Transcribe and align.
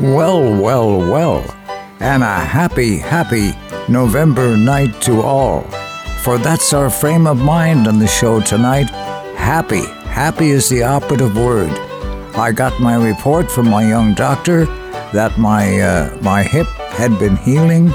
Well, 0.00 0.62
well, 0.62 0.98
well, 0.98 1.44
and 1.98 2.22
a 2.22 2.38
happy, 2.38 2.98
happy 2.98 3.50
November 3.88 4.56
night 4.56 5.02
to 5.02 5.22
all. 5.22 5.62
For 6.22 6.38
that's 6.38 6.72
our 6.72 6.88
frame 6.88 7.26
of 7.26 7.38
mind 7.38 7.88
on 7.88 7.98
the 7.98 8.06
show 8.06 8.40
tonight. 8.40 8.90
Happy, 9.34 9.84
happy 10.06 10.50
is 10.50 10.68
the 10.68 10.84
operative 10.84 11.36
word. 11.36 11.70
I 12.36 12.52
got 12.52 12.80
my 12.80 12.94
report 12.94 13.50
from 13.50 13.68
my 13.68 13.88
young 13.88 14.14
doctor 14.14 14.66
that 15.12 15.36
my 15.36 15.80
uh, 15.80 16.16
my 16.22 16.44
hip 16.44 16.68
had 16.94 17.18
been 17.18 17.34
healing 17.34 17.88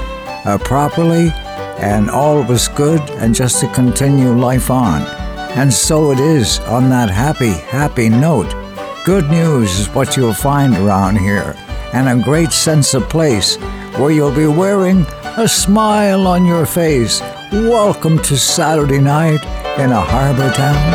uh, 0.44 0.58
properly, 0.62 1.30
and 1.78 2.10
all 2.10 2.42
was 2.42 2.68
good, 2.68 3.00
and 3.12 3.34
just 3.34 3.60
to 3.60 3.72
continue 3.72 4.30
life 4.30 4.70
on. 4.70 5.00
And 5.56 5.72
so 5.72 6.10
it 6.10 6.20
is 6.20 6.58
on 6.68 6.90
that 6.90 7.08
happy, 7.08 7.52
happy 7.52 8.10
note. 8.10 8.54
Good 9.06 9.30
news 9.30 9.78
is 9.78 9.88
what 9.88 10.18
you'll 10.18 10.34
find 10.34 10.76
around 10.76 11.16
here 11.16 11.56
and 11.94 12.08
a 12.08 12.24
great 12.24 12.50
sense 12.50 12.92
of 12.92 13.08
place 13.08 13.54
where 13.98 14.10
you'll 14.10 14.34
be 14.34 14.48
wearing 14.48 15.06
a 15.38 15.46
smile 15.46 16.26
on 16.26 16.44
your 16.44 16.66
face. 16.66 17.20
Welcome 17.52 18.18
to 18.22 18.36
Saturday 18.36 18.98
night 18.98 19.44
in 19.78 19.92
a 19.92 20.00
harbor 20.00 20.50
town. 20.50 20.94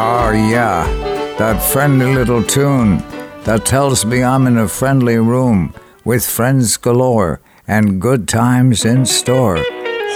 Oh, 0.00 0.32
yeah, 0.32 0.84
that 1.38 1.62
friendly 1.62 2.12
little 2.12 2.42
tune 2.42 3.04
that 3.48 3.64
tells 3.64 4.04
me 4.04 4.22
I'm 4.22 4.46
in 4.46 4.58
a 4.58 4.68
friendly 4.68 5.16
room 5.16 5.72
with 6.04 6.22
friends 6.22 6.76
galore 6.76 7.40
and 7.66 7.98
good 7.98 8.28
times 8.28 8.84
in 8.84 9.06
store. 9.06 9.64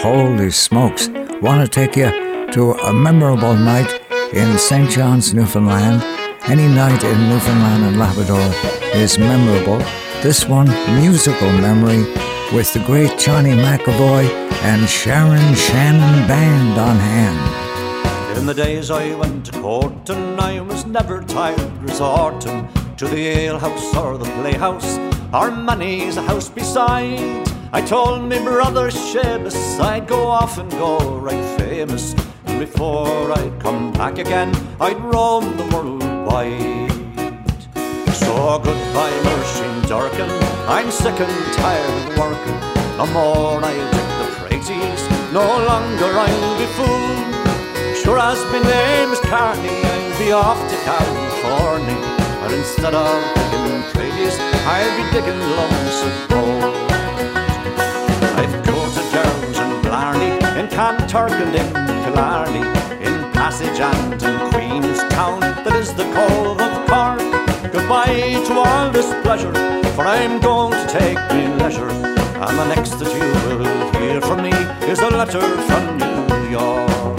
Holy 0.03 0.51
smokes, 0.51 1.09
want 1.41 1.65
to 1.65 1.67
take 1.67 1.97
you 1.97 2.11
to 2.53 2.73
a 2.73 2.93
memorable 2.93 3.55
night 3.55 3.91
in 4.35 4.59
St. 4.59 4.91
John's, 4.91 5.33
Newfoundland. 5.33 6.03
Any 6.45 6.69
night 6.69 7.03
in 7.03 7.31
Newfoundland 7.31 7.85
and 7.85 7.99
Labrador 7.99 8.53
is 8.95 9.17
memorable. 9.17 9.79
This 10.23 10.47
one, 10.47 10.69
musical 11.01 11.51
memory 11.53 12.03
with 12.55 12.71
the 12.75 12.85
great 12.85 13.19
Johnny 13.19 13.53
McEvoy 13.53 14.29
and 14.63 14.87
Sharon 14.87 15.55
Shannon 15.55 16.29
Band 16.29 16.79
on 16.79 16.97
hand. 16.97 18.39
In 18.39 18.45
the 18.45 18.53
days 18.53 18.91
I 18.91 19.15
went 19.15 19.47
to 19.47 19.53
court 19.53 20.11
and 20.11 20.39
I 20.39 20.61
was 20.61 20.85
never 20.85 21.23
tired 21.23 21.83
resorting 21.83 22.69
to 23.03 23.09
the 23.09 23.49
alehouse 23.49 23.97
or 23.97 24.17
the 24.17 24.31
playhouse, 24.37 24.97
or 25.35 25.51
money's 25.51 26.17
a 26.17 26.23
house 26.23 26.49
beside. 26.49 27.19
I 27.73 27.81
told 27.83 28.23
me 28.29 28.39
brother 28.39 28.93
Seamus 28.93 29.81
I'd 29.81 30.07
go 30.07 30.29
off 30.29 30.59
and 30.59 30.71
go 30.71 31.19
right 31.19 31.59
famous. 31.59 32.15
And 32.47 32.61
before 32.61 33.33
I'd 33.33 33.59
come 33.59 33.93
back 33.93 34.19
again, 34.19 34.55
I'd 34.81 35.01
roam 35.03 35.57
the 35.57 35.67
world 35.75 36.05
wide. 36.29 36.93
So 38.23 38.61
goodbye, 38.63 39.19
Muirsheen 39.27 39.89
Durkin. 39.89 40.31
I'm 40.69 40.89
sick 40.93 41.19
and 41.19 41.55
tired 41.55 42.09
of 42.09 42.19
working. 42.19 42.59
No 42.99 43.07
more 43.07 43.65
I'll 43.65 43.91
take 43.97 44.13
the 44.21 44.29
praises, 44.39 45.33
no 45.33 45.43
longer 45.43 46.11
I'll 46.25 46.57
be 46.57 46.67
fooled. 46.77 47.97
Sure 47.97 48.21
as 48.21 48.39
my 48.53 48.61
name 48.63 49.11
is 49.11 49.19
Carney, 49.23 49.83
I'll 49.91 50.19
be 50.21 50.31
off 50.31 50.61
to 50.71 50.77
California. 50.85 52.12
Instead 52.53 52.95
of 52.95 53.35
digging 53.35 53.83
praise, 53.93 54.37
I'll 54.67 54.97
be 54.99 55.05
digging 55.11 55.41
of 55.41 56.29
gold. 56.29 56.75
I've 58.37 58.55
courted 58.67 59.09
girls 59.11 59.59
in 59.59 59.83
Blarney, 59.83 60.33
in 60.61 60.69
Kanturk 60.69 61.33
and 61.33 61.55
in 61.55 61.73
Killarney, 62.05 62.61
in 63.01 63.33
Passage 63.33 63.81
and 63.81 64.23
in 64.23 64.51
Queenstown, 64.51 65.41
that 65.41 65.75
is 65.77 65.95
the 65.95 66.05
Cove 66.13 66.61
of 66.61 66.75
Cork. 66.87 67.73
Goodbye 67.73 68.45
to 68.47 68.53
all 68.59 68.91
this 68.91 69.09
pleasure, 69.23 69.55
for 69.95 70.07
I'm 70.07 70.39
going 70.41 70.73
to 70.73 70.87
take 70.93 71.19
me 71.33 71.49
leisure. 71.57 71.89
And 71.89 72.59
the 72.59 72.75
next 72.75 72.99
that 72.99 73.11
you 73.15 73.27
will 73.49 73.93
hear 73.99 74.21
from 74.21 74.43
me 74.43 74.53
is 74.91 75.01
a 75.01 75.09
letter 75.09 75.41
from 75.41 75.97
New 75.97 76.51
York. 76.51 77.12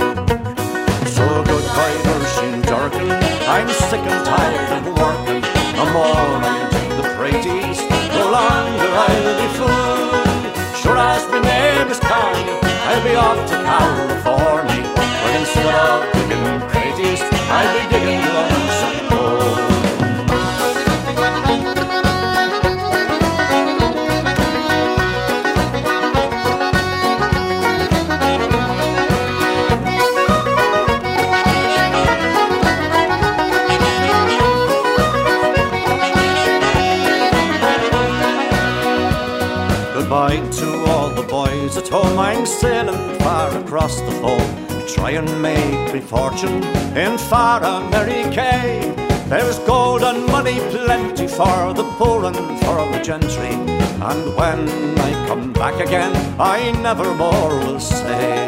Goodbye, 1.73 2.03
Nursing 2.05 2.61
Durkin. 2.61 3.09
I'm 3.49 3.67
sick 3.67 4.01
and 4.01 4.23
tired 4.23 4.69
of 4.77 4.85
working. 4.93 5.41
No 5.73 5.85
more 5.91 6.05
I'll 6.05 6.69
take 6.69 6.89
the 7.01 7.07
praties. 7.17 7.79
No 8.13 8.29
longer 8.29 8.89
I'll 9.03 9.33
be 9.41 9.47
fooled. 9.57 10.77
Sure 10.77 10.97
as 10.97 11.27
my 11.29 11.41
name 11.41 11.87
is 11.87 11.99
Carney, 11.99 12.59
I'll 12.61 13.03
be 13.03 13.15
off 13.15 13.49
to 13.49 13.55
California. 13.65 14.83
But 14.93 15.33
instead 15.39 15.73
of 15.73 16.13
digging 16.13 16.61
praties, 16.69 17.21
I'll 17.49 17.73
be 17.73 17.89
digging 17.89 18.52
and 45.15 45.41
make 45.41 45.93
me 45.93 45.99
fortune 45.99 46.63
in 46.97 47.17
far 47.17 47.63
America. 47.63 48.49
There's 49.29 49.59
gold 49.59 50.01
and 50.01 50.25
money 50.27 50.59
plenty 50.71 51.27
for 51.27 51.73
the 51.73 51.83
poor 51.97 52.25
and 52.25 52.35
for 52.61 52.77
the 52.91 52.99
gentry. 53.03 53.53
And 54.09 54.35
when 54.35 54.67
I 54.99 55.27
come 55.27 55.53
back 55.53 55.79
again, 55.79 56.13
I 56.39 56.71
never 56.81 57.13
more 57.13 57.49
will 57.63 57.79
say. 57.79 58.47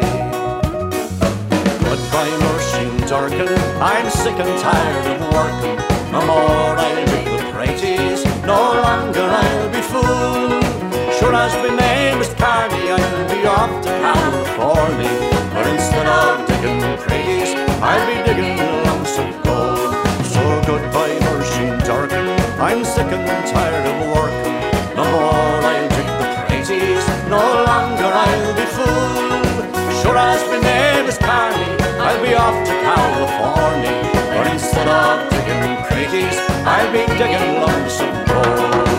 Goodbye, 1.86 2.34
Muirsheen 2.42 3.08
Durkin. 3.08 3.52
I'm 3.80 4.10
sick 4.10 4.38
and 4.38 4.60
tired 4.60 5.06
of 5.06 5.20
working. 5.32 5.76
No 6.10 6.26
more 6.26 6.76
I'll 6.84 7.04
the 7.04 7.42
praties. 7.52 8.24
No 8.44 8.60
longer 8.86 9.22
I'll 9.22 9.70
be 9.70 9.82
fooled. 9.82 10.62
Sure 11.14 11.34
as 11.34 11.54
my 11.62 11.76
name 11.76 12.18
is 12.20 12.32
Carney, 12.34 12.90
I'll 12.90 13.28
be 13.28 13.46
off 13.46 13.84
to 13.84 13.88
California. 13.88 15.36
But 15.54 15.66
instead 15.68 16.06
of 16.06 16.45
digging 16.60 16.80
praties, 17.04 17.54
I'll 17.82 18.06
be 18.06 18.16
digging 18.24 18.56
lumps 18.84 19.18
of 19.18 19.28
gold. 19.44 19.92
So 20.24 20.42
goodbye, 20.66 21.16
Muirsheen 21.24 21.84
Durkin. 21.84 22.26
I'm 22.60 22.84
sick 22.84 23.06
and 23.12 23.46
tired 23.46 23.86
of 23.86 23.96
work. 24.14 24.32
No 24.96 25.04
more 25.04 25.60
I'll 25.72 25.88
dig 25.88 26.08
the 26.20 26.28
praties. 26.46 27.04
No 27.28 27.42
longer 27.68 28.10
I'll 28.24 28.54
be 28.56 28.66
fooled. 28.74 29.44
Sure 30.00 30.16
as 30.16 30.42
my 30.50 30.60
name 30.60 31.06
is 31.06 31.18
Carney, 31.18 31.68
I'll 32.00 32.22
be 32.22 32.34
off 32.34 32.56
to 32.68 32.74
California. 32.88 33.94
But 34.34 34.46
instead 34.52 34.88
of 34.88 35.28
digging 35.30 35.76
praties, 35.88 36.36
I'll 36.64 36.90
be 36.92 37.04
digging 37.18 37.60
lumps 37.60 38.00
of 38.00 38.12
gold. 38.28 38.95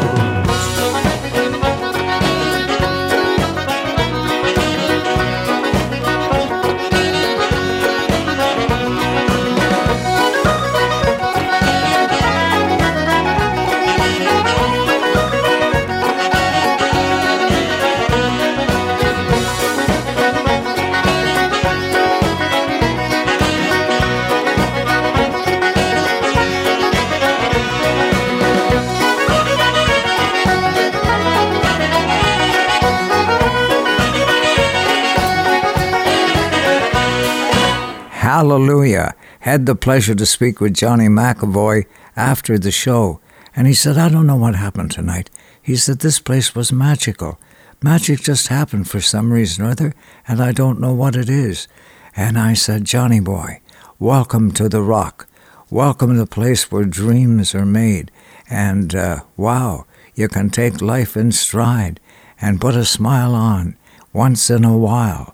Hallelujah. 38.38 39.16
Had 39.40 39.66
the 39.66 39.74
pleasure 39.74 40.14
to 40.14 40.26
speak 40.28 40.62
with 40.62 40.76
Johnny 40.76 41.08
McEvoy 41.08 41.88
after 42.16 42.60
the 42.60 42.70
show. 42.70 43.20
And 43.56 43.66
he 43.66 43.74
said, 43.74 43.98
I 43.98 44.10
don't 44.10 44.28
know 44.28 44.36
what 44.36 44.54
happened 44.54 44.92
tonight. 44.92 45.32
He 45.60 45.76
said, 45.76 46.02
This 46.02 46.20
place 46.20 46.54
was 46.54 46.72
magical. 46.72 47.40
Magic 47.82 48.20
just 48.20 48.50
happened 48.50 48.88
for 48.88 49.02
some 49.02 49.34
reason 49.34 49.66
or 49.66 49.72
other, 49.72 49.96
and 50.28 50.40
I 50.40 50.52
don't 50.52 50.80
know 50.80 50.94
what 50.94 51.16
it 51.16 51.30
is. 51.30 51.68
And 52.16 52.38
I 52.38 52.54
said, 52.54 52.86
Johnny 52.86 53.20
boy, 53.20 53.60
welcome 53.98 54.52
to 54.52 54.70
the 54.70 54.84
rock. 54.84 55.28
welcome 55.72 56.12
to 56.12 56.20
the 56.20 56.28
place 56.28 56.72
where 56.72 56.86
dreams 56.86 57.56
are 57.56 57.66
made. 57.66 58.12
And 58.52 58.94
uh, 58.94 59.22
wow, 59.36 59.88
you 60.14 60.28
can 60.28 60.52
take 60.52 60.80
life 60.80 61.18
in 61.18 61.32
stride 61.32 62.00
and 62.40 62.62
put 62.62 62.76
a 62.76 62.86
smile 62.86 63.34
on 63.34 63.78
once 64.14 64.52
in 64.52 64.64
a 64.64 64.78
while. 64.78 65.34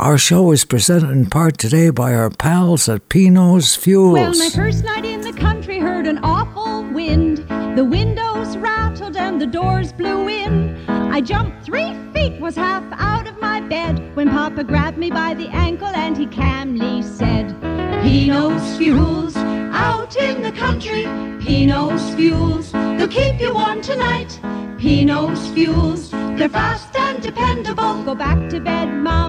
Our 0.00 0.16
show 0.16 0.50
is 0.50 0.64
presented 0.64 1.10
in 1.10 1.26
part 1.26 1.58
today 1.58 1.90
by 1.90 2.14
our 2.14 2.30
pals 2.30 2.88
at 2.88 3.10
Pino's 3.10 3.74
Fuels. 3.74 4.14
Well, 4.14 4.34
my 4.34 4.48
first 4.48 4.82
night 4.82 5.04
in 5.04 5.20
the 5.20 5.34
country 5.34 5.78
heard 5.78 6.06
an 6.06 6.20
awful 6.22 6.84
wind. 6.94 7.46
The 7.76 7.84
windows 7.84 8.56
rattled 8.56 9.18
and 9.18 9.38
the 9.38 9.46
doors 9.46 9.92
blew 9.92 10.26
in. 10.26 10.88
I 10.88 11.20
jumped 11.20 11.66
three 11.66 11.94
feet, 12.14 12.40
was 12.40 12.56
half 12.56 12.82
out 12.92 13.28
of 13.28 13.38
my 13.42 13.60
bed 13.60 14.16
when 14.16 14.30
Papa 14.30 14.64
grabbed 14.64 14.96
me 14.96 15.10
by 15.10 15.34
the 15.34 15.48
ankle 15.48 15.88
and 15.88 16.16
he 16.16 16.24
calmly 16.24 17.02
said, 17.02 17.54
Pino's 18.02 18.78
Fuels, 18.78 19.36
out 19.36 20.16
in 20.16 20.40
the 20.40 20.52
country. 20.52 21.04
Pino's 21.44 22.14
Fuels, 22.14 22.72
they'll 22.72 23.06
keep 23.06 23.38
you 23.38 23.52
warm 23.52 23.82
tonight. 23.82 24.40
Pino's 24.78 25.46
Fuels, 25.48 26.10
they're 26.10 26.48
fast 26.48 26.96
and 26.96 27.22
dependable. 27.22 28.02
Go 28.02 28.14
back 28.14 28.48
to 28.48 28.60
bed, 28.60 28.86
Mama, 28.86 29.19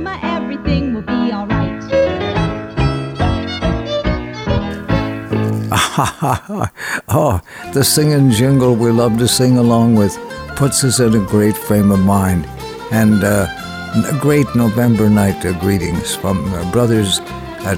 oh, 7.09 7.41
the 7.73 7.83
singing 7.83 8.31
jingle 8.31 8.75
we 8.75 8.91
love 8.91 9.17
to 9.17 9.27
sing 9.27 9.57
along 9.57 9.95
with 9.95 10.17
puts 10.55 10.83
us 10.83 10.99
in 10.99 11.13
a 11.15 11.25
great 11.27 11.55
frame 11.55 11.91
of 11.91 11.99
mind. 11.99 12.45
And 12.91 13.23
uh, 13.23 13.47
a 14.09 14.17
great 14.19 14.47
November 14.55 15.09
night 15.09 15.45
uh, 15.45 15.57
greetings 15.59 16.15
from 16.15 16.43
uh, 16.53 16.71
brothers 16.71 17.19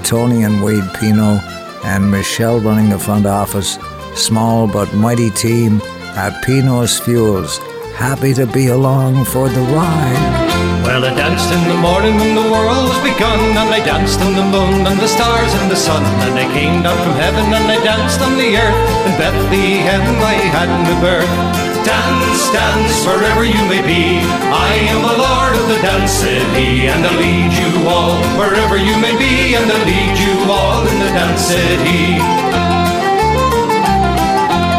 Tony 0.02 0.44
and 0.44 0.62
Wade 0.62 0.88
Pino 0.98 1.38
and 1.84 2.10
Michelle 2.10 2.60
running 2.60 2.88
the 2.88 2.98
front 2.98 3.26
office. 3.26 3.78
Small 4.14 4.66
but 4.66 4.92
mighty 4.94 5.30
team 5.30 5.80
at 6.16 6.42
Pino's 6.44 6.98
Fuels 7.00 7.58
happy 7.94 8.32
to 8.34 8.46
be 8.46 8.68
along 8.68 9.24
for 9.26 9.48
the 9.48 9.60
ride. 9.60 10.53
Well, 10.94 11.10
I 11.10 11.14
danced 11.18 11.50
in 11.50 11.58
the 11.66 11.74
morning 11.74 12.14
when 12.22 12.38
the 12.38 12.46
world 12.54 12.86
was 12.86 13.02
begun, 13.02 13.42
and 13.58 13.66
I 13.66 13.82
danced 13.82 14.22
on 14.22 14.30
the 14.38 14.46
moon 14.46 14.86
and 14.86 14.94
the 15.02 15.10
stars 15.10 15.50
and 15.58 15.66
the 15.66 15.74
sun, 15.74 16.06
and 16.22 16.38
I 16.38 16.46
came 16.54 16.86
down 16.86 16.94
from 17.02 17.18
heaven 17.18 17.50
and 17.50 17.66
I 17.66 17.82
danced 17.82 18.22
on 18.22 18.38
the 18.38 18.54
earth. 18.54 18.78
In 19.02 19.18
Bethlehem 19.18 20.06
I 20.22 20.38
had 20.54 20.70
my 20.70 20.94
birth. 21.02 21.34
Dance, 21.82 22.46
dance, 22.54 23.02
wherever 23.10 23.42
you 23.42 23.58
may 23.66 23.82
be. 23.82 24.22
I 24.54 24.86
am 24.94 25.02
the 25.02 25.18
Lord 25.18 25.58
of 25.58 25.66
the 25.66 25.82
dance 25.82 26.14
city, 26.14 26.86
and 26.86 27.02
I'll 27.02 27.18
lead 27.18 27.50
you 27.50 27.90
all 27.90 28.14
wherever 28.38 28.78
you 28.78 28.94
may 29.02 29.18
be, 29.18 29.58
and 29.58 29.66
I'll 29.66 29.82
lead 29.82 30.14
you 30.14 30.46
all 30.46 30.86
in 30.86 30.96
the 31.02 31.10
dance 31.10 31.42
city. 31.42 32.83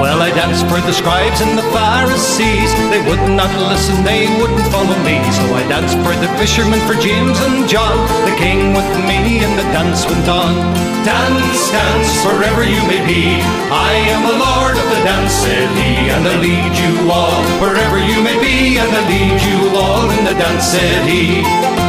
Well, 0.05 0.21
I 0.21 0.29
danced 0.29 0.69
for 0.69 0.77
the 0.85 0.93
scribes 0.93 1.41
and 1.41 1.57
the 1.57 1.65
Pharisees. 1.73 2.69
They 2.93 3.01
would 3.09 3.25
not 3.33 3.49
listen, 3.57 4.05
they 4.05 4.29
wouldn't 4.37 4.61
follow 4.69 4.93
me. 5.01 5.17
So 5.33 5.49
I 5.57 5.65
danced 5.65 5.97
for 6.05 6.13
the 6.21 6.29
fishermen, 6.37 6.77
for 6.85 6.93
James 6.93 7.33
and 7.41 7.65
John. 7.65 7.97
The 8.21 8.37
king 8.37 8.77
with 8.77 8.85
me, 9.01 9.41
and 9.41 9.57
the 9.57 9.65
dance 9.73 10.05
went 10.05 10.29
on. 10.29 10.53
Dance, 11.01 11.73
dance, 11.73 12.21
wherever 12.21 12.61
you 12.61 12.85
may 12.85 13.01
be. 13.01 13.41
I 13.73 13.97
am 14.13 14.21
the 14.29 14.37
Lord 14.37 14.77
of 14.77 14.87
the 14.93 15.01
dance 15.09 15.33
city, 15.41 16.13
and 16.13 16.21
I 16.21 16.37
lead 16.37 16.73
you 16.77 17.09
all 17.09 17.41
wherever 17.57 17.97
you 17.97 18.21
may 18.21 18.37
be, 18.37 18.77
and 18.77 18.85
I 18.85 19.01
lead 19.09 19.41
you 19.41 19.73
all 19.73 20.05
in 20.05 20.21
the 20.21 20.37
dance 20.37 20.69
city. 20.69 21.41
Now 21.41 21.84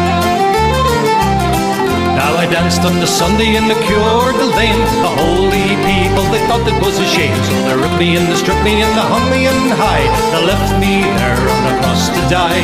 I 2.46 2.48
danced 2.48 2.86
on 2.86 2.94
the 3.02 3.10
Sunday 3.10 3.58
in 3.58 3.66
the 3.66 3.74
Coeur 3.74 4.30
d'Alene. 4.30 4.86
The 5.02 5.12
holy 5.18 5.66
people, 5.82 6.22
they 6.30 6.38
thought 6.46 6.62
it 6.62 6.78
was 6.78 6.94
a 7.02 7.08
shame. 7.10 7.34
So 7.42 7.58
they 7.66 7.74
ripped 7.74 7.98
me 7.98 8.14
and 8.14 8.30
they 8.30 8.38
stripped 8.38 8.62
me 8.62 8.86
and 8.86 8.92
they 8.94 9.02
hung 9.02 9.26
me 9.34 9.50
in 9.50 9.74
high. 9.74 10.06
They 10.30 10.46
left 10.46 10.78
me 10.78 11.02
there 11.02 11.42
on 11.42 11.62
a 11.66 11.74
cross 11.82 12.06
to 12.06 12.22
die. 12.30 12.62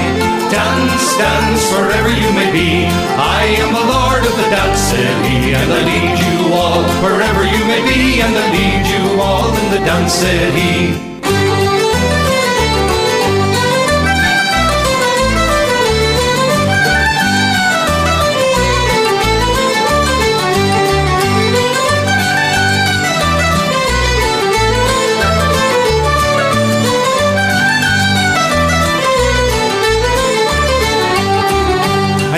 Dance, 0.55 1.19
dance, 1.19 1.67
wherever 1.75 2.15
you 2.15 2.31
may 2.31 2.55
be. 2.55 2.87
I 3.19 3.59
am 3.59 3.75
the 3.75 3.87
Lord 3.91 4.23
of 4.23 4.35
the 4.39 4.47
dance 4.55 4.79
city, 4.87 5.51
and 5.51 5.67
I 5.67 5.83
lead 5.83 6.15
you 6.15 6.55
all 6.55 6.87
wherever 7.03 7.43
you 7.43 7.67
may 7.67 7.83
be, 7.83 8.23
and 8.23 8.31
I 8.39 8.47
lead 8.55 8.87
you 8.87 9.19
all 9.19 9.51
in 9.51 9.67
the 9.75 9.83
dance 9.83 10.15
city. 10.15 11.12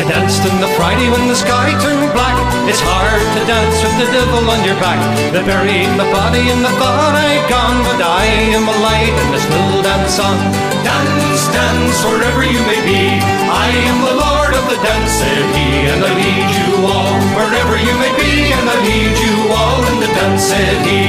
Danced 0.02 0.42
on 0.42 0.58
the 0.58 0.66
Friday 0.74 1.06
when 1.06 1.30
the 1.30 1.38
sky 1.38 1.70
turned 1.78 2.10
black. 2.10 2.34
It's 2.66 2.82
hard 2.82 3.22
to 3.22 3.40
dance 3.46 3.78
with 3.78 3.94
the 4.02 4.10
devil 4.10 4.42
on 4.50 4.66
your 4.66 4.74
back. 4.82 4.98
They 5.30 5.38
buried 5.46 5.86
my 5.94 6.02
body 6.10 6.50
in 6.50 6.58
the 6.66 6.74
bar 6.82 7.14
I'd 7.14 7.46
gone, 7.46 7.78
but 7.86 8.02
I 8.02 8.26
am 8.58 8.66
alive 8.66 9.14
and 9.14 9.30
I 9.30 9.38
still 9.38 9.78
dance 9.86 10.18
on. 10.18 10.36
Dance, 10.82 11.46
dance, 11.54 11.98
wherever 12.10 12.42
you 12.42 12.58
may 12.66 12.82
be. 12.82 13.22
I 13.46 13.70
am 13.86 13.98
the 14.02 14.16
Lord 14.18 14.52
of 14.58 14.64
the 14.66 14.78
dance, 14.82 15.14
said 15.14 15.46
he, 15.54 15.86
and 15.86 16.02
I 16.02 16.10
lead 16.10 16.50
you 16.58 16.70
all 16.90 17.14
wherever 17.38 17.78
you 17.78 17.94
may 18.02 18.10
be, 18.18 18.50
and 18.50 18.66
I 18.66 18.76
lead 18.82 19.14
you 19.14 19.34
all 19.54 19.80
in 19.94 19.96
the 20.02 20.10
dance, 20.10 20.42
said 20.42 20.78
he. 20.82 21.06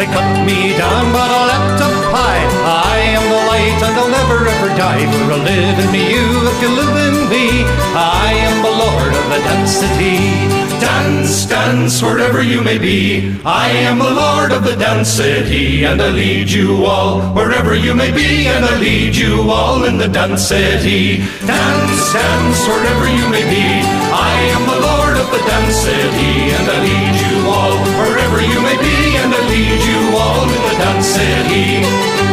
They 0.00 0.08
cut 0.08 0.30
me 0.48 0.72
down, 0.72 1.12
but 1.12 1.28
I 1.28 1.40
left 1.52 1.84
up 1.84 1.96
high. 2.16 2.81
The 3.22 3.38
light, 3.48 3.78
and 3.86 3.94
I'll 3.94 4.10
never 4.10 4.38
ever 4.46 4.68
die. 4.74 5.06
For 5.06 5.30
a 5.30 5.38
live 5.38 5.78
in 5.78 5.88
me, 5.94 6.10
you 6.10 6.26
if 6.50 6.58
you 6.60 6.70
live 6.74 6.96
in 7.06 7.16
me. 7.30 7.62
I 7.94 8.34
am 8.48 8.56
the 8.66 8.74
Lord 8.82 9.12
of 9.14 9.24
the 9.30 9.40
dance 9.46 9.78
city. 9.78 10.18
Dance, 10.82 11.46
dance, 11.46 12.02
wherever 12.02 12.42
you 12.42 12.60
may 12.62 12.78
be. 12.78 13.38
I 13.46 13.70
am 13.86 13.98
the 13.98 14.10
Lord 14.10 14.50
of 14.50 14.64
the 14.64 14.74
dance 14.74 15.08
city, 15.08 15.84
and 15.86 16.02
I 16.02 16.10
lead 16.10 16.50
you 16.50 16.84
all 16.84 17.22
wherever 17.32 17.76
you 17.76 17.94
may 17.94 18.10
be, 18.10 18.48
and 18.48 18.64
I 18.64 18.76
lead 18.78 19.14
you 19.14 19.48
all 19.48 19.84
in 19.84 19.98
the 19.98 20.08
dance 20.08 20.42
city. 20.42 21.22
Dance, 21.46 22.12
dance, 22.12 22.60
wherever 22.66 23.06
you 23.06 23.24
may 23.30 23.46
be. 23.46 23.66
I 24.10 24.34
am 24.50 24.62
the 24.66 24.80
Lord 24.82 25.16
of 25.22 25.30
the 25.30 25.42
dance 25.46 25.78
city, 25.78 26.50
and 26.58 26.66
I 26.66 26.76
lead 26.90 27.16
you 27.22 27.36
all 27.54 27.74
wherever 28.02 28.42
you 28.42 28.58
may 28.66 28.76
be, 28.82 28.96
and 29.22 29.30
I 29.30 29.40
lead 29.46 29.80
you 29.90 30.00
all 30.18 30.42
in 30.42 30.62
the 30.68 30.76
dance 30.82 32.31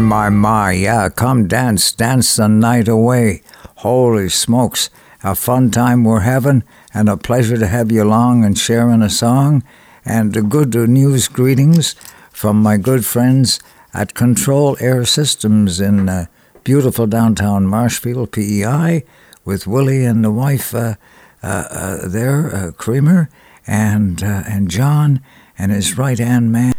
My, 0.00 0.30
my, 0.30 0.72
yeah, 0.72 1.08
come 1.08 1.46
dance, 1.46 1.92
dance 1.92 2.34
the 2.36 2.48
night 2.48 2.88
away. 2.88 3.42
Holy 3.76 4.28
smokes, 4.30 4.88
a 5.22 5.34
fun 5.34 5.70
time 5.70 6.04
we're 6.04 6.20
having, 6.20 6.64
and 6.94 7.08
a 7.08 7.16
pleasure 7.16 7.58
to 7.58 7.66
have 7.66 7.92
you 7.92 8.02
along 8.02 8.44
and 8.44 8.58
sharing 8.58 9.02
a 9.02 9.10
song. 9.10 9.62
And 10.04 10.50
good 10.50 10.74
news 10.74 11.28
greetings 11.28 11.94
from 12.32 12.62
my 12.62 12.78
good 12.78 13.04
friends 13.04 13.60
at 13.92 14.14
Control 14.14 14.76
Air 14.80 15.04
Systems 15.04 15.80
in 15.80 16.08
uh, 16.08 16.26
beautiful 16.64 17.06
downtown 17.06 17.66
Marshfield, 17.66 18.32
PEI, 18.32 19.04
with 19.44 19.66
Willie 19.66 20.04
and 20.04 20.24
the 20.24 20.32
wife 20.32 20.74
uh, 20.74 20.94
uh, 21.42 21.46
uh 21.70 22.08
there, 22.08 22.54
uh, 22.54 22.72
Creamer, 22.72 23.28
and, 23.66 24.22
uh, 24.24 24.42
and 24.48 24.70
John, 24.70 25.20
and 25.58 25.70
his 25.70 25.98
right 25.98 26.18
hand 26.18 26.50
man, 26.50 26.74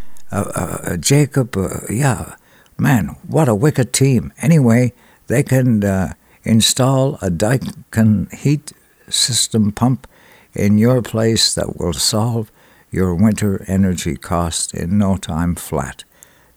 Jacob, 1.00 1.56
yeah 1.90 2.36
Man, 2.82 3.10
what 3.28 3.48
a 3.48 3.54
wicked 3.54 3.94
team. 3.94 4.34
Anyway, 4.42 4.94
they 5.28 5.44
can 5.44 5.84
uh, 5.84 6.16
install 6.42 7.14
a 7.22 7.30
Daikin 7.30 8.34
heat 8.34 8.74
system 9.08 9.72
pump 9.72 10.08
in 10.56 10.80
your 10.80 11.04
place 11.04 11.54
that 11.54 11.78
will 11.78 11.94
solve 11.94 12.52
your 12.90 13.14
winter 13.14 13.64
energy 13.68 14.18
cost 14.18 14.74
in 14.74 14.98
no 14.98 15.16
time 15.16 15.54
flat. 15.54 16.06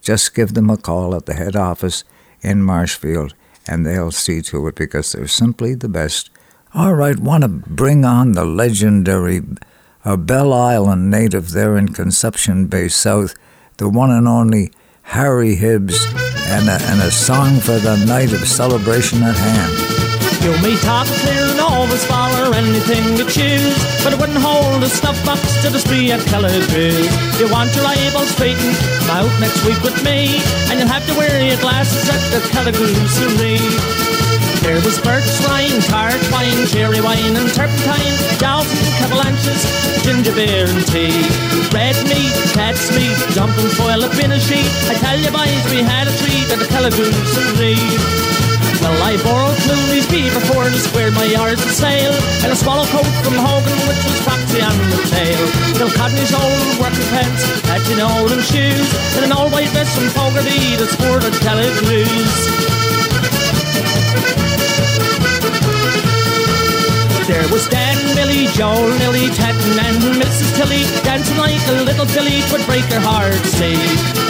Just 0.00 0.34
give 0.34 0.54
them 0.54 0.70
a 0.70 0.78
call 0.78 1.14
at 1.14 1.26
the 1.26 1.34
head 1.34 1.56
office 1.56 2.04
in 2.40 2.62
Marshfield 2.62 3.34
and 3.68 3.84
they'll 3.84 4.10
see 4.10 4.40
to 4.40 4.66
it 4.68 4.76
because 4.76 5.12
they're 5.12 5.28
simply 5.28 5.74
the 5.74 5.90
best. 5.90 6.30
All 6.72 6.94
right, 6.94 7.18
want 7.18 7.42
to 7.42 7.48
bring 7.48 8.06
on 8.06 8.32
the 8.32 8.46
legendary 8.46 9.42
uh, 10.06 10.16
Bell 10.16 10.54
Island 10.54 11.10
native 11.10 11.50
there 11.50 11.76
in 11.76 11.88
Conception 11.88 12.66
Bay 12.66 12.88
South, 12.88 13.34
the 13.76 13.90
one 13.90 14.10
and 14.10 14.26
only 14.26 14.72
Harry 15.04 15.54
Hibbs, 15.54 15.96
and 16.48 16.68
a, 16.68 16.76
and 16.90 17.00
a 17.00 17.10
song 17.10 17.60
for 17.60 17.78
the 17.78 17.96
night 18.04 18.32
of 18.32 18.46
celebration 18.48 19.22
at 19.22 19.36
hand. 19.36 19.72
You 20.42 20.50
may 20.60 20.76
talk 20.80 21.06
clear 21.06 21.46
and 21.46 21.60
always 21.60 22.04
follow 22.04 22.52
anything 22.52 23.16
you 23.16 23.24
choose, 23.30 23.76
but 24.02 24.12
it 24.12 24.18
wouldn't 24.20 24.38
hold 24.38 24.82
a 24.82 24.88
snuff 24.88 25.16
box 25.24 25.40
to 25.62 25.70
the 25.70 25.78
spree 25.78 26.10
at 26.12 26.20
Kelligrews. 26.20 27.40
You 27.40 27.48
want 27.50 27.74
your 27.76 27.86
eyeballs 27.86 28.28
straightened? 28.30 28.76
Come 29.00 29.24
out 29.24 29.40
next 29.40 29.64
week 29.64 29.80
with 29.82 29.96
me, 30.04 30.40
and 30.68 30.80
you'll 30.80 30.88
have 30.88 31.06
to 31.06 31.14
wear 31.16 31.40
your 31.40 31.60
glasses 31.60 32.08
at 32.08 32.20
the 32.32 32.40
Kelligrews 32.52 34.03
there 34.64 34.80
was 34.80 34.96
birch 35.04 35.28
wine, 35.44 35.76
tart 35.92 36.16
wine, 36.32 36.64
cherry 36.72 37.00
wine 37.04 37.36
and 37.36 37.52
turpentine, 37.52 38.16
Dalton, 38.40 38.80
avalanches, 39.04 39.60
ginger 40.00 40.32
beer 40.32 40.64
and 40.64 40.80
tea. 40.88 41.12
Red 41.68 41.96
meat, 42.08 42.32
cat's 42.56 42.88
meat, 42.96 43.12
dumpling 43.36 43.68
foil, 43.76 44.00
a 44.00 44.08
bin 44.16 44.32
of 44.32 44.40
sheet. 44.40 44.64
I 44.88 44.96
tell 44.96 45.20
you 45.20 45.28
boys, 45.28 45.64
we 45.68 45.84
had 45.84 46.08
a 46.08 46.14
treat 46.16 46.48
at 46.48 46.58
the 46.58 46.68
Kelligrews 46.72 47.12
Well, 48.80 48.96
I 49.04 49.20
borrowed 49.20 49.60
Clooney's 49.68 50.08
beaver 50.08 50.40
for 50.48 50.64
and 50.64 50.74
squared 50.80 51.12
my 51.12 51.28
yards 51.28 51.60
of 51.60 51.70
sail, 51.70 52.16
and 52.40 52.48
a 52.48 52.56
swallow 52.56 52.88
coat 52.88 53.12
from 53.20 53.36
Hogan, 53.36 53.80
which 53.84 54.00
was 54.00 54.16
foxy 54.24 54.64
on 54.64 54.72
the 54.88 55.00
tail. 55.12 55.44
Bill 55.76 55.92
Codney's 55.92 56.32
old 56.32 56.80
working 56.80 57.04
pants, 57.12 57.44
patching 57.68 58.00
old 58.00 58.32
shoes, 58.40 58.88
and 59.20 59.28
an 59.28 59.32
old 59.36 59.52
white 59.52 59.68
vest 59.76 59.92
from 59.92 60.08
Fogarty 60.08 60.80
that 60.80 60.88
sported 60.88 61.36
Kelligrews. 61.44 62.64
There 67.24 67.48
was 67.48 67.64
Dan, 67.72 67.96
Millie, 68.12 68.52
Joel, 68.52 68.84
Lily, 69.00 69.32
Tatton, 69.32 69.80
and 69.80 69.96
Mrs. 70.20 70.52
Tilly 70.60 70.84
dancing 71.08 71.40
like 71.40 71.56
a 71.72 71.80
little 71.80 72.04
filly 72.04 72.44
would 72.52 72.60
break 72.68 72.84
her 72.92 73.00
heart. 73.00 73.32
to 73.32 73.48
Say, 73.48 73.72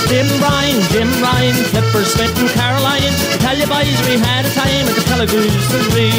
Jim 0.07 0.31
Ryan, 0.39 0.79
Jim 0.95 1.11
Ryan, 1.19 1.59
Clipper, 1.75 2.07
Smith, 2.07 2.31
and 2.39 2.47
Caroline. 2.55 3.11
Tell 3.43 3.59
you 3.59 3.67
boys, 3.67 3.99
we 4.07 4.15
had 4.23 4.47
a 4.47 4.53
time 4.55 4.87
at 4.87 4.95
the 4.95 5.03
Pelagoosery. 5.11 6.15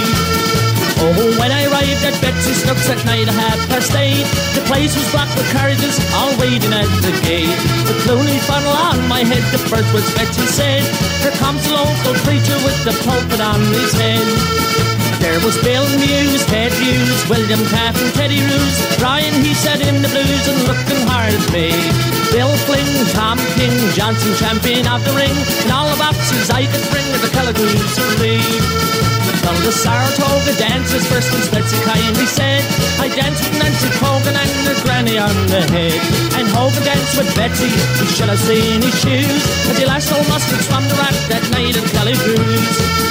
Oh, 0.99 1.31
when 1.39 1.51
I 1.55 1.63
arrived 1.71 2.03
at 2.03 2.19
Betsy 2.19 2.51
Snooks 2.51 2.91
at 2.91 2.99
night 3.07 3.31
at 3.31 3.35
half 3.39 3.59
past 3.71 3.95
eight, 3.95 4.27
the 4.51 4.63
place 4.67 4.91
was 4.99 5.07
blocked 5.15 5.31
with 5.39 5.47
carriages 5.55 5.95
all 6.11 6.35
waiting 6.43 6.75
at 6.75 6.91
the 6.99 7.15
gate. 7.23 7.55
The 7.87 7.95
Clooney 8.03 8.35
funnel 8.43 8.75
on 8.75 8.99
my 9.07 9.23
head, 9.23 9.47
the 9.55 9.63
first 9.63 9.87
was 9.95 10.03
Betsy 10.11 10.43
said, 10.43 10.83
Here 11.23 11.35
comes 11.39 11.63
the 11.63 11.71
local 11.71 12.19
preacher 12.27 12.59
with 12.67 12.79
the 12.83 12.95
pulpit 13.07 13.39
on 13.39 13.63
his 13.71 13.95
head. 13.95 14.84
There 15.19 15.39
was 15.45 15.57
Bill 15.63 15.87
Muse, 15.97 16.45
Ted 16.45 16.71
Hughes, 16.73 17.21
William 17.29 17.59
Taft 17.71 18.01
and 18.01 18.13
Teddy 18.13 18.41
Roos. 18.41 18.75
Brian, 18.99 19.33
he 19.43 19.53
said 19.53 19.81
in 19.81 20.01
the 20.01 20.09
blues 20.09 20.45
and 20.47 20.59
looking 20.67 21.01
hard 21.07 21.33
at 21.33 21.45
me. 21.51 21.71
Bill 22.31 22.51
Flynn, 22.67 22.89
Tom 23.13 23.37
King, 23.55 23.75
Johnson 23.93 24.33
champion 24.35 24.87
of 24.87 25.03
the 25.05 25.13
ring, 25.13 25.35
and 25.63 25.71
all 25.71 25.89
the 25.89 25.97
boxes 25.97 26.49
I 26.49 26.65
could 26.65 26.83
bring 26.91 27.07
with 27.11 27.21
the 27.21 27.35
Well, 27.35 27.53
the 27.53 27.84
Saratoga 29.75 30.55
dancers 30.55 31.05
first 31.07 31.31
and 31.35 31.43
Betsy 31.51 31.77
kindly 31.83 32.25
said 32.25 32.63
I 32.99 33.11
danced 33.11 33.43
with 33.43 33.59
Nancy 33.59 33.91
Hogan 33.99 34.35
and 34.35 34.51
her 34.67 34.77
granny 34.87 35.17
on 35.19 35.35
the 35.51 35.61
head 35.75 35.99
And 36.39 36.47
Hogan 36.47 36.83
danced 36.83 37.17
with 37.19 37.29
Betsy, 37.35 37.67
you 37.67 38.07
should 38.07 38.29
have 38.31 38.39
seen 38.39 38.81
his 38.81 38.95
shoes 39.03 39.43
As 39.67 39.77
he 39.77 39.85
lashed 39.85 40.11
old 40.15 40.27
mustard 40.31 40.63
from 40.63 40.87
the 40.87 40.95
rack 40.95 41.15
that 41.27 41.43
night 41.51 41.75
in 41.75 41.83
Kelligrews 41.91 43.05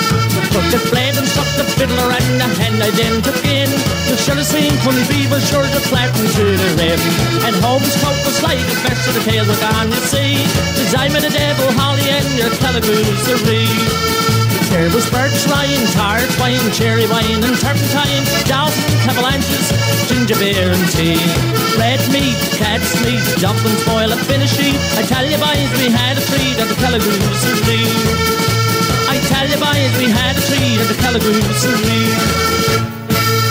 Took 0.54 0.66
the 0.70 0.80
blade 0.90 1.16
and 1.18 1.26
struck 1.26 1.50
the 1.58 1.66
fiddler 1.74 2.10
and 2.14 2.40
the 2.40 2.46
hand 2.62 2.78
I 2.78 2.90
then 2.94 3.18
took 3.22 3.42
in. 3.42 3.66
You 4.06 4.14
should 4.14 4.38
have 4.38 4.46
seen 4.46 4.70
Tony 4.86 5.02
Beaver 5.10 5.40
sure 5.40 5.66
to 5.66 5.80
flatten 5.90 6.14
to 6.14 6.44
the 6.54 6.68
rim. 6.78 7.00
And 7.42 7.54
Holmes' 7.58 7.94
coat 7.98 8.18
was 8.22 8.38
like 8.42 8.62
a 8.62 8.76
fish 8.86 9.02
of 9.08 9.14
the 9.18 9.22
tails 9.26 9.48
were 9.48 9.58
gone, 9.58 9.90
you 9.90 10.02
see. 10.06 10.46
Cause 10.78 10.94
I'm 10.94 11.10
the 11.10 11.26
devil, 11.26 11.66
Holly, 11.74 12.06
and 12.06 12.38
your 12.38 12.50
Kelligrews 12.62 13.18
Soiree. 13.26 14.23
There 14.74 14.90
was 14.90 15.06
birch 15.08 15.38
wine, 15.46 15.86
tart 15.94 16.26
wine, 16.42 16.58
cherry 16.74 17.06
wine 17.06 17.46
and 17.46 17.54
turpentine, 17.62 18.26
Dawson, 18.50 18.82
avalanches, 19.06 19.70
ginger 20.10 20.34
beer 20.34 20.74
and 20.74 20.86
tea. 20.90 21.14
Red 21.78 22.02
meat, 22.10 22.34
cat's 22.58 22.90
meat, 23.06 23.22
dumplings 23.38 23.84
boil 23.86 24.10
a 24.10 24.18
finish 24.26 24.50
I 24.98 25.06
tell 25.06 25.22
you 25.30 25.38
boys, 25.38 25.70
we 25.78 25.94
had 25.94 26.18
a 26.18 26.24
treat 26.26 26.58
at 26.58 26.66
the 26.66 26.74
Kelligrews 26.82 27.38
Soiree. 27.38 27.86
I 29.06 29.22
tell 29.30 29.46
you, 29.46 29.58
boys, 29.62 29.94
we 29.96 30.10
had 30.10 30.34
a 30.34 30.42
treat 30.42 30.82
at 30.82 30.88
the 30.90 30.98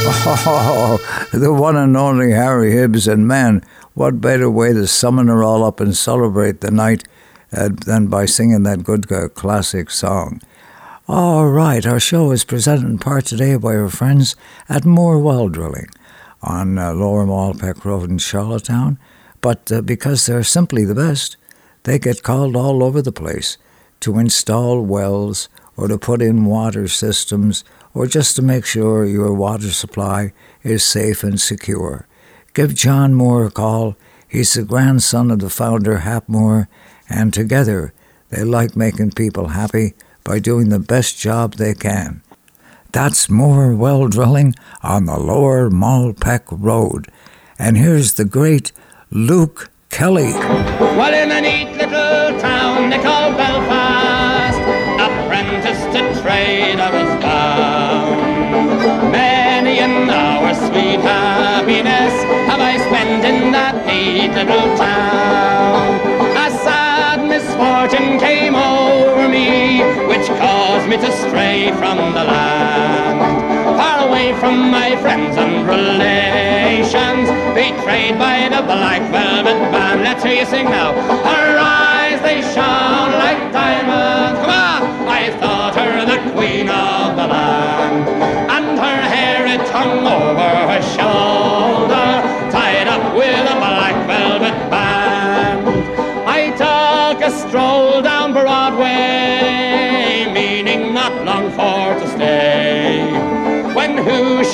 Oh, 0.05 1.29
the 1.33 1.53
one 1.53 1.77
and 1.77 1.95
only 1.95 2.31
Harry 2.31 2.73
Hibbs, 2.73 3.07
and 3.07 3.25
man, 3.25 3.63
what 3.93 4.19
better 4.19 4.49
way 4.49 4.73
to 4.73 4.85
summon 4.87 5.29
her 5.29 5.41
all 5.41 5.63
up 5.63 5.79
and 5.79 5.95
celebrate 5.95 6.59
the 6.59 6.69
night 6.69 7.07
uh, 7.53 7.69
than 7.69 8.07
by 8.07 8.25
singing 8.25 8.63
that 8.63 8.83
good 8.83 9.09
uh, 9.09 9.29
classic 9.29 9.89
song. 9.89 10.41
All 11.05 11.49
right, 11.49 11.85
our 11.85 11.99
show 11.99 12.31
is 12.31 12.45
presented 12.45 12.85
in 12.85 12.97
part 12.97 13.25
today 13.25 13.57
by 13.57 13.75
our 13.75 13.89
friends 13.89 14.37
at 14.69 14.85
Moore 14.85 15.19
Well 15.19 15.49
Drilling 15.49 15.89
on 16.41 16.77
uh, 16.77 16.93
Lower 16.93 17.25
Malpeque 17.25 17.83
Road 17.83 18.09
in 18.09 18.19
Charlottetown, 18.19 18.97
but 19.41 19.69
uh, 19.69 19.81
because 19.81 20.25
they're 20.25 20.45
simply 20.45 20.85
the 20.85 20.95
best, 20.95 21.35
they 21.83 21.99
get 21.99 22.23
called 22.23 22.55
all 22.55 22.81
over 22.81 23.01
the 23.01 23.11
place 23.11 23.57
to 23.99 24.17
install 24.17 24.81
wells 24.81 25.49
or 25.75 25.89
to 25.89 25.97
put 25.97 26.21
in 26.21 26.45
water 26.45 26.87
systems 26.87 27.65
or 27.93 28.07
just 28.07 28.37
to 28.37 28.41
make 28.41 28.63
sure 28.63 29.03
your 29.03 29.33
water 29.33 29.71
supply 29.71 30.31
is 30.63 30.85
safe 30.85 31.21
and 31.21 31.41
secure. 31.41 32.07
Give 32.53 32.73
John 32.73 33.13
Moore 33.13 33.47
a 33.47 33.51
call. 33.51 33.97
He's 34.25 34.53
the 34.53 34.63
grandson 34.63 35.31
of 35.31 35.39
the 35.39 35.49
founder, 35.49 35.97
Hap 35.97 36.29
Moore, 36.29 36.69
and 37.09 37.33
together 37.33 37.93
they 38.29 38.45
like 38.45 38.77
making 38.77 39.11
people 39.11 39.49
happy 39.49 39.95
by 40.23 40.39
doing 40.39 40.69
the 40.69 40.79
best 40.79 41.17
job 41.17 41.55
they 41.55 41.73
can. 41.73 42.21
That's 42.91 43.29
Moore 43.29 43.75
Well 43.75 44.07
Drilling 44.07 44.55
on 44.81 45.05
the 45.05 45.17
Lower 45.19 45.69
Malpeque 45.69 46.51
Road. 46.51 47.07
And 47.57 47.77
here's 47.77 48.13
the 48.13 48.25
great 48.25 48.71
Luke 49.09 49.71
Kelly. 49.89 50.33
Well, 50.33 51.13
in 51.13 51.31
a 51.31 51.41
neat 51.41 51.77
little 51.77 52.39
town 52.39 52.89
they 52.89 53.01
call 53.01 53.31
Belfast, 53.31 54.59
apprentice 54.99 55.83
to 55.93 56.21
trade 56.21 56.79
I 56.79 56.89
was 56.91 57.21
bound. 57.21 59.11
Many 59.11 59.79
an 59.79 60.09
hour 60.09 60.53
sweet 60.53 60.99
happiness 60.99 62.13
have 62.49 62.59
I 62.59 62.77
spent 62.77 63.25
in 63.25 63.51
that 63.51 63.85
neat 63.85 64.33
little 64.33 64.75
town. 64.77 66.01
A 66.37 66.49
sad 66.63 67.27
misfortune 67.27 68.19
came 68.19 68.55
over 68.55 69.29
me, 69.29 69.81
caused 70.83 70.89
me 70.89 70.97
to 70.97 71.11
stray 71.29 71.71
from 71.77 71.97
the 72.13 72.23
land 72.23 73.77
far 73.77 74.07
away 74.07 74.33
from 74.39 74.69
my 74.69 74.95
friends 74.97 75.37
and 75.37 75.65
relations, 75.67 77.29
betrayed 77.55 78.19
by 78.19 78.49
the 78.49 78.61
black 78.63 79.01
velvet 79.11 79.59
band. 79.71 80.03
Let's 80.03 80.23
hear 80.23 80.39
you 80.39 80.45
sing 80.45 80.65
now. 80.65 80.91
Her 80.91 81.57
eyes, 81.57 82.21
they 82.21 82.41
shone 82.41 83.11
like 83.23 83.51
diamonds. 83.53 84.39
Come 84.41 84.49
on! 84.49 85.07
I 85.07 85.31
thought 85.39 85.75
her 85.75 86.05
the 86.05 86.19
queen 86.33 86.67
of 86.69 87.15
the 87.15 87.27
land. 87.27 88.09
And 88.51 88.77
her 88.77 89.01
hair, 89.13 89.45
it 89.47 89.67
hung 89.69 90.05
over 90.05 90.51
her 90.71 90.81
shoulder, 90.95 91.62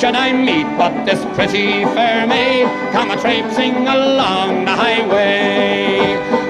should 0.00 0.16
I 0.16 0.32
meet 0.32 0.64
but 0.78 1.04
this 1.04 1.22
pretty 1.36 1.84
fair 1.92 2.26
maid 2.26 2.64
come 2.90 3.10
a 3.10 3.20
traipsing 3.20 3.86
along 3.86 4.64
the 4.64 4.70
highway? 4.70 6.00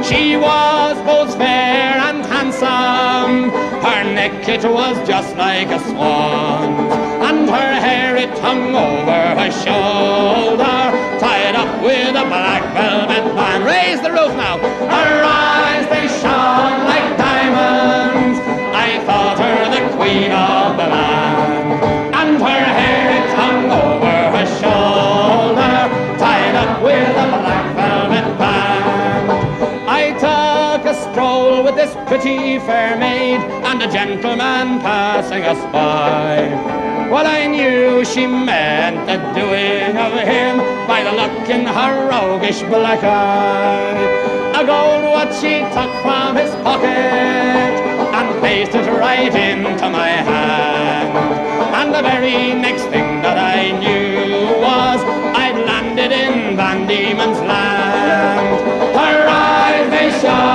She 0.05 0.37
was 0.37 0.95
both 1.03 1.37
fair 1.37 1.99
and 1.99 2.25
handsome, 2.27 3.51
her 3.83 4.05
neck 4.15 4.49
it 4.49 4.63
was 4.63 4.97
just 5.05 5.35
like 5.37 5.67
a 5.67 5.81
swan, 5.81 6.93
and 7.27 7.51
her 7.51 7.73
hair 7.87 8.17
it 8.17 8.39
hung 8.39 8.77
over 8.77 9.21
her 9.41 9.51
shoulder, 9.51 10.79
tied 11.19 11.57
up 11.57 11.83
with 11.83 12.11
a 12.11 12.27
black 12.31 12.63
velvet 12.73 13.35
band. 13.35 13.65
Raise 13.65 14.01
the 14.01 14.13
roof 14.13 14.33
now. 14.37 14.70
pretty 32.11 32.59
fair 32.67 32.99
maid 32.99 33.39
and 33.39 33.81
a 33.81 33.87
gentleman 33.87 34.81
passing 34.81 35.45
us 35.45 35.63
by. 35.73 36.49
Well, 37.09 37.25
I 37.25 37.47
knew 37.47 38.05
she 38.05 38.27
meant 38.27 39.07
the 39.07 39.19
doing 39.39 39.95
of 39.97 40.13
him 40.19 40.59
by 40.91 41.05
the 41.05 41.13
look 41.13 41.49
in 41.49 41.65
her 41.67 42.11
roguish 42.11 42.63
black 42.63 43.05
eye. 43.05 43.95
A 44.59 44.67
gold 44.67 45.05
watch 45.13 45.33
she 45.41 45.63
took 45.71 45.93
from 46.03 46.35
his 46.35 46.51
pocket 46.67 47.79
and 48.19 48.41
placed 48.41 48.75
it 48.75 48.91
right 48.99 49.33
into 49.33 49.89
my 49.89 50.11
hand. 50.31 51.15
And 51.79 51.95
the 51.95 52.03
very 52.03 52.55
next 52.61 52.87
thing 52.91 53.23
that 53.23 53.39
I 53.39 53.71
knew 53.79 54.59
was 54.59 54.99
I'd 55.39 55.55
landed 55.65 56.11
in 56.11 56.57
Van 56.57 56.89
Diemen's 56.89 57.39
land. 57.39 58.67
Her 58.99 59.29
eyes, 59.29 59.91
they 59.91 60.11
shone. 60.21 60.50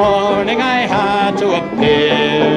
Morning 0.00 0.62
I 0.62 0.86
had 0.86 1.36
to 1.38 1.48
appear. 1.60 2.56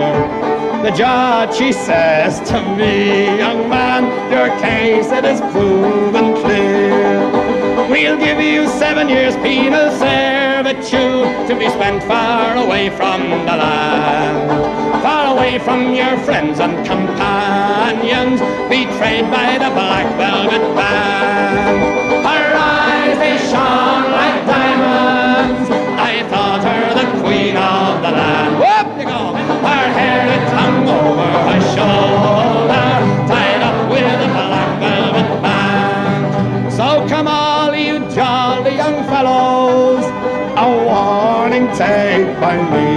The 0.82 0.92
judge, 0.92 1.54
she 1.54 1.74
says 1.74 2.40
to 2.50 2.58
me, 2.78 3.38
young 3.38 3.68
man, 3.68 4.04
your 4.32 4.48
case 4.62 5.12
it 5.12 5.26
is 5.26 5.42
proven 5.52 6.34
clear. 6.42 7.30
We'll 7.90 8.18
give 8.18 8.40
you 8.40 8.68
seven 8.68 9.10
years 9.10 9.36
penal 9.44 9.92
servitude 9.92 11.48
to 11.50 11.54
be 11.60 11.68
spent 11.70 12.02
far 12.04 12.56
away 12.56 12.90
from 12.90 13.22
the 13.48 13.56
land. 13.64 15.04
Far 15.04 15.36
away 15.36 15.60
from 15.60 15.94
your 15.94 16.18
friends 16.20 16.62
and 16.62 16.74
companions, 16.88 18.40
betrayed 18.70 19.28
by 19.30 19.58
the 19.64 19.72
black 19.78 20.08
velvet 20.16 20.66
band. 20.78 22.26
Her 22.26 22.48
eyes, 22.56 23.18
they 23.20 23.38
shone 23.52 24.06
like 24.20 24.46
diamonds. 24.48 25.23
The 28.04 28.12
land. 28.12 28.54
Whoop, 28.60 28.88
you 29.00 29.06
go. 29.06 29.22
Her 29.64 29.86
hair, 29.98 30.28
it 30.36 30.48
hung 30.60 30.88
over 30.90 31.30
her 31.48 31.62
shoulder, 31.74 32.90
tied 33.32 33.62
up 33.70 33.90
with 33.90 34.26
a 34.28 34.30
black 34.36 34.72
velvet 34.82 35.30
band. 35.42 36.74
So 36.74 37.08
come 37.08 37.28
all 37.30 37.74
you 37.74 38.00
jolly 38.14 38.76
young 38.76 39.06
fellows, 39.06 40.04
a 40.64 40.68
warning 40.88 41.68
take 41.78 42.28
by 42.42 42.56
me. 42.74 42.92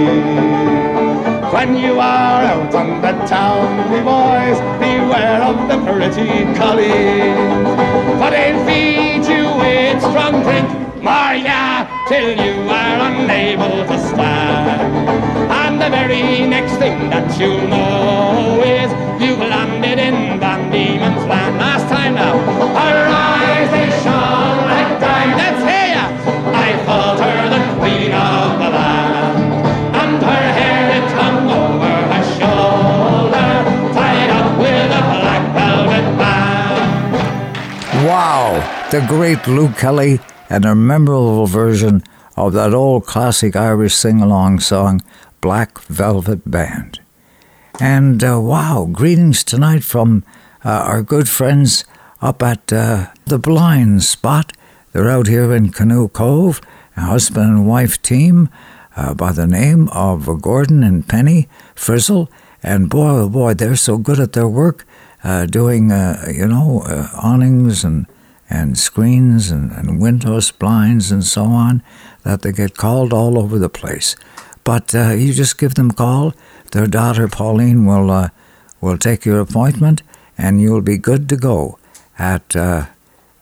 When 1.53 1.77
you 1.77 1.93
are 2.01 2.43
out 2.43 2.75
on 2.75 3.01
the 3.01 3.13
town, 3.25 3.89
me 3.89 4.01
boys, 4.03 4.59
beware 4.83 5.41
of 5.41 5.57
the 5.69 5.77
pretty 5.87 6.43
collies. 6.59 7.71
For 8.19 8.29
they'll 8.29 8.59
feed 8.67 9.23
you 9.25 9.45
with 9.61 10.01
strong 10.01 10.43
drink, 10.43 10.67
Maria, 11.01 11.87
till 12.09 12.31
you 12.45 12.69
are 12.69 12.99
unable 13.09 13.85
to 13.87 13.97
the 15.89 15.95
very 15.95 16.45
next 16.45 16.75
thing 16.83 17.09
that 17.09 17.39
you 17.39 17.47
know 17.71 18.61
is 18.61 18.91
you've 19.21 19.39
landed 19.39 19.97
in 19.99 20.37
Van 20.37 20.69
Diemen's 20.69 21.25
land. 21.25 21.57
Last 21.57 21.87
time 21.87 22.15
now, 22.15 22.35
eyes 22.75 23.69
they 23.71 23.89
shone 24.03 24.57
like 24.67 24.99
diamonds. 24.99 25.39
Let's 25.43 25.61
hear 25.63 25.87
ya. 25.95 26.05
I 26.51 26.69
her 27.23 27.39
the 27.55 27.61
queen 27.79 28.11
of 28.11 28.47
the 28.59 28.69
land, 28.75 29.39
and 30.01 30.19
her 30.29 30.45
hair 30.59 30.83
it 30.97 31.07
hung 31.19 31.47
over 31.63 31.95
her 32.11 32.25
shoulder, 32.35 33.49
tied 33.95 34.29
up 34.39 34.49
with 34.59 34.91
a 34.91 35.03
black 35.15 35.43
velvet 35.55 36.07
band. 36.19 38.05
Wow, 38.05 38.47
the 38.91 39.05
great 39.07 39.47
Luke 39.47 39.77
Kelly 39.77 40.19
and 40.49 40.65
a 40.65 40.75
memorable 40.75 41.45
version 41.45 42.03
of 42.35 42.53
that 42.53 42.73
old 42.73 43.05
classic 43.05 43.55
Irish 43.55 43.95
sing 43.95 44.21
along 44.21 44.59
song, 44.59 45.01
Black 45.41 45.79
Velvet 45.79 46.49
Band. 46.49 46.99
And 47.79 48.23
uh, 48.23 48.39
wow, 48.41 48.87
greetings 48.91 49.43
tonight 49.43 49.83
from 49.83 50.23
uh, 50.65 50.69
our 50.69 51.03
good 51.03 51.29
friends 51.29 51.85
up 52.21 52.41
at 52.41 52.73
uh, 52.73 53.07
the 53.25 53.37
Blind 53.37 54.03
Spot. 54.03 54.51
They're 54.91 55.09
out 55.09 55.27
here 55.27 55.53
in 55.53 55.71
Canoe 55.71 56.07
Cove, 56.07 56.59
a 56.95 57.01
husband 57.01 57.49
and 57.49 57.67
wife 57.67 58.01
team 58.01 58.49
uh, 58.95 59.13
by 59.13 59.31
the 59.31 59.45
name 59.45 59.89
of 59.89 60.41
Gordon 60.41 60.83
and 60.83 61.07
Penny 61.07 61.47
Frizzle. 61.75 62.31
And 62.63 62.89
boy, 62.89 63.09
oh 63.09 63.29
boy, 63.29 63.53
they're 63.53 63.75
so 63.75 63.97
good 63.99 64.19
at 64.19 64.33
their 64.33 64.47
work, 64.47 64.85
uh, 65.23 65.45
doing, 65.45 65.91
uh, 65.91 66.25
you 66.33 66.47
know, 66.47 66.81
awnings 67.13 67.83
and, 67.83 68.07
and 68.49 68.75
screens 68.75 69.51
and, 69.51 69.71
and 69.71 70.01
windows, 70.01 70.49
blinds, 70.49 71.11
and 71.11 71.23
so 71.23 71.43
on, 71.43 71.83
that 72.23 72.41
they 72.41 72.51
get 72.51 72.75
called 72.75 73.13
all 73.13 73.37
over 73.37 73.59
the 73.59 73.69
place. 73.69 74.15
But 74.67 74.93
uh, 74.93 75.11
you 75.11 75.31
just 75.31 75.57
give 75.57 75.75
them 75.75 75.91
a 75.91 75.93
call. 75.93 76.33
Their 76.73 76.87
daughter 76.87 77.29
Pauline 77.29 77.85
will 77.85 78.11
uh, 78.11 78.29
will 78.81 78.97
take 78.97 79.23
your 79.23 79.39
appointment, 79.39 80.03
and 80.37 80.59
you'll 80.61 80.81
be 80.81 80.97
good 80.97 81.29
to 81.29 81.37
go. 81.37 81.79
At 82.19 82.53
uh, 82.53 82.87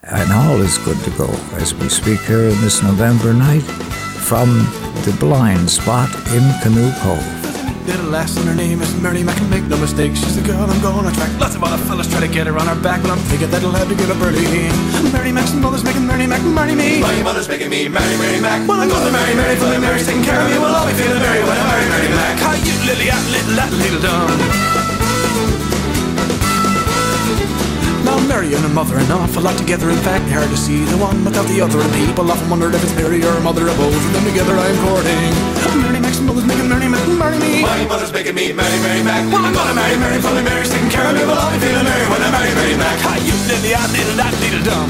and 0.03 0.31
all 0.31 0.61
is 0.61 0.77
good 0.77 0.99
to 0.99 1.09
go 1.17 1.29
as 1.53 1.73
we 1.73 1.89
speak 1.89 2.19
here 2.19 2.43
in 2.43 2.61
this 2.61 2.83
November 2.83 3.33
night 3.33 3.63
from 4.29 4.49
the 5.03 5.17
Blind 5.19 5.67
Spot 5.67 6.09
in 6.31 6.43
Canoe 6.61 6.91
Cove. 7.01 7.54
Little 7.85 8.09
lass 8.09 8.35
and 8.37 8.49
her 8.49 8.55
name 8.55 8.81
is 8.81 8.89
Mary 8.99 9.21
Mac 9.21 9.37
and 9.39 9.49
make 9.49 9.63
no 9.69 9.77
mistake 9.77 10.15
She's 10.15 10.35
the 10.35 10.41
girl 10.41 10.65
I'm 10.65 10.81
gonna 10.81 11.11
track. 11.13 11.29
Lots 11.39 11.53
of 11.53 11.63
other 11.63 11.77
fellas 11.85 12.09
try 12.09 12.19
to 12.19 12.27
get 12.27 12.47
her 12.47 12.57
on 12.57 12.65
her 12.65 12.79
back 12.81 13.01
But 13.03 13.11
I'm 13.11 13.21
thinking 13.29 13.51
that 13.51 13.61
I'll 13.61 13.77
have 13.77 13.87
to 13.87 13.95
get 13.95 14.09
a 14.09 14.17
birdie 14.17 14.41
Mary 15.13 15.31
Mac's 15.31 15.53
mother's 15.53 15.83
making 15.83 16.05
Mary 16.05 16.25
Mac 16.25 16.41
marry 16.41 16.73
me. 16.73 16.99
My 16.99 17.21
mother's 17.21 17.47
making 17.47 17.69
me 17.69 17.87
marry 17.87 18.17
Mary 18.17 18.41
Mac. 18.41 18.67
Well, 18.67 18.81
I'm 18.81 18.89
gonna 18.89 19.11
marry 19.11 19.35
Mary 19.35 19.55
for 19.55 19.69
Mary's 19.77 20.05
taking 20.05 20.23
care 20.23 20.41
of 20.41 20.49
me. 20.49 20.57
We'll 20.57 20.73
all 20.73 20.87
be 20.87 20.93
feeling 20.93 21.21
merry 21.21 21.41
when 21.45 21.57
I 21.57 21.65
marry 21.69 21.87
Mary 21.93 22.09
Mac. 22.09 22.35
How 22.41 22.53
you 22.57 22.73
lily 22.89 23.07
at 23.13 23.25
little 23.29 23.59
at 23.61 23.71
little 23.73 24.01
dumb 24.01 24.75
now 28.05 28.19
Mary 28.27 28.53
and 28.53 28.61
her 28.61 28.69
mother 28.69 28.97
an 28.97 29.11
awful 29.11 29.41
lot 29.41 29.57
together. 29.57 29.89
In 29.89 29.97
fact, 29.97 30.29
hard 30.29 30.49
to 30.49 30.57
see 30.57 30.85
the 30.85 30.97
one 30.97 31.25
without 31.25 31.47
the 31.47 31.59
other. 31.59 31.79
And 31.81 31.91
people 31.93 32.29
often 32.29 32.49
wonder 32.49 32.69
if 32.69 32.83
it's 32.83 32.95
Mary 32.95 33.23
or 33.25 33.31
her 33.31 33.41
mother. 33.41 33.67
Of 33.67 33.77
both 33.77 33.95
of 33.95 34.13
them 34.13 34.23
together 34.25 34.53
I'm 34.53 34.77
courting 34.85 35.94
Mac's 36.15 36.31
mother's 36.31 36.47
making 36.47 36.69
Mary 36.71 36.87
marry 36.87 37.39
me 37.43 37.59
My 37.59 37.83
mother's 37.91 38.13
making 38.13 38.35
me 38.35 38.53
marry 38.55 38.79
Mary 38.79 39.03
Mac 39.03 39.27
Well, 39.27 39.43
I'm 39.43 39.51
gonna 39.51 39.75
marry 39.75 39.99
Mary 39.99 40.15
for 40.23 40.31
Mary's 40.31 40.71
taking 40.71 40.87
care 40.87 41.03
of 41.03 41.11
me 41.11 41.27
We'll 41.27 41.35
all 41.35 41.51
be 41.51 41.59
feeling 41.59 41.83
merry 41.83 42.07
when 42.07 42.23
I 42.23 42.31
marry 42.31 42.55
Mary 42.55 42.75
Mac 42.79 42.95
How 43.03 43.19
you 43.19 43.35
lily 43.51 43.75
at 43.75 43.83
little 43.91 44.23
at 44.23 44.31
little 44.39 44.63
dumb 44.63 44.87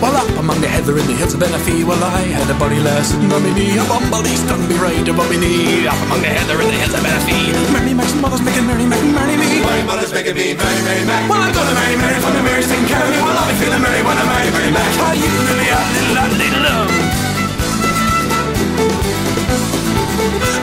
Well, 0.00 0.16
up 0.16 0.32
among 0.40 0.64
the 0.64 0.68
heather 0.72 0.96
in 0.96 1.04
the 1.04 1.12
hills 1.12 1.36
of 1.36 1.44
Bennachie, 1.44 1.84
well, 1.84 2.00
I 2.00 2.24
had 2.24 2.48
a 2.48 2.56
buddy 2.56 2.80
lass 2.80 3.12
sitting 3.12 3.30
on 3.30 3.44
me 3.44 3.52
knee. 3.54 3.78
A 3.78 3.84
bumblebee 3.86 4.34
stung 4.34 4.66
me 4.66 4.74
right 4.82 5.06
above 5.06 5.30
me 5.30 5.38
knee. 5.38 5.86
Up 5.86 5.94
among 6.08 6.24
the 6.24 6.32
heather 6.32 6.58
in 6.58 6.66
the 6.72 6.78
hills 6.80 6.90
of 6.90 7.04
Bennachie. 7.04 7.54
Mary 7.70 7.94
Mac's 7.94 8.16
mother's 8.18 8.42
making 8.42 8.66
Mary 8.66 8.82
Mac 8.88 8.98
marry 9.14 9.36
me. 9.36 9.62
My 9.62 9.78
mother's 9.86 10.10
making 10.10 10.34
me 10.34 10.58
marry 10.58 10.80
Mary 10.88 11.04
Mac 11.04 11.28
Well, 11.28 11.38
I'm 11.38 11.52
gonna 11.52 11.74
marry 11.76 11.96
Mary 12.00 12.18
for 12.18 12.32
Mary's 12.42 12.66
taking 12.66 12.88
care 12.88 13.04
of 13.04 13.12
me. 13.12 13.20
Well, 13.20 13.36
I'll 13.36 13.46
be 13.46 13.54
feeling 13.60 13.82
merry 13.84 14.02
when 14.02 14.16
I 14.16 14.24
marry 14.24 14.50
Mary 14.50 14.72
Mac. 14.72 14.90
How 14.98 15.12
you 15.12 15.28
are, 15.28 15.44
little, 15.52 16.16
little, 16.16 16.34
little 16.40 16.62
love. 16.64 17.11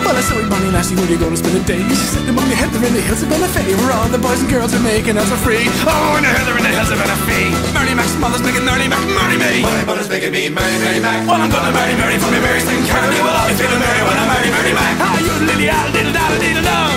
Well, 0.10 0.18
I 0.18 0.26
said, 0.26 0.42
wait, 0.42 0.50
Bonnie 0.50 0.74
Lassie, 0.74 0.98
where 0.98 1.06
you 1.06 1.22
gonna 1.22 1.38
spend 1.38 1.54
the 1.54 1.62
day? 1.70 1.86
The 1.86 2.58
heather 2.58 2.82
in 2.82 2.98
the 2.98 3.06
hills 3.06 3.22
of 3.22 3.30
Bennachie, 3.30 3.78
where 3.78 3.94
all 3.94 4.10
the 4.10 4.18
boys 4.18 4.42
and 4.42 4.50
girls 4.50 4.74
are 4.74 4.82
making 4.82 5.22
us 5.22 5.30
for 5.30 5.38
free. 5.38 5.70
Oh, 5.86 6.18
in 6.18 6.26
the 6.26 6.34
heather 6.34 6.58
in 6.58 6.66
the 6.66 6.74
hills 6.74 6.90
of 6.90 6.98
Bennachie. 6.98 7.54
Mary 7.78 7.94
Mac's 7.94 8.18
mother's 8.18 8.42
making 8.42 8.66
Mary 8.66 8.90
Mac 8.90 9.06
marry 9.06 9.38
me. 9.38 9.62
My 9.62 9.86
mother's 9.86 10.10
making 10.10 10.34
me 10.34 10.50
marry 10.50 10.82
Mary 10.82 10.98
Mac 10.98 11.30
Well, 11.30 11.38
I'm 11.38 11.54
gonna 11.54 11.70
marry 11.70 11.94
Mary 11.94 12.18
for 12.18 12.34
me, 12.34 12.42
Mary's 12.42 12.66
taking 12.66 12.90
care. 12.90 13.06
Well, 13.22 13.38
I'll 13.38 13.46
be 13.46 13.54
feeling 13.54 13.78
merry 13.78 14.02
when 14.02 14.18
I 14.18 14.26
marry 14.34 14.50
Mary 14.50 14.74
Mac. 14.74 14.98
Ah, 14.98 15.14
you 15.22 15.46
lily, 15.46 15.70
ah, 15.70 15.86
diddle, 15.94 16.10
daddle, 16.10 16.42
diddle, 16.42 16.89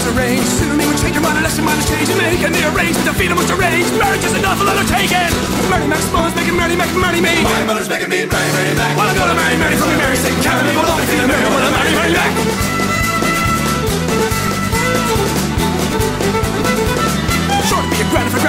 Everything's 0.00 0.16
arranged. 0.16 0.48
Soon 0.48 0.80
he 0.80 0.86
would 0.86 0.98
change 0.98 1.14
your 1.14 1.22
mind 1.22 1.36
unless 1.38 1.56
your 1.56 1.66
mind 1.66 1.80
is 1.80 1.88
changed. 1.88 2.16
Make 2.16 2.40
and 2.40 2.54
the 2.54 2.64
arranged, 2.72 3.00
the 3.04 3.12
feet 3.12 3.32
was 3.36 3.50
arranged. 3.50 3.92
Marriage 3.98 4.24
is 4.24 4.32
an 4.32 4.44
awful 4.44 4.68
undertaking. 4.68 5.28
Mary 5.68 5.86
Mac's 5.86 6.10
mother's 6.12 6.34
making 6.34 6.56
Mary 6.56 6.76
Mac 6.76 6.88
marry 6.96 7.20
me. 7.20 7.42
My 7.44 7.64
mother's 7.64 7.88
making 7.88 8.08
me 8.08 8.24
marry 8.24 8.50
Mary 8.52 8.74
Mac 8.76 8.96
Well, 8.96 9.08
I'm 9.08 9.16
gonna 9.16 9.34
marry 9.34 9.56
Mary 9.56 9.76
for 9.76 9.86
me, 9.86 9.96
Mary's 9.96 10.22
taking 10.22 10.42
care 10.42 10.56
of 10.56 10.64
me. 10.64 10.72
Well, 10.76 10.88
I'll 10.88 10.96
be 10.96 11.04
feeling 11.04 11.28
merry 11.28 11.44
when 11.44 11.62
I 11.62 11.70
marry 11.70 11.92
Mary 11.92 12.12
Mac. 12.12 12.79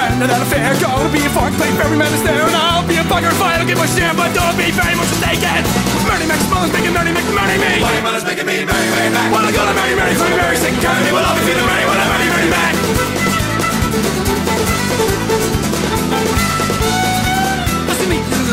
Be 0.02 0.14
a 0.14 0.18
grand 0.18 0.22
for 0.22 0.26
that 0.26 0.42
affair 0.42 0.74
Gonna 0.82 1.12
be 1.12 1.22
a 1.22 1.30
fork 1.30 1.52
plate, 1.54 1.74
every 1.78 1.98
man 1.98 2.12
is 2.12 2.22
there 2.22 2.42
And 2.42 2.56
I'll 2.56 2.86
be 2.86 2.96
a 2.96 3.04
bugger 3.06 3.30
if 3.30 3.42
I 3.42 3.58
don't 3.58 3.66
give 3.66 3.78
a 3.78 3.86
share 3.86 4.14
But 4.14 4.34
don't 4.34 4.56
be 4.58 4.70
very 4.74 4.94
much 4.98 5.10
mistaken. 5.14 5.62
Mary 6.06 6.26
Mac's 6.26 6.46
mother's 6.50 6.72
making 6.72 6.92
Mary 6.94 7.12
Mac 7.12 7.26
marry 7.30 7.58
me 7.58 7.80
My 7.80 8.00
mother's 8.02 8.26
making 8.26 8.46
me 8.46 8.64
marry 8.64 8.88
Mary 8.90 9.10
Mac 9.10 9.28
Well, 9.30 9.46
I'm 9.46 9.54
gonna 9.54 9.74
marry 9.74 9.94
me, 9.94 10.02
Mary's 10.36 10.62
taking 10.62 10.80
care 10.80 10.94
of 10.94 11.02
me 11.06 11.10
Well, 11.12 11.24
I'll 11.24 11.38
be 11.38 11.44
feeling 11.46 11.66
merry 11.66 11.84
when 11.86 11.98
I 11.98 12.06
marry 12.10 12.28
Mary 12.30 12.50
Mac 12.50 13.11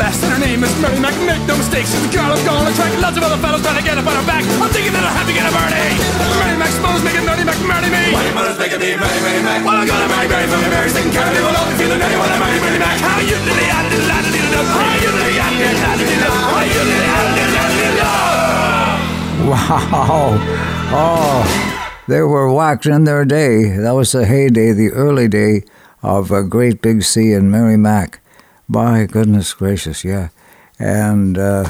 little 0.00 0.08
lass, 0.08 0.16
and 0.24 0.32
her 0.32 0.40
name 0.40 0.64
is 0.64 0.72
Mary 0.80 0.96
Mac. 0.96 1.12
Make 1.28 1.44
no 1.44 1.60
mistake, 1.60 1.84
she's 1.84 2.00
the 2.00 2.08
girl 2.08 2.32
I'm 2.32 2.40
gonna 2.40 2.72
attract 2.72 2.96
Lots 3.04 3.20
of 3.20 3.22
other 3.22 3.36
fellas 3.36 3.60
trying 3.60 3.76
to 3.76 3.84
get 3.84 4.00
up 4.00 4.08
on 4.08 4.16
her 4.16 4.24
back. 4.24 4.48
I'm 4.48 4.72
thinking 4.72 4.96
that 4.96 5.04
I'll 5.04 5.12
have 5.12 5.28
to 5.28 5.34
get 5.36 5.44
a 5.44 5.52
birdie 5.52 5.92
Mary 6.40 6.56
Mac's 6.56 6.80
mother's 6.80 7.04
making 7.04 7.24
Mary 7.28 7.44
Mac 7.44 7.60
marry 7.68 7.92
me 7.92 8.08
My 8.08 8.24
mother's 8.32 8.56
making 8.56 8.80
me 8.80 8.96
marry 8.96 9.20
Mary 9.20 9.44
Mac? 9.44 9.60
Well, 9.60 9.76
I'm 9.76 9.84
gonna 9.84 10.08
marry 10.08 10.24
Mary 10.24 10.48
for 10.48 10.56
Mary's 10.56 10.96
taking 10.96 11.12
care 11.12 11.28
of 11.28 11.36
me 11.36 11.40
Well, 11.44 11.52
I'll 11.52 11.68
be 11.68 11.76
feeling 11.76 12.00
merry 12.00 12.16
when 12.16 12.32
I 12.32 12.36
marry 12.40 12.58
Mary 12.64 12.80
Mac. 12.80 12.96
How 12.96 13.20
you 13.20 13.36
lily, 13.44 13.66
ah, 13.68 13.84
little, 13.92 14.08
ah, 14.08 14.24
little, 14.24 14.40
little, 14.40 14.72
How 14.72 14.96
you 15.04 15.10
lily, 15.12 15.36
ah, 15.36 15.52
little, 15.52 15.84
ah, 15.84 15.92
little, 16.00 16.16
little, 16.16 16.48
How 16.48 16.64
you 16.64 16.80
lily, 16.80 17.08
ah, 17.12 17.28
little, 17.36 17.60
ah, 17.60 17.68
little, 17.76 18.00
little. 18.00 18.40
Wow. 19.52 20.40
Oh, 20.96 21.44
they 22.08 22.22
were 22.24 22.48
whacked 22.48 22.86
in 22.88 23.04
their 23.04 23.24
day. 23.28 23.76
That 23.76 23.92
was 23.92 24.12
the 24.12 24.24
heyday, 24.24 24.72
the 24.72 24.90
early 24.96 25.28
day 25.28 25.62
of 26.02 26.30
a 26.30 26.42
Great 26.42 26.80
Big 26.80 27.02
Sea 27.04 27.32
and 27.32 27.52
Mary 27.52 27.76
Mac. 27.76 28.19
By 28.70 29.06
goodness 29.06 29.52
gracious, 29.52 30.04
yeah. 30.04 30.28
And, 30.78 31.36
uh, 31.36 31.68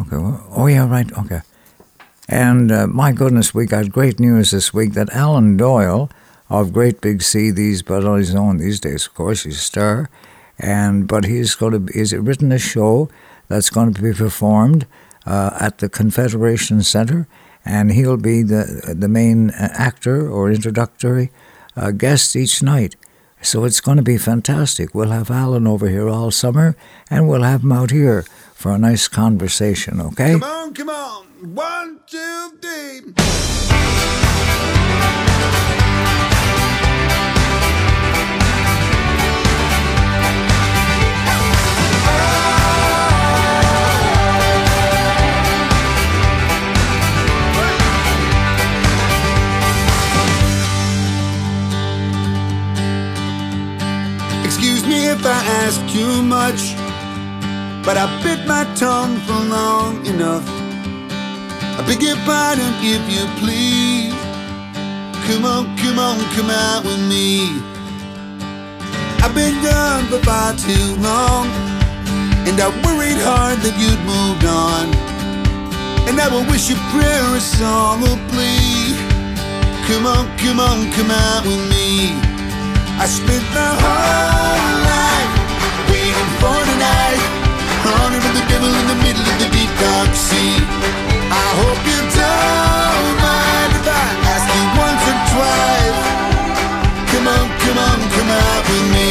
okay, 0.00 0.16
well, 0.16 0.44
oh 0.50 0.66
yeah, 0.66 0.90
right, 0.90 1.08
okay. 1.16 1.42
And 2.28 2.72
uh, 2.72 2.88
my 2.88 3.12
goodness, 3.12 3.54
we 3.54 3.66
got 3.66 3.92
great 3.92 4.18
news 4.18 4.50
this 4.50 4.74
week 4.74 4.94
that 4.94 5.10
Alan 5.10 5.56
Doyle 5.56 6.10
of 6.50 6.72
Great 6.72 7.00
Big 7.00 7.22
Sea. 7.22 7.52
These, 7.52 7.82
but 7.82 8.04
on 8.04 8.18
his 8.18 8.34
own 8.34 8.56
these 8.56 8.80
days, 8.80 9.06
of 9.06 9.14
course, 9.14 9.44
he's 9.44 9.58
a 9.58 9.60
star. 9.60 10.10
And 10.58 11.06
but 11.06 11.24
he's 11.24 11.54
going 11.54 11.86
to. 11.86 11.92
He's 11.92 12.12
written 12.12 12.50
a 12.50 12.58
show 12.58 13.08
that's 13.46 13.70
going 13.70 13.94
to 13.94 14.02
be 14.02 14.12
performed 14.12 14.86
uh, 15.24 15.56
at 15.60 15.78
the 15.78 15.88
Confederation 15.88 16.82
Center, 16.82 17.28
and 17.64 17.92
he'll 17.92 18.16
be 18.16 18.42
the 18.42 18.94
the 18.98 19.08
main 19.08 19.50
actor 19.50 20.28
or 20.28 20.50
introductory 20.50 21.30
uh, 21.76 21.92
guest 21.92 22.34
each 22.34 22.60
night. 22.60 22.96
So 23.42 23.64
it's 23.64 23.80
going 23.80 23.96
to 23.96 24.02
be 24.02 24.18
fantastic. 24.18 24.94
We'll 24.94 25.10
have 25.10 25.30
Alan 25.30 25.66
over 25.66 25.88
here 25.88 26.08
all 26.08 26.30
summer, 26.30 26.76
and 27.10 27.28
we'll 27.28 27.42
have 27.42 27.62
him 27.62 27.72
out 27.72 27.90
here 27.90 28.22
for 28.54 28.72
a 28.72 28.78
nice 28.78 29.08
conversation, 29.08 30.00
okay? 30.00 30.32
Come 30.32 30.44
on, 30.44 30.74
come 30.74 30.88
on. 30.88 31.26
One, 31.54 32.00
two, 32.06 32.52
three. 32.62 33.12
If 55.22 55.28
I 55.28 55.44
ask 55.62 55.78
too 55.94 56.20
much, 56.20 56.74
but 57.86 57.96
I 57.96 58.10
bit 58.24 58.44
my 58.44 58.64
tongue 58.74 59.16
for 59.22 59.38
long 59.54 60.04
enough. 60.04 60.42
I 61.78 61.84
beg 61.86 62.02
your 62.02 62.16
pardon 62.26 62.72
if 62.82 63.02
you 63.06 63.22
please. 63.38 64.14
Come 65.26 65.44
on, 65.44 65.76
come 65.78 66.00
on, 66.00 66.18
come 66.34 66.50
out 66.50 66.82
with 66.82 66.98
me. 67.06 67.54
I've 69.22 69.32
been 69.32 69.62
gone 69.62 70.10
for 70.10 70.18
far 70.26 70.56
too 70.58 70.88
long, 70.98 71.46
and 72.42 72.58
I 72.58 72.66
worried 72.82 73.22
hard 73.22 73.62
that 73.62 73.78
you'd 73.78 74.02
moved 74.02 74.44
on. 74.44 74.90
And 76.08 76.18
I 76.18 76.26
will 76.34 76.46
wish 76.50 76.68
you 76.68 76.74
prayer, 76.90 77.22
a 77.36 77.40
song, 77.40 78.02
or 78.02 78.18
plea. 78.34 78.98
Come 79.86 80.04
on, 80.04 80.26
come 80.42 80.58
on, 80.58 80.90
come 80.90 81.12
out 81.12 81.46
with 81.46 81.62
me. 81.70 82.31
I 83.00 83.06
spent 83.06 83.44
my 83.56 83.72
whole 83.82 84.72
life 84.84 85.32
waiting 85.90 86.30
for 86.38 86.58
tonight, 86.70 87.22
honoring 87.88 88.36
the 88.36 88.44
devil 88.52 88.68
in 88.68 88.86
the 88.86 88.98
middle 89.00 89.26
of 89.26 89.36
the 89.42 89.48
deep 89.50 89.72
dark 89.80 90.12
sea. 90.14 90.60
I 91.32 91.46
hope 91.58 91.80
you 91.88 91.98
don't 92.12 93.14
mind 93.18 93.70
if 93.80 93.86
I 93.88 94.06
ask 94.32 94.46
you 94.52 94.64
once 94.76 95.02
or 95.08 95.18
twice. 95.32 96.00
Come 97.10 97.26
on, 97.26 97.46
come 97.64 97.78
on, 97.80 97.98
come 98.12 98.30
out 98.30 98.62
with 98.70 98.86
me. 98.92 99.10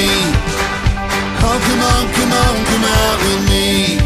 Oh, 1.42 1.58
come 1.58 1.82
on, 1.82 2.04
come 2.16 2.32
on, 2.32 2.56
come 2.70 2.86
out 2.86 3.18
with 3.26 3.44
me. 3.50 3.98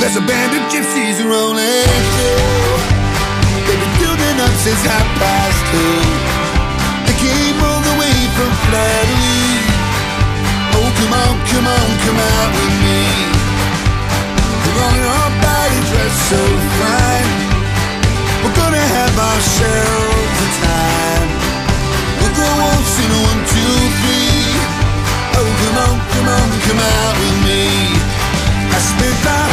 There's 0.00 0.16
a 0.16 0.24
band 0.24 0.54
of 0.56 0.62
gypsies 0.72 1.18
rolling 1.20 2.00
through. 2.14 2.80
They've 3.66 3.82
been 3.82 3.94
building 4.00 4.36
up 4.40 4.54
since 4.62 4.80
half 4.86 5.08
past 5.20 5.60
two. 5.74 6.15
Oh, 10.74 10.90
come 10.98 11.12
on, 11.12 11.34
come 11.46 11.66
on, 11.66 11.88
come 12.02 12.18
out 12.18 12.50
with 12.58 12.76
me. 12.82 13.02
We're 14.64 14.82
on 14.82 14.98
our 15.06 15.30
body 15.38 15.78
dressed 15.90 16.22
so 16.30 16.42
fine. 16.80 17.30
We're 18.42 18.56
gonna 18.58 18.86
have 18.98 19.14
ourselves 19.14 20.38
a 20.42 20.48
time. 20.66 21.30
We'll 22.18 22.34
go 22.34 22.48
waltz 22.58 22.94
in 22.98 23.10
one, 23.30 23.40
two, 23.54 23.76
three. 24.02 24.58
Oh, 25.38 25.46
come 25.62 25.76
on, 25.86 25.96
come 26.10 26.28
on, 26.28 26.48
come 26.66 26.80
out 26.82 27.14
with 27.22 27.38
me. 27.46 27.62
I 28.74 29.45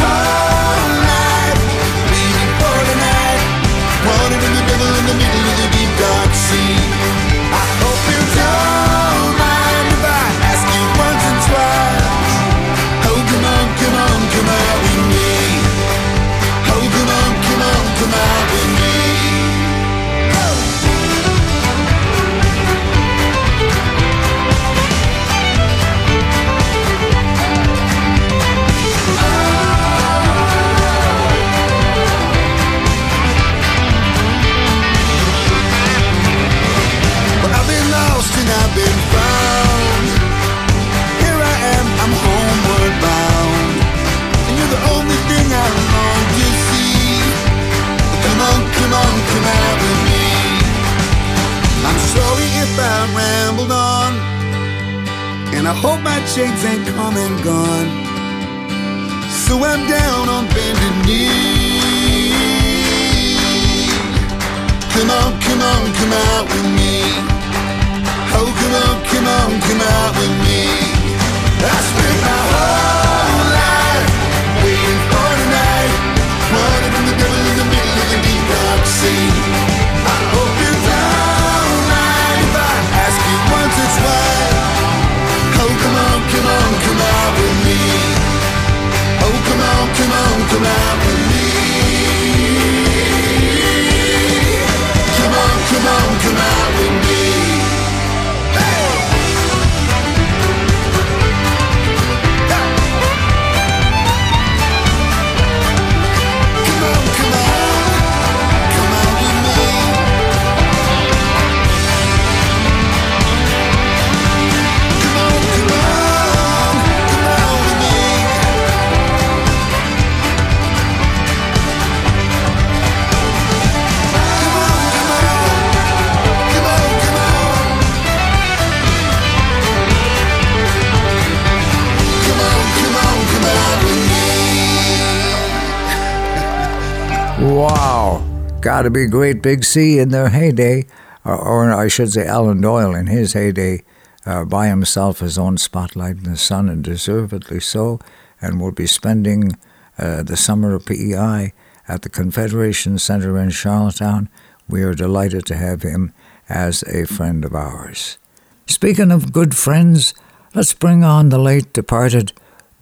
Wow. 138.74 138.80
Gotta 138.80 138.90
be 138.90 139.06
Great 139.06 139.40
Big 139.40 139.62
Sea 139.62 140.00
in 140.00 140.08
their 140.08 140.30
heyday, 140.30 140.86
or, 141.24 141.36
or 141.36 141.72
I 141.72 141.86
should 141.86 142.12
say 142.12 142.26
Alan 142.26 142.60
Doyle 142.60 142.92
in 142.92 143.06
his 143.06 143.32
heyday, 143.32 143.84
uh, 144.26 144.44
by 144.44 144.66
himself, 144.66 145.20
his 145.20 145.38
own 145.38 145.58
spotlight 145.58 146.16
in 146.16 146.24
the 146.24 146.36
sun, 146.36 146.68
and 146.68 146.82
deservedly 146.82 147.60
so, 147.60 148.00
and 148.42 148.60
will 148.60 148.72
be 148.72 148.88
spending 148.88 149.56
uh, 149.96 150.24
the 150.24 150.36
summer 150.36 150.74
of 150.74 150.86
PEI 150.86 151.52
at 151.86 152.02
the 152.02 152.08
Confederation 152.08 152.98
Center 152.98 153.38
in 153.38 153.50
Charlottetown. 153.50 154.28
We 154.68 154.82
are 154.82 154.92
delighted 154.92 155.46
to 155.46 155.56
have 155.56 155.82
him 155.82 156.12
as 156.48 156.82
a 156.82 157.06
friend 157.06 157.44
of 157.44 157.54
ours. 157.54 158.18
Speaking 158.66 159.12
of 159.12 159.32
good 159.32 159.56
friends, 159.56 160.14
let's 160.52 160.74
bring 160.74 161.04
on 161.04 161.28
the 161.28 161.38
late 161.38 161.72
departed 161.72 162.32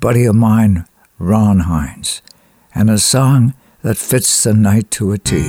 buddy 0.01 0.25
of 0.25 0.37
mine, 0.37 0.87
Ron 1.19 1.65
Hynes, 1.65 2.23
and 2.75 2.89
a 2.89 2.97
song 2.97 3.53
that 3.83 3.97
fits 3.97 4.45
the 4.45 4.55
night 4.55 4.91
to 4.93 5.13
a 5.13 5.19
T. 5.19 5.43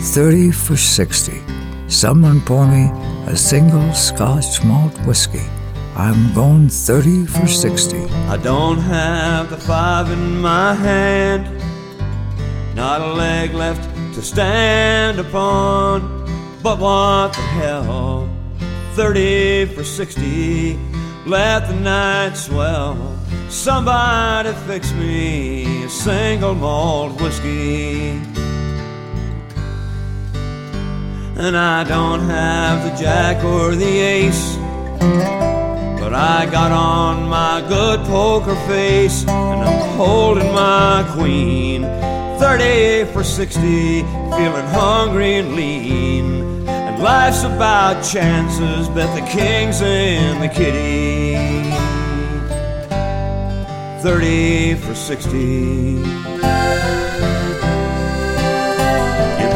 30 0.00 0.50
for 0.50 0.76
60. 0.76 1.42
Someone 1.88 2.40
pour 2.40 2.66
me 2.66 2.90
a 3.26 3.36
single 3.36 3.92
Scotch 3.92 4.64
malt 4.64 4.96
whiskey. 5.06 5.46
I'm 5.94 6.32
going 6.34 6.68
30 6.68 7.26
for 7.26 7.46
60. 7.46 8.04
I 8.28 8.36
don't 8.38 8.78
have 8.78 9.50
the 9.50 9.56
five 9.56 10.10
in 10.10 10.40
my 10.40 10.72
hand, 10.74 11.44
not 12.74 13.00
a 13.02 13.12
leg 13.12 13.52
left 13.52 13.82
to 14.14 14.22
stand 14.22 15.18
upon. 15.18 16.00
But 16.62 16.78
what 16.78 17.32
the 17.32 17.40
hell? 17.40 18.28
30 18.94 19.66
for 19.74 19.84
60, 19.84 20.78
let 21.26 21.68
the 21.68 21.74
night 21.74 22.34
swell. 22.34 22.96
Somebody 23.50 24.52
fix 24.66 24.92
me 24.92 25.84
a 25.84 25.88
single 25.88 26.54
malt 26.54 27.18
whiskey. 27.18 28.10
And 31.38 31.56
I 31.56 31.82
don't 31.84 32.20
have 32.28 32.84
the 32.84 33.02
jack 33.02 33.42
or 33.42 33.74
the 33.74 34.00
ace, 34.00 34.56
but 35.98 36.12
I 36.12 36.46
got 36.50 36.72
on 36.72 37.26
my 37.26 37.64
good 37.66 38.00
poker 38.00 38.54
face, 38.66 39.22
and 39.26 39.62
I'm 39.62 39.96
holding 39.96 40.52
my 40.52 41.08
queen. 41.16 41.84
30 42.38 43.10
for 43.12 43.24
60, 43.24 43.60
feeling 43.60 44.66
hungry 44.66 45.36
and 45.36 45.54
lean. 45.54 46.68
And 46.68 47.02
life's 47.02 47.44
about 47.44 48.04
chances, 48.04 48.88
bet 48.90 49.14
the 49.18 49.26
king's 49.30 49.80
in 49.80 50.38
the 50.40 50.48
kitty. 50.48 51.77
30 54.02 54.74
for 54.76 54.94
60. 54.94 55.36
You 55.36 56.04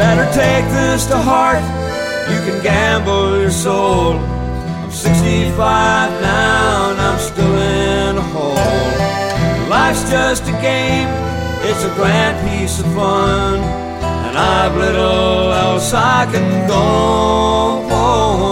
better 0.02 0.26
take 0.34 0.64
this 0.72 1.06
to 1.06 1.16
heart. 1.16 1.62
You 2.28 2.40
can 2.50 2.60
gamble 2.60 3.40
your 3.40 3.52
soul. 3.52 4.14
I'm 4.14 4.90
65 4.90 5.54
now 6.20 6.90
and 6.90 7.00
I'm 7.00 7.18
still 7.20 7.56
in 7.56 8.18
a 8.18 8.22
hole. 8.34 8.56
Life's 9.70 10.10
just 10.10 10.42
a 10.48 10.52
game, 10.60 11.08
it's 11.62 11.84
a 11.84 11.94
grand 11.94 12.36
piece 12.48 12.80
of 12.80 12.86
fun. 12.94 13.60
And 13.60 14.36
I've 14.36 14.74
little 14.76 15.52
else 15.52 15.92
I 15.94 16.26
can 16.32 16.66
go 16.66 16.74
on. 17.94 18.46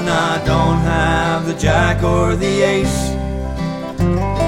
And 0.00 0.10
I 0.10 0.44
don't 0.44 0.80
have 0.80 1.46
the 1.46 1.54
jack 1.54 2.02
or 2.02 2.34
the 2.34 2.62
ace. 2.62 3.25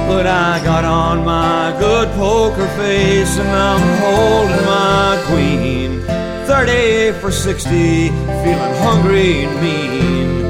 But 0.08 0.26
I 0.26 0.64
got 0.64 0.86
on 0.86 1.22
my 1.22 1.76
good 1.78 2.08
poker 2.16 2.66
face 2.78 3.38
and 3.38 3.48
I'm 3.48 3.84
holding 4.00 4.64
my 4.64 5.22
queen. 5.26 6.00
30 6.46 7.20
for 7.20 7.30
60, 7.30 8.08
feeling 8.08 8.74
hungry 8.82 9.44
and 9.44 9.60
mean. 9.60 10.42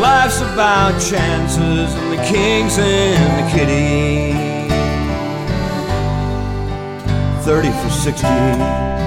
Life's 0.00 0.40
about 0.40 0.92
chances 1.02 1.92
and 1.92 2.12
the 2.12 2.22
king's 2.24 2.78
and 2.78 3.32
the 3.40 3.46
kitty. 3.50 4.32
30 7.42 7.70
for 7.82 7.90
60. 7.90 9.03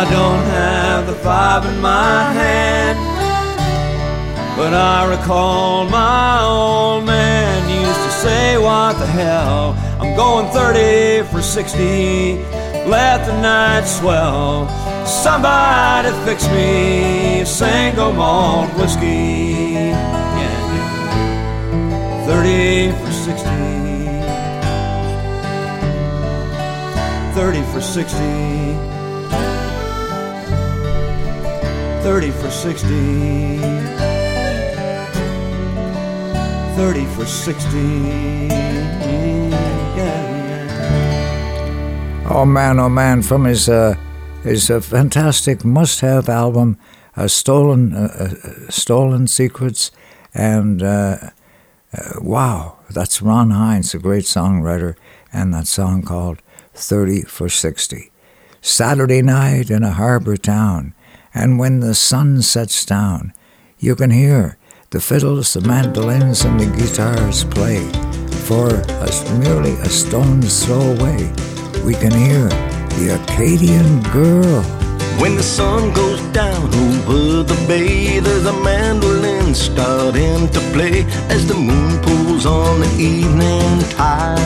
I 0.00 0.04
don't 0.04 0.44
have 0.46 1.06
the 1.06 1.12
five 1.12 1.66
in 1.66 1.78
my 1.78 2.32
hand, 2.32 2.98
but 4.56 4.72
I 4.72 5.04
recall 5.14 5.84
my 5.84 6.40
old 6.42 7.04
man 7.04 7.68
used 7.68 8.00
to 8.06 8.10
say, 8.10 8.56
What 8.56 8.98
the 8.98 9.04
hell? 9.04 9.76
I'm 10.00 10.16
going 10.16 10.46
30 10.52 11.28
for 11.28 11.42
60. 11.42 12.38
Let 12.88 13.26
the 13.26 13.42
night 13.42 13.84
swell. 13.84 14.70
Somebody 15.04 16.08
fix 16.24 16.48
me 16.48 17.44
single 17.44 18.14
malt 18.14 18.70
whiskey. 18.78 19.74
Yeah, 19.74 20.64
yeah. 20.72 22.26
30 22.26 22.92
for 23.04 23.12
60. 23.12 23.50
30 27.34 27.62
for 27.74 27.82
60. 27.82 28.99
30 32.02 32.30
for 32.30 32.50
60. 32.50 33.58
30 36.76 37.04
for 37.14 37.26
60. 37.26 38.50
Oh 42.32 42.44
man, 42.46 42.78
oh 42.78 42.88
man, 42.88 43.22
from 43.22 43.44
his 43.44 43.68
uh, 43.68 43.96
his 44.42 44.70
uh, 44.70 44.80
fantastic 44.80 45.64
must-have 45.64 46.28
album, 46.28 46.78
uh, 47.16 47.28
"Stolen 47.28 47.92
uh, 47.92 48.08
uh, 48.18 48.70
Stolen 48.70 49.26
Secrets," 49.26 49.90
and 50.32 50.82
uh, 50.82 51.16
uh, 51.92 52.12
wow, 52.20 52.78
that's 52.88 53.20
Ron 53.20 53.50
Hynes, 53.50 53.94
a 53.94 53.98
great 53.98 54.24
songwriter, 54.24 54.94
and 55.32 55.52
that 55.52 55.66
song 55.66 56.02
called 56.02 56.40
"30 56.72 57.22
for 57.22 57.50
60." 57.50 58.10
Saturday 58.62 59.22
night 59.22 59.70
in 59.70 59.82
a 59.82 59.92
harbor 59.92 60.36
town, 60.36 60.94
and 61.34 61.58
when 61.58 61.80
the 61.80 61.94
sun 61.94 62.42
sets 62.42 62.84
down, 62.84 63.32
you 63.78 63.94
can 63.94 64.10
hear 64.10 64.58
the 64.90 65.00
fiddles, 65.00 65.52
the 65.52 65.60
mandolins, 65.60 66.44
and 66.44 66.58
the 66.58 66.66
guitars 66.66 67.44
play. 67.44 67.86
For 68.46 68.68
a, 68.68 69.38
merely 69.38 69.72
a 69.74 69.88
stone's 69.88 70.66
throw 70.66 70.80
away, 70.80 71.32
we 71.84 71.94
can 71.94 72.12
hear 72.12 72.48
the 72.98 73.20
Acadian 73.22 74.02
girl. 74.10 74.62
When 75.20 75.36
the 75.36 75.42
sun 75.42 75.92
goes 75.92 76.20
down 76.32 76.74
over 76.74 77.44
the 77.44 77.64
bay, 77.68 78.18
there's 78.18 78.46
a 78.46 78.52
mandolin 78.64 79.54
starting 79.54 80.48
to 80.48 80.60
play 80.72 81.04
as 81.28 81.46
the 81.46 81.54
moon 81.54 82.02
pulls 82.02 82.46
on 82.46 82.80
the 82.80 82.92
evening 82.98 83.78
tide. 83.90 84.38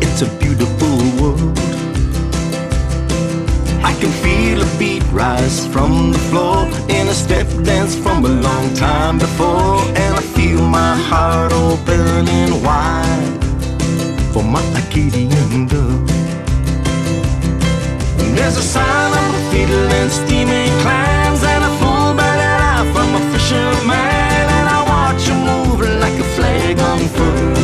It's 0.00 0.22
a 0.22 0.30
beautiful 0.38 0.96
world. 1.20 1.73
I 4.04 4.06
can 4.06 4.22
feel 4.22 4.60
a 4.60 4.78
beat 4.78 5.02
rise 5.12 5.66
from 5.68 6.12
the 6.12 6.18
floor 6.28 6.66
in 6.90 7.08
a 7.08 7.14
step 7.14 7.46
dance 7.64 7.94
from 7.96 8.22
a 8.26 8.28
long 8.28 8.74
time 8.74 9.18
before, 9.18 9.80
and 9.96 10.14
I 10.14 10.20
feel 10.36 10.60
my 10.60 10.94
heart 10.94 11.54
opening 11.54 12.62
wide 12.62 13.38
for 14.30 14.42
my 14.42 14.60
Acadian 14.76 15.68
girl. 15.68 16.04
There's 18.36 18.58
a 18.58 18.66
sign 18.76 19.12
of 19.20 19.34
a 19.40 19.42
fiddle 19.50 19.88
and 19.98 20.10
steaming 20.12 20.72
clams 20.82 21.42
and 21.42 21.64
a 21.64 21.72
full 21.80 22.12
bellied 22.12 22.60
eye 22.72 22.84
from 22.92 23.08
a 23.14 23.22
fisherman, 23.32 24.44
and 24.58 24.68
I 24.68 24.80
watch 24.92 25.22
her 25.28 25.40
move 25.48 25.80
like 25.80 26.18
a 26.20 26.28
flag 26.36 26.76
unfurled. 26.90 27.56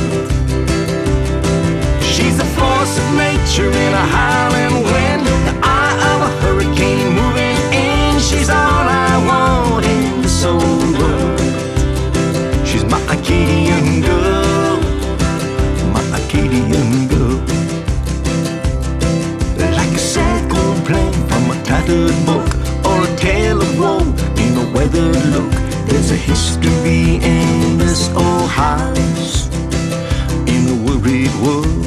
She's 2.03 2.39
a 2.41 2.49
force 2.57 2.97
of 2.97 3.07
nature 3.15 3.71
in 3.85 3.93
a 3.93 4.07
howling 4.17 4.85
wind, 4.85 5.10
weathered 24.81 25.25
look. 25.35 25.53
There's 25.89 26.11
a 26.11 26.21
history 26.31 27.21
in 27.35 27.77
this 27.77 28.09
old 28.25 28.49
house 28.49 29.49
in 30.53 30.61
a 30.75 30.77
worried 30.87 31.35
world. 31.45 31.85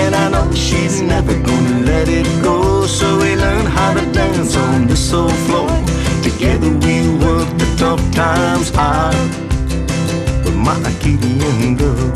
And 0.00 0.14
I 0.14 0.24
know 0.32 0.46
she's 0.52 1.00
never 1.00 1.34
gonna 1.48 1.78
let 1.92 2.08
it 2.08 2.28
go. 2.42 2.86
So 2.86 3.06
we 3.22 3.30
learn 3.44 3.64
how 3.78 3.90
to 3.98 4.04
dance 4.12 4.54
on 4.56 4.86
the 4.86 4.96
soul 4.96 5.34
floor. 5.46 5.72
Together 6.28 6.70
we 6.84 6.94
work 7.24 7.48
the 7.62 7.68
tough 7.82 8.02
times 8.12 8.68
out 8.76 9.30
with 10.44 10.56
my 10.66 10.76
Acadian 10.92 11.76
girl. 11.82 12.10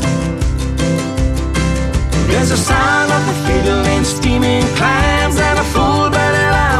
There's 2.29 2.51
a 2.51 2.61
sound 2.71 3.09
of 3.17 3.23
a 3.33 3.35
fiddle 3.45 3.83
and 3.95 4.05
steaming 4.05 4.67
clams 4.77 5.37
and 5.47 5.57
a 5.65 5.67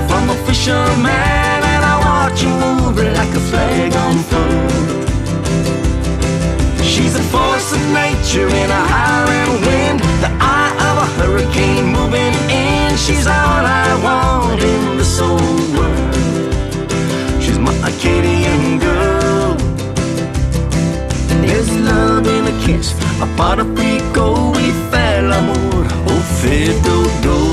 bellied 0.10 0.30
a 0.30 0.36
fisherman. 0.46 1.60
And 1.74 1.84
I 1.94 1.96
watch 2.08 2.42
you 2.44 2.52
move 2.66 2.98
like 2.98 3.34
a 3.42 3.44
flag 3.50 3.92
unfurled. 4.06 5.08
She's 6.84 7.16
a 7.16 7.24
force 7.34 7.72
of 7.78 7.82
nature 8.02 8.50
in 8.62 8.70
a 8.70 8.84
howling 8.94 9.54
wind, 9.68 10.00
the 10.24 10.32
eye 10.58 10.76
of 10.90 10.96
a 11.06 11.08
hurricane 11.18 11.88
moving 11.98 12.36
in. 12.50 12.98
She's 12.98 13.28
all 13.28 13.64
I 13.86 13.88
want 14.04 14.62
in 14.62 14.98
this 14.98 15.20
whole 15.20 15.64
world. 15.78 16.16
She's 17.44 17.60
my 17.60 17.76
Acadian 17.90 18.80
girl. 18.80 19.56
There's 21.44 21.72
love 21.80 22.28
in 22.28 22.44
a 22.54 22.56
kiss, 22.66 22.94
a 23.22 23.28
part 23.38 23.60
of 23.60 23.68
we 23.78 24.72
fell 24.92 25.34
amor, 25.34 25.88
oh 26.12 26.22
fiddle 26.42 27.49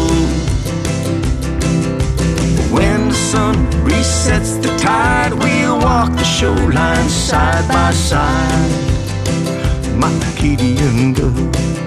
sun 3.37 3.55
resets 3.85 4.53
the 4.63 4.73
tide, 4.79 5.33
we'll 5.43 5.79
walk 5.79 6.11
the 6.21 6.25
shoreline 6.25 7.09
side 7.09 7.67
by 7.69 7.91
side. 7.93 8.71
My 10.01 10.11
Acadian 10.31 11.13
girl. 11.13 11.86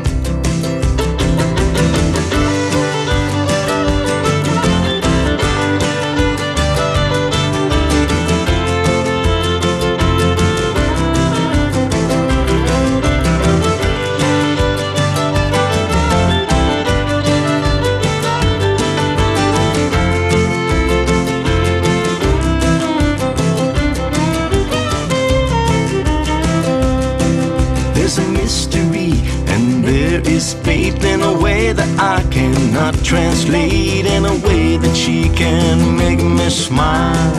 I 32.01 32.25
cannot 32.31 32.95
translate, 33.03 34.05
in 34.05 34.23
a 34.23 34.33
way 34.47 34.77
that 34.77 34.95
she 34.95 35.27
can 35.27 35.97
make 35.97 36.23
me 36.23 36.49
smile. 36.49 37.35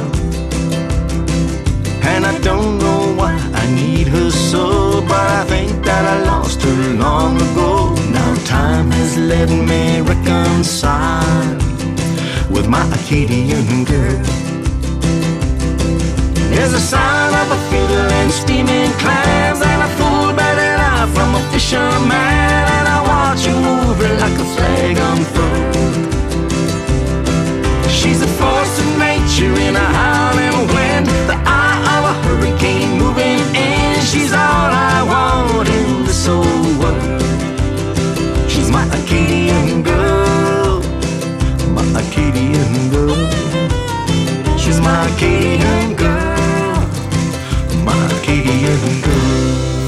And 2.03 2.27
I 2.27 2.39
don't 2.41 2.77
know 2.77 3.15
why 3.17 3.33
I 3.55 3.65
need 3.75 4.07
her 4.09 4.31
so, 4.31 5.01
but 5.09 5.27
I 5.41 5.45
think 5.45 5.83
that 5.87 6.05
I 6.05 6.25
lost 6.25 6.61
her 6.61 6.93
long 6.93 7.37
ago. 7.37 7.95
Now 8.13 8.35
time 8.45 8.91
has 8.91 9.17
let 9.17 9.49
me 9.49 10.03
reconcile 10.03 11.57
with 12.51 12.69
my 12.69 12.85
Acadian 12.93 13.85
girl. 13.85 14.23
There's 16.53 16.75
a 16.75 16.81
sound 16.81 17.35
of 17.35 17.51
a 17.51 17.61
fiddle 17.71 18.11
and 18.21 18.31
steaming 18.31 18.93
clams 18.99 19.70
from 21.21 21.35
a 21.35 21.43
fisherman, 21.53 22.65
and 22.77 22.87
I 22.97 22.99
watch 23.13 23.41
you 23.47 23.55
move 23.69 24.01
like 24.23 24.37
a 24.45 24.47
flag 24.55 24.97
unfurled. 25.09 26.13
She's 27.99 28.21
a 28.23 28.31
force 28.41 28.75
of 28.83 28.89
nature 29.07 29.55
in 29.67 29.75
a 29.77 29.89
howling 29.99 30.61
wind, 30.75 31.07
the 31.31 31.37
eye 31.45 31.83
of 31.97 32.03
a 32.13 32.15
hurricane 32.25 32.93
moving 33.03 33.41
in. 33.67 34.01
She's 34.11 34.33
all 34.33 34.71
I 34.93 34.97
want 35.13 35.69
in 35.69 36.05
this 36.07 36.25
whole 36.27 36.71
world. 36.81 37.23
She's 38.53 38.71
my 38.71 38.85
Acadian 38.99 39.83
girl, 39.83 40.81
my 41.77 41.85
Acadian 42.03 42.73
girl. 42.95 43.21
She's 44.63 44.81
my 44.81 44.99
Acadian 45.13 45.97
girl, 45.97 46.81
my 47.89 47.99
Acadian 48.19 48.81
girl. 48.81 48.90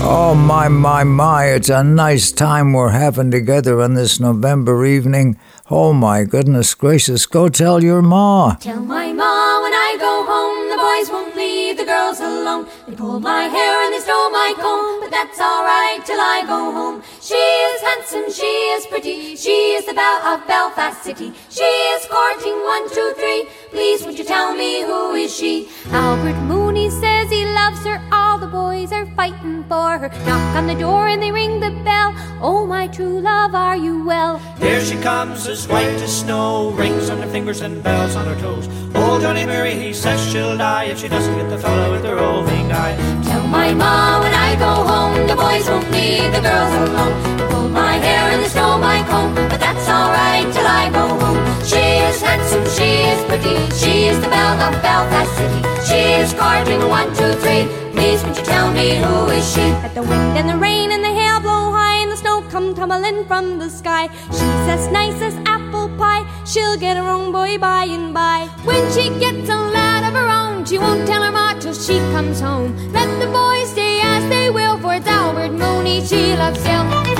Oh, 0.04 0.34
my, 0.34 0.66
my, 0.66 1.04
my. 1.04 1.44
It's 1.46 1.68
a 1.68 1.84
nice 1.84 2.32
time 2.32 2.72
we're 2.72 2.90
having 2.90 3.30
together 3.30 3.80
on 3.80 3.94
this 3.94 4.18
November 4.18 4.84
evening. 4.84 5.38
Oh, 5.70 5.92
my 5.92 6.24
goodness 6.24 6.74
gracious. 6.74 7.24
Go 7.24 7.48
tell 7.48 7.82
your 7.82 8.02
ma. 8.02 8.56
Tell 8.56 8.80
my 8.82 9.12
ma 9.12 9.62
when 9.62 9.72
I 9.72 9.96
go 10.00 10.24
home, 10.26 10.70
the 10.70 10.76
boys 10.76 11.08
won't 11.12 11.36
leave 11.36 11.76
the 11.76 11.84
girls 11.84 12.18
alone. 12.18 12.66
They 12.88 12.96
pulled 12.96 13.22
my 13.22 13.44
hair 13.44 13.84
and 13.84 13.94
they 13.94 14.00
stole 14.00 14.30
my 14.30 14.54
comb, 14.58 15.00
but 15.00 15.10
that's 15.12 15.38
alright 15.38 16.04
till 16.04 16.20
I 16.20 16.42
go 16.46 16.72
home. 16.72 17.02
She 17.20 17.34
is 17.34 17.80
handsome, 17.80 18.32
she 18.32 18.52
is 18.74 18.86
pretty, 18.86 19.36
she 19.36 19.78
is 19.78 19.86
the 19.86 19.94
belle 19.94 20.34
of 20.34 20.46
Belfast 20.48 21.00
City. 21.04 21.32
She 21.48 21.62
is 21.62 22.06
courting 22.10 22.58
one, 22.64 22.90
two, 22.90 23.12
three. 23.16 23.46
Please, 23.70 24.04
would 24.04 24.18
you 24.18 24.24
tell 24.24 24.52
me 24.54 24.82
who 24.82 25.14
is 25.14 25.34
she? 25.34 25.68
Albert 25.90 26.40
Mooney 26.72 26.88
says 26.88 27.28
he 27.28 27.44
loves 27.44 27.85
her. 27.85 28.00
All 28.11 28.38
the 28.38 28.46
boys 28.46 28.92
are 28.92 29.04
fighting 29.14 29.62
for 29.64 29.98
her. 29.98 30.08
Knock 30.24 30.56
on 30.56 30.66
the 30.66 30.74
door 30.74 31.06
and 31.06 31.22
they 31.22 31.30
ring 31.30 31.61
the 31.61 31.70
bell. 31.85 32.14
Oh, 32.40 32.66
my 32.66 32.88
true 32.88 33.20
love, 33.20 33.54
are 33.54 33.76
you 33.76 34.02
well? 34.06 34.38
Here 34.56 34.80
she 34.80 34.96
comes, 34.96 35.46
as 35.46 35.68
white 35.68 36.00
as 36.06 36.20
snow, 36.20 36.70
rings 36.70 37.11
on 37.11 37.20
her 37.20 37.28
fingers 37.28 37.61
and 37.61 37.82
bells 37.82 38.16
on 38.16 38.24
her 38.24 38.40
toes. 38.40 38.68
Old 38.94 39.20
Johnny 39.20 39.44
Mary, 39.44 39.74
he 39.74 39.92
says 39.92 40.18
she'll 40.32 40.56
die 40.56 40.85
if 40.85 40.98
she 40.98 41.08
doesn't 41.08 41.37
get 41.37 41.50
the 41.50 41.58
fellow 41.58 41.92
with 41.92 42.04
the 42.04 42.14
roving 42.14 42.72
eye. 42.72 42.96
Tell 43.24 43.46
my 43.48 43.74
ma 43.74 44.20
when 44.20 44.32
I 44.32 44.56
go 44.56 44.72
home, 44.92 45.26
the 45.26 45.37
boys 45.37 45.68
won't 45.68 45.90
leave 45.90 46.32
the 46.32 46.40
girls 46.40 46.88
alone. 46.88 47.62
My 47.72 47.94
hair 47.94 48.28
and 48.32 48.42
they 48.42 48.48
stole 48.48 48.78
my 48.78 49.02
comb, 49.08 49.35
but 49.35 49.58
that's 49.58 49.88
alright 49.88 50.44
till 50.52 50.66
I 50.66 50.90
go 50.92 51.08
home. 51.08 51.40
She 51.64 51.80
is 52.04 52.20
handsome, 52.20 52.66
she 52.76 52.88
is 53.12 53.24
pretty, 53.24 53.56
she 53.80 54.08
is 54.08 54.20
the 54.20 54.28
belle 54.28 54.61
of 54.61 54.82
Belfast 54.82 55.32
City. 55.37 55.61
She 55.88 56.00
is 56.20 56.35
courting 56.35 56.87
one, 56.88 57.08
two, 57.16 57.32
three. 57.40 57.64
Please, 57.92 58.22
would 58.24 58.37
you 58.37 58.44
tell 58.44 58.70
me 58.72 58.96
who 58.96 59.28
is 59.28 59.44
she? 59.54 59.64
Let 59.80 59.94
the 59.94 60.02
wind 60.02 60.37
and 60.37 60.48
the 60.50 60.58
rain 60.58 60.92
and 60.92 61.02
the 61.02 61.14
hail 61.20 61.40
blow 61.40 61.72
high 61.72 62.02
and 62.02 62.12
the 62.12 62.16
snow 62.16 62.42
come 62.50 62.74
tumbling 62.74 63.24
from 63.24 63.58
the 63.58 63.70
sky. 63.70 64.08
She's 64.26 64.66
as 64.76 64.88
nice 64.88 65.20
as 65.22 65.35
apple 65.46 65.88
pie. 65.96 66.28
She'll 66.44 66.76
get 66.76 66.98
her 66.98 67.08
own 67.08 67.32
boy 67.32 67.56
by 67.56 67.85
and 67.85 68.12
by. 68.12 68.50
When 68.64 68.85
she 68.92 69.08
gets 69.18 69.48
a 69.48 69.56
lad 69.56 70.04
of 70.04 70.12
her 70.12 70.28
own, 70.28 70.66
she 70.66 70.76
won't 70.78 71.06
tell 71.06 71.22
her 71.22 71.32
ma 71.32 71.54
till 71.54 71.72
she 71.72 71.98
comes 72.12 72.38
home. 72.38 72.76
Let 72.92 73.08
the 73.18 73.28
boys 73.28 73.70
stay 73.70 74.00
as 74.02 74.28
they 74.28 74.50
will, 74.50 74.78
for 74.78 74.94
it's 74.94 75.06
Albert 75.06 75.52
Mooney 75.52 76.04
she 76.04 76.37
loves 76.37 76.61
still. 76.61 77.12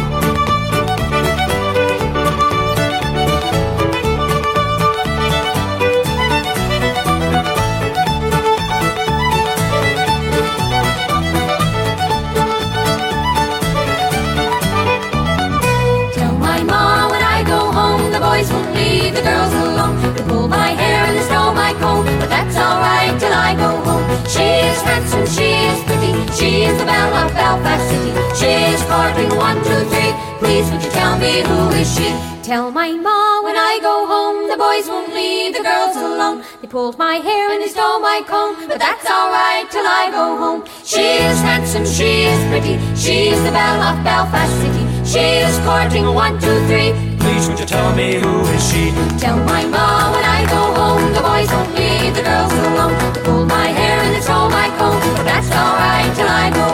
Of 27.73 27.79
Belfast 27.79 27.91
City. 27.91 28.13
She 28.39 28.51
is 28.73 28.83
courting 28.85 29.37
one, 29.37 29.57
two, 29.65 29.83
three. 29.91 30.13
Please, 30.39 30.71
would 30.71 30.83
you 30.83 30.91
tell 30.91 31.19
me 31.19 31.43
who 31.43 31.71
is 31.81 31.89
she? 31.95 32.09
Tell 32.43 32.71
my 32.71 32.91
ma 32.93 33.41
When 33.43 33.57
I 33.57 33.79
go 33.81 34.07
home, 34.07 34.49
the 34.51 34.57
boys 34.57 34.89
won't 34.89 35.15
leave 35.15 35.55
the 35.55 35.63
girls 35.63 35.97
alone. 35.97 36.43
they 36.61 36.69
pulled 36.69 36.99
my 36.99 37.17
hair 37.17 37.51
And 37.53 37.63
they 37.63 37.69
stole 37.69 38.01
my 38.01 38.21
comb, 38.27 38.69
but 38.69 38.79
that's 38.79 39.07
alright 39.07 39.71
till 39.71 39.87
I 39.87 40.11
go 40.11 40.37
home. 40.37 40.65
She 40.85 41.01
is 41.29 41.39
handsome, 41.41 41.87
she 41.87 42.25
is 42.33 42.41
pretty, 42.51 42.75
she 42.97 43.29
is 43.29 43.41
the 43.45 43.53
belle 43.53 43.83
of 43.83 44.03
Belfast 44.05 44.53
City. 44.61 44.85
She 45.05 45.25
is 45.47 45.57
courting 45.61 46.07
one, 46.15 46.41
two, 46.41 46.59
three. 46.67 46.91
Please, 47.23 47.49
would 47.49 47.61
you 47.61 47.67
tell 47.67 47.95
me 47.95 48.19
who 48.19 48.41
is 48.57 48.63
she? 48.69 48.91
Tell 49.19 49.39
my 49.45 49.65
ma 49.67 50.11
when 50.13 50.25
I 50.25 50.41
go 50.51 50.63
home, 50.81 51.13
the 51.15 51.23
boys 51.23 51.49
won't 51.55 51.73
leave 51.79 52.15
the 52.19 52.23
girls 52.23 52.53
alone. 52.53 52.97
They 53.15 53.23
pulled 53.23 53.49
my 53.49 53.69
hair 53.69 53.97
and 54.03 54.15
they 54.17 54.21
stole 54.21 54.51
my 54.51 54.69
comb, 54.79 54.99
but 55.17 55.25
that's 55.25 55.51
alright 55.51 56.11
till 56.17 56.29
I 56.29 56.51
go 56.51 56.72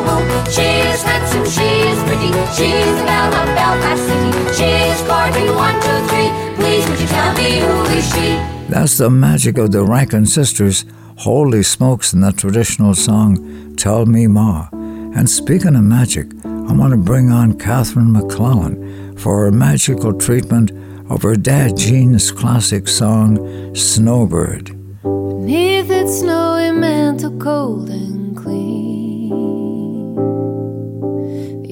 home. 0.48 0.54
She 0.54 0.88
is 0.88 1.02
handsome, 1.02 1.44
she 1.44 1.68
is 1.90 1.98
pretty, 2.04 2.32
she 2.56 2.72
is 2.72 2.98
the 2.98 3.04
belle 3.04 3.34
of 3.34 3.46
Belfast 3.54 4.02
City. 4.04 4.32
She 4.56 4.64
is 4.64 5.00
courting 5.08 5.54
one, 5.54 5.74
two, 5.80 5.98
three. 6.08 6.30
Please, 6.56 6.88
would 6.88 7.00
you 7.00 7.06
tell 7.06 7.34
me 7.34 7.60
who 7.60 7.82
is 7.96 8.06
she? 8.12 8.28
That's 8.68 8.98
the 8.98 9.10
magic 9.10 9.58
of 9.58 9.72
the 9.72 9.84
Rankin 9.84 10.26
sisters. 10.26 10.84
Holy 11.18 11.62
smokes 11.62 12.12
in 12.12 12.20
that 12.20 12.36
traditional 12.36 12.94
song, 12.94 13.74
Tell 13.76 14.06
Me 14.06 14.26
Ma. 14.26 14.68
And 14.72 15.28
speaking 15.28 15.74
of 15.74 15.82
magic, 15.82 16.26
I 16.44 16.72
want 16.72 16.92
to 16.92 16.96
bring 16.98 17.30
on 17.30 17.58
Catherine 17.58 18.12
MacLellan 18.12 19.16
for 19.16 19.44
her 19.44 19.50
magical 19.50 20.12
treatment 20.12 20.70
of 21.10 21.22
her 21.22 21.34
dad 21.34 21.76
Gene's 21.76 22.30
classic 22.30 22.86
song, 22.86 23.74
Snowbird. 23.74 24.66
Beneath 25.02 25.90
its 25.90 26.20
snowy 26.20 26.70
mantle, 26.70 27.36
cold 27.38 27.88
and 27.88 28.36
clean, 28.36 28.77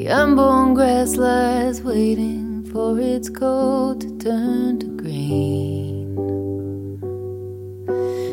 the 0.06 0.12
unborn 0.12 0.72
grass 0.72 1.16
lies 1.16 1.82
waiting 1.82 2.62
for 2.70 2.96
its 3.00 3.28
coat 3.28 4.00
to 4.00 4.18
turn 4.18 4.78
to 4.78 4.86
green. 4.86 6.14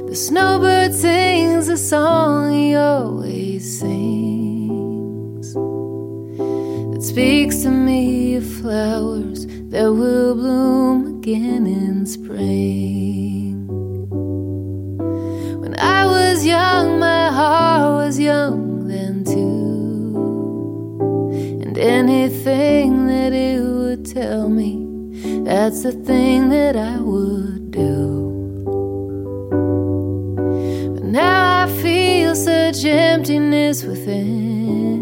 The 0.08 0.16
snowbird 0.16 0.94
sings 0.94 1.70
a 1.70 1.78
song 1.78 2.54
he 2.54 2.76
always 2.76 3.80
sings. 3.80 5.54
That 6.92 7.02
speaks 7.02 7.64
to 7.64 7.72
me 7.72 8.36
of 8.36 8.46
flowers 8.46 9.48
that 9.72 9.92
will 9.92 10.36
bloom 10.36 11.18
again 11.18 11.66
in 11.66 12.06
spring. 12.06 13.66
When 15.60 15.74
I 15.80 16.06
was 16.06 16.46
young, 16.46 17.00
my 17.00 17.32
heart 17.32 17.96
was 17.96 18.20
young 18.20 18.88
then 18.88 19.24
too. 19.24 19.63
And 21.74 21.82
anything 21.82 23.08
that 23.08 23.34
it 23.34 23.60
would 23.60 24.06
tell 24.06 24.48
me, 24.48 24.86
that's 25.44 25.82
the 25.82 25.92
thing 25.92 26.50
that 26.50 26.76
I 26.76 27.00
would 27.00 27.72
do. 27.72 28.30
But 30.94 31.04
now 31.04 31.64
I 31.64 31.82
feel 31.82 32.36
such 32.36 32.86
emptiness 32.86 33.84
within. 33.84 35.02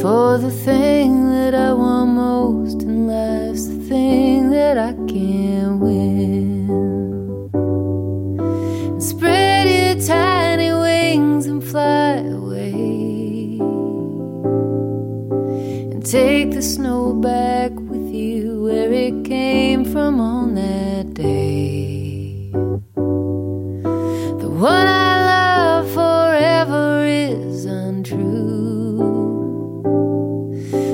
For 0.00 0.38
the 0.38 0.50
thing 0.50 1.28
that 1.28 1.54
I 1.54 1.74
want 1.74 2.12
most 2.12 2.82
in 2.84 3.06
life's 3.06 3.66
the 3.66 3.84
thing 3.86 4.48
that 4.48 4.78
I 4.78 4.94
can't 5.12 5.78
win. 5.78 6.70
And 7.52 9.02
spread 9.02 9.66
your 9.68 10.06
tiny 10.06 10.72
wings 10.72 11.44
and 11.44 11.62
fly 11.62 12.16
away. 12.16 12.41
Take 16.12 16.50
the 16.50 16.60
snow 16.60 17.14
back 17.14 17.70
with 17.72 18.12
you 18.12 18.64
where 18.64 18.92
it 18.92 19.24
came 19.24 19.82
from 19.82 20.20
on 20.20 20.54
that 20.54 21.14
day. 21.14 22.50
The 24.42 24.50
one 24.50 24.86
I 24.86 25.14
love 25.32 25.90
forever 25.90 27.02
is 27.06 27.64
untrue. 27.64 29.00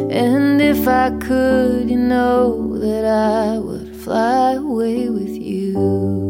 And 0.08 0.62
if 0.62 0.86
I 0.86 1.10
could, 1.18 1.90
you 1.90 1.96
know 1.96 2.78
that 2.78 3.04
I 3.04 3.58
would 3.58 3.96
fly 3.96 4.52
away 4.52 5.08
with 5.10 5.36
you. 5.36 6.27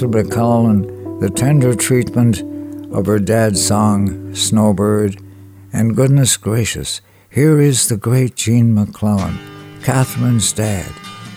Catherine 0.00 1.18
the 1.18 1.28
tender 1.28 1.74
treatment 1.74 2.42
of 2.94 3.06
her 3.06 3.18
dad's 3.18 3.66
song, 3.66 4.32
Snowbird, 4.32 5.20
and 5.72 5.96
goodness 5.96 6.36
gracious, 6.36 7.00
here 7.28 7.60
is 7.60 7.88
the 7.88 7.96
great 7.96 8.36
Gene 8.36 8.72
MacLellan, 8.72 9.36
Catherine's 9.82 10.52
dad, 10.52 10.92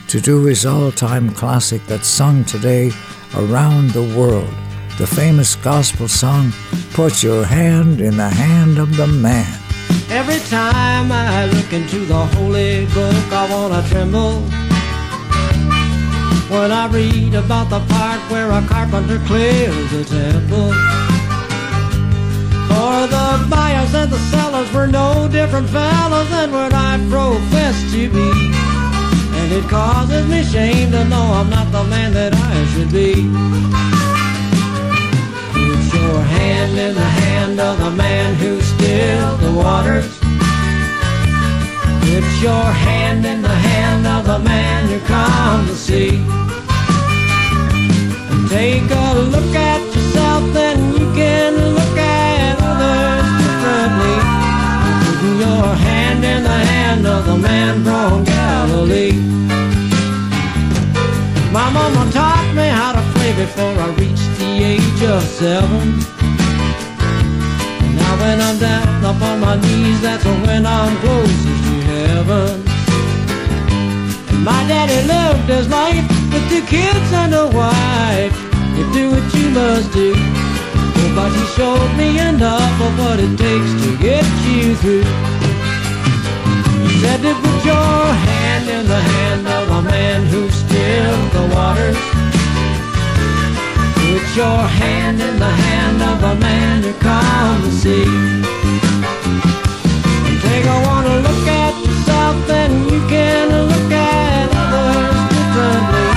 to 0.09 0.22
do 0.22 0.45
his 0.45 0.64
all 0.64 0.91
time 0.91 1.32
classic 1.32 1.82
that's 1.88 2.07
sung 2.07 2.45
today 2.45 2.91
around 3.36 3.91
the 3.91 4.16
world, 4.16 4.53
the 4.99 5.07
famous 5.07 5.55
gospel 5.55 6.07
song, 6.07 6.53
Put 6.93 7.24
Your 7.24 7.43
Hand 7.43 7.99
in 7.99 8.16
the 8.18 8.30
Hand 8.30 8.78
of 8.78 8.95
the 8.95 9.07
Man. 9.07 9.59
Every 10.12 10.39
time 10.49 11.12
I 11.12 11.47
look 11.47 11.74
into 11.74 12.05
the 12.05 12.26
holy 12.36 12.86
book, 12.88 13.34
I 13.34 13.47
wanna 13.51 13.88
tremble. 13.89 14.71
When 16.52 16.70
I 16.70 16.88
read 16.88 17.34
about 17.34 17.70
the 17.70 17.80
part 17.80 18.20
where 18.30 18.52
a 18.52 18.62
carpenter 18.68 19.20
clears 19.20 19.93
a 19.93 20.04
temple. 20.04 20.74
For 22.68 23.08
the 23.08 23.47
buyers 23.49 23.95
and 23.95 24.12
the 24.12 24.20
sellers 24.32 24.70
were 24.74 24.88
no 24.88 25.30
different 25.32 25.70
fellows 25.70 26.30
than 26.30 26.52
what 26.52 26.74
I 26.74 26.99
profess 27.10 27.91
to 27.93 28.10
be. 28.10 28.32
And 29.39 29.52
it 29.54 29.64
causes 29.70 30.28
me 30.28 30.43
shame 30.43 30.91
to 30.91 31.06
know 31.06 31.24
I'm 31.39 31.49
not 31.49 31.72
the 31.72 31.86
man 31.86 32.12
that 32.14 32.34
I 32.36 32.66
should 32.74 32.91
be. 32.91 33.14
Put 35.56 36.02
your 36.02 36.22
hand 36.22 36.78
in 36.78 36.95
the 36.95 37.12
hand 37.24 37.62
of 37.62 37.80
the 37.80 37.91
man 37.91 38.36
who 38.36 38.60
stilled 38.60 39.39
the 39.39 39.54
waters. 39.54 40.21
Put 42.12 42.28
your 42.41 42.68
hand 42.86 43.26
in 43.26 43.41
the 43.41 43.47
hand 43.47 44.05
of 44.05 44.26
the 44.26 44.39
man 44.39 44.89
you 44.91 44.99
come 45.07 45.66
to 45.66 45.74
see. 45.74 46.20
And 48.32 48.49
take 48.49 48.84
a 48.84 49.14
look 49.34 49.55
at 49.55 49.80
yourself, 49.95 50.43
then 50.51 50.78
you 50.91 51.07
can 51.16 51.55
look 51.55 51.97
at 51.97 52.57
others 52.59 53.28
differently. 53.39 54.18
Putting 55.05 55.39
your 55.39 55.68
hand 55.88 56.26
in 56.26 56.43
the 56.43 56.59
hand 56.74 57.07
of 57.07 57.26
the 57.28 57.38
man 57.38 57.82
from 57.86 58.26
Galilee. 58.26 59.14
My 61.53 61.70
mama 61.72 62.12
taught 62.12 62.51
me 62.53 62.68
how 62.68 62.91
to 62.91 63.03
pray 63.14 63.32
before 63.43 63.74
I 63.86 63.88
reached 63.95 64.32
the 64.38 64.51
age 64.74 65.01
of 65.16 65.24
seven. 65.24 65.99
Now 67.95 68.14
when 68.20 68.41
I'm 68.41 68.59
down 68.59 69.05
up 69.05 69.22
on 69.22 69.39
my 69.39 69.55
knees, 69.62 70.01
that's 70.01 70.26
when 70.26 70.66
I'm 70.66 70.97
closest 70.97 71.61
heaven. 72.08 72.64
My 74.43 74.62
daddy 74.68 75.06
loved 75.08 75.47
his 75.49 75.68
life 75.70 76.06
with 76.34 76.43
two 76.49 76.64
kids 76.66 77.10
and 77.14 77.34
a 77.34 77.47
wife. 77.47 78.36
You 78.78 78.86
do 78.93 79.04
what 79.14 79.28
you 79.38 79.47
must 79.49 79.93
do. 79.93 80.12
But 81.16 81.30
he 81.38 81.43
showed 81.58 81.91
me 81.97 82.20
enough 82.20 82.76
of 82.88 82.91
what 83.02 83.20
it 83.20 83.34
takes 83.38 83.72
to 83.84 83.89
get 84.08 84.26
you 84.47 84.76
through. 84.82 85.08
He 86.84 86.89
said 87.02 87.22
to 87.22 87.34
put 87.43 87.60
your 87.66 88.02
hand 88.28 88.66
in 88.70 88.88
the 88.88 89.02
hand 89.14 89.45
of 89.47 89.66
a 89.80 89.82
man 89.82 90.26
who 90.32 90.49
stilled 90.49 91.30
the 91.38 91.45
waters. 91.56 91.99
Put 94.02 94.26
your 94.41 94.62
hand 94.82 95.22
in 95.22 95.36
the 95.38 95.54
hand 95.66 95.99
of 96.12 96.18
a 96.32 96.36
man 96.39 96.84
who 96.84 96.93
calmed 97.06 97.64
the 97.66 97.72
sea. 97.82 98.62
Take 100.41 100.66
a 100.66 100.78
wanna 100.88 101.16
look 101.28 101.47
at 101.47 101.71
then 102.48 102.72
you 102.89 103.00
can 103.08 103.50
look 103.70 103.92
at 103.92 104.48
others 104.64 105.18
differently. 105.34 106.08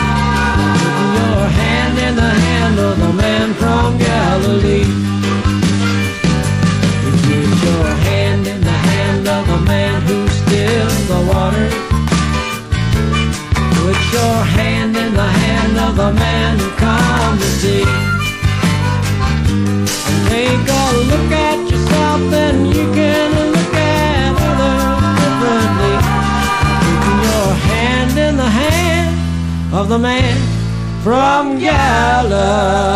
Your 1.17 1.43
hand 1.61 1.99
in 1.99 2.15
the 2.17 2.33
hand 2.47 2.79
of 2.79 3.15
man 3.15 3.55
from 3.55 3.99
Galilee. 3.99 4.87
Put 7.03 7.63
your 7.69 7.89
hand 8.09 8.47
in 8.47 8.61
the 8.61 8.79
hand 8.91 9.29
of 9.29 9.65
man 9.67 10.03
who 10.03 10.29
stilled 10.29 11.03
the 11.13 11.21
water. 11.33 11.69
Put 13.79 13.99
your 14.17 14.39
hand 14.57 14.97
in 14.97 15.13
the 15.15 15.31
hand 15.43 15.77
of 15.79 16.15
man 16.15 16.59
who 16.59 16.71
the 17.39 17.51
sea. 17.61 17.87
And 20.09 20.21
take 20.29 20.69
a 20.83 20.87
look 21.11 21.31
at 21.49 21.59
yourself, 21.71 22.21
then 22.31 22.67
you 22.67 22.93
can 22.95 23.44
of 29.75 29.89
the 29.89 29.99
man 29.99 31.03
from 31.03 31.59
Galilee. 31.59 32.95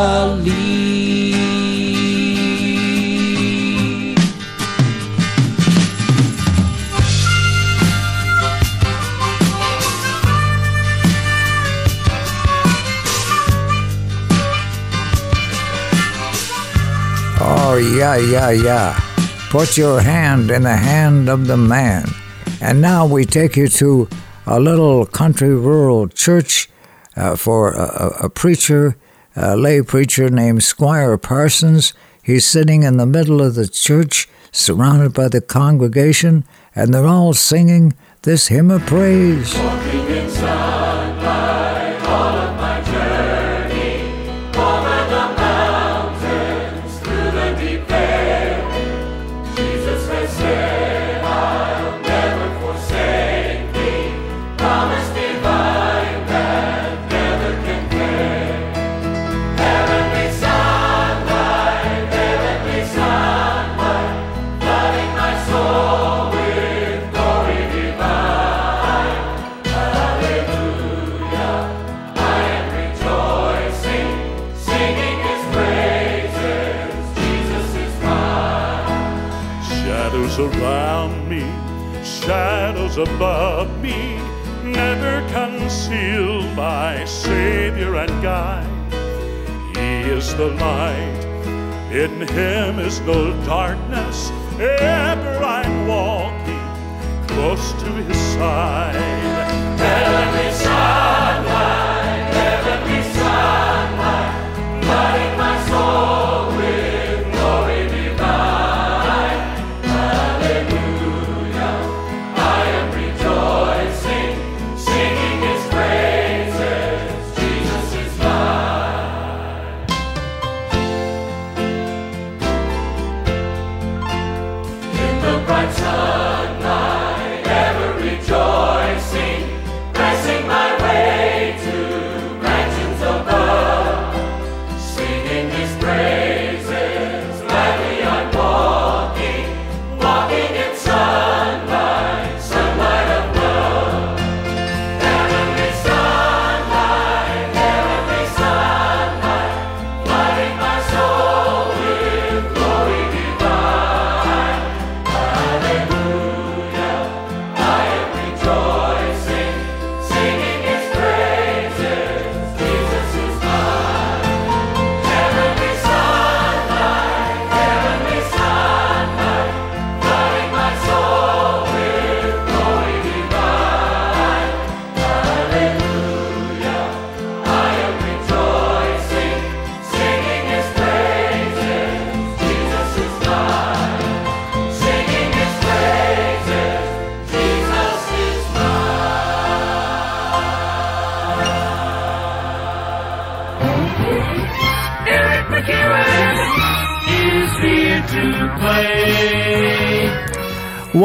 Oh, 17.40 17.76
yeah, 17.76 18.16
yeah, 18.18 18.50
yeah. 18.50 19.00
Put 19.50 19.76
your 19.76 20.00
hand 20.00 20.52
in 20.52 20.62
the 20.62 20.76
hand 20.76 21.28
of 21.28 21.48
the 21.48 21.56
man. 21.56 22.04
And 22.60 22.80
now 22.80 23.04
we 23.04 23.24
take 23.24 23.56
you 23.56 23.66
to 23.66 24.08
a 24.48 24.58
little 24.60 25.04
country 25.06 25.54
rural 25.54 26.08
church 26.08 26.68
uh, 27.16 27.36
for 27.36 27.72
a, 27.72 27.82
a- 28.20 28.26
a 28.26 28.30
preacher, 28.30 28.96
a 29.36 29.56
lay 29.56 29.82
preacher 29.82 30.28
named 30.30 30.62
Squire 30.62 31.16
Parsons. 31.18 31.92
He's 32.22 32.46
sitting 32.46 32.82
in 32.82 32.96
the 32.96 33.06
middle 33.06 33.40
of 33.40 33.54
the 33.54 33.68
church, 33.68 34.28
surrounded 34.52 35.12
by 35.14 35.28
the 35.28 35.40
congregation, 35.40 36.44
and 36.74 36.92
they're 36.92 37.06
all 37.06 37.34
singing 37.34 37.94
this 38.22 38.48
hymn 38.48 38.70
of 38.70 38.82
praise. 38.86 39.54
Above 82.98 83.80
me, 83.80 84.16
never 84.64 85.26
conceal 85.30 86.42
my 86.54 87.04
Savior 87.04 87.94
and 87.96 88.10
guide. 88.22 88.66
He 89.76 90.10
is 90.10 90.34
the 90.34 90.48
light, 90.48 91.24
in 91.92 92.26
Him 92.26 92.80
is 92.80 93.00
no 93.02 93.32
darkness. 93.44 94.30
Ever 94.58 95.38
I'm 95.44 95.86
walking 95.86 97.26
close 97.28 97.72
to 97.82 97.90
His 98.02 98.18
side. 98.34 98.96
Heavenly 99.78 100.52
sunlight, 100.52 102.34
heavenly 102.34 103.02
sunlight, 103.14 104.82
flooding 104.82 105.38
my 105.38 105.56
soul 105.68 106.17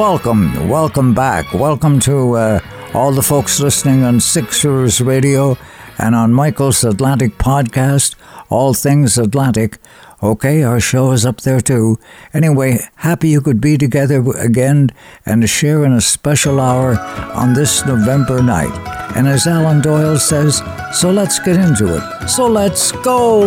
Welcome, 0.06 0.68
welcome 0.68 1.14
back. 1.14 1.54
Welcome 1.54 2.02
to 2.02 2.34
uh, 2.34 2.60
all 2.94 3.14
the 3.14 3.24
folks 3.24 3.62
listening 3.62 4.04
on 4.04 4.20
Sixers 4.20 5.00
Radio 5.00 5.58
and 5.98 6.14
on 6.14 6.34
Michael's 6.34 6.84
Atlantic 6.84 7.38
podcast, 7.38 8.16
All 8.50 8.74
Things 8.74 9.18
Atlantic. 9.18 9.78
Okay, 10.22 10.62
our 10.62 10.82
show 10.82 11.12
is 11.14 11.26
up 11.26 11.42
there 11.42 11.62
too. 11.62 12.00
Anyway, 12.34 12.80
happy 12.96 13.30
you 13.30 13.40
could 13.40 13.62
be 13.62 13.78
together 13.78 14.22
again 14.38 14.90
and 15.26 15.50
share 15.50 15.86
in 15.86 15.94
a 15.94 16.02
special 16.02 16.60
hour 16.60 17.00
on 17.34 17.54
this 17.54 17.86
November 17.86 18.44
night. 18.44 18.74
And 19.16 19.28
as 19.28 19.48
Alan 19.48 19.80
Doyle 19.80 20.18
says, 20.18 20.62
so 20.94 21.12
let's 21.12 21.40
get 21.40 21.58
into 21.58 21.96
it. 21.96 22.28
So 22.28 22.48
let's 22.48 22.92
go! 22.92 23.40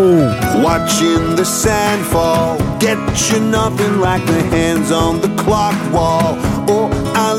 Watching 0.63 1.35
the 1.37 1.45
sand 1.45 2.07
fall, 2.07 2.59
get 2.79 2.99
you 3.31 3.41
nothing 3.41 3.99
like 3.99 4.25
the 4.27 4.43
hands 4.43 4.93
on 4.93 5.21
the 5.21 5.29
clock 5.43 5.75
wall. 5.93 6.36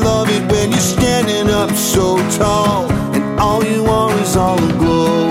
Love 0.08 0.30
it 0.30 0.50
when 0.50 0.70
you're 0.70 0.90
standing 0.96 1.50
up 1.50 1.70
so 1.72 2.16
tall. 2.38 2.90
And 3.14 3.38
all 3.38 3.62
you 3.62 3.84
are 3.84 4.14
is 4.22 4.36
all 4.36 4.58
aglow. 4.70 5.28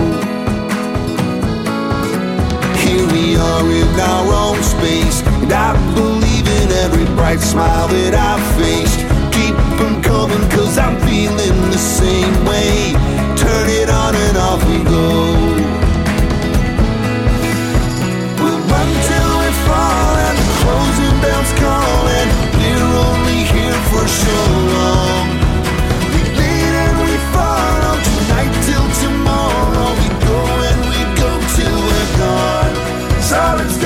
Here 2.84 3.06
we 3.16 3.36
are 3.36 3.68
in 3.82 3.90
our 4.14 4.28
own 4.46 4.62
space, 4.62 5.18
and 5.42 5.52
I 5.52 5.74
believe 5.96 6.48
in 6.60 6.68
every 6.86 7.08
bright 7.16 7.40
smile 7.40 7.88
that 7.88 8.14
I've 8.30 8.46
faced. 8.60 9.00
Keep 9.38 9.58
them 9.80 9.96
coming, 10.04 10.46
cause 10.52 10.78
I'm 10.78 10.96
feeling 11.10 11.58
the 11.76 11.84
same 12.00 12.36
way. 12.46 12.94
Turn 13.44 13.68
it 13.82 13.90
on 13.90 14.14
and 14.26 14.38
off 14.38 14.62
we 14.70 14.80
go. 14.96 15.10
We'll 18.42 18.64
run 18.74 18.90
till 19.10 19.34
we 19.42 19.50
fall, 19.66 20.12
and 20.28 20.38
the 20.42 20.48
closing 20.62 21.18
bells 21.24 21.52
call, 21.62 22.08
for 23.90 24.08
so 24.08 24.38
long. 24.76 25.28
We 26.14 26.22
lead 26.40 26.74
and 26.86 26.96
we 27.06 27.14
follow 27.36 27.96
tonight 28.10 28.54
till 28.68 28.88
tomorrow. 29.04 29.90
We 30.02 30.08
go 30.28 30.40
and 30.70 30.82
we 30.92 31.02
go 31.22 31.32
till 31.56 31.78
we're 31.88 32.12
gone. 32.22 32.74
So 33.30 33.40
let's 33.58 33.78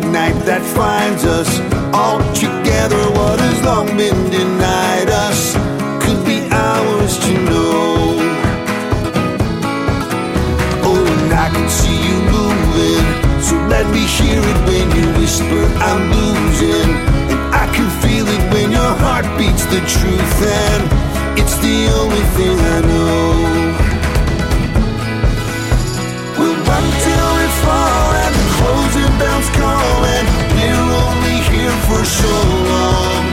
this 0.00 0.12
night 0.12 0.34
that 0.44 0.62
finds 0.62 1.24
us 1.24 1.48
all 1.94 2.20
together. 2.34 3.00
What 3.16 3.40
has 3.40 3.62
long 3.64 3.86
been 3.96 4.30
denied 4.30 5.08
us 5.08 5.54
could 6.02 6.24
be 6.24 6.46
ours 6.50 7.18
to 7.18 7.32
know. 7.44 8.18
Oh, 10.84 11.06
and 11.22 11.32
I 11.32 11.48
can 11.50 11.68
see 11.68 11.96
you 12.08 12.16
moving, 12.36 13.06
so 13.40 13.56
let 13.68 13.86
me 13.92 14.04
hear 14.04 14.40
it 14.40 14.58
when 14.68 14.86
you 14.96 15.06
whisper, 15.20 15.64
I'm 15.80 16.02
losing. 16.12 16.90
And 17.30 17.54
I 17.54 17.66
can 17.74 17.88
feel 18.02 18.26
it 18.26 18.52
when 18.52 18.72
your 18.72 18.92
heart 19.02 19.26
beats 19.38 19.64
the 19.66 19.80
truth, 19.80 20.36
and 20.44 20.82
it's 21.38 21.56
the 21.58 21.88
only 22.00 22.24
thing 22.36 22.58
I 22.58 22.80
know. 22.80 23.55
Closing 29.36 29.52
bells 29.52 29.56
call 29.56 30.04
and 30.04 30.26
we're 30.54 30.92
only 31.04 31.36
here 31.50 31.76
for 31.88 32.04
so 32.04 32.32
long. 32.68 33.24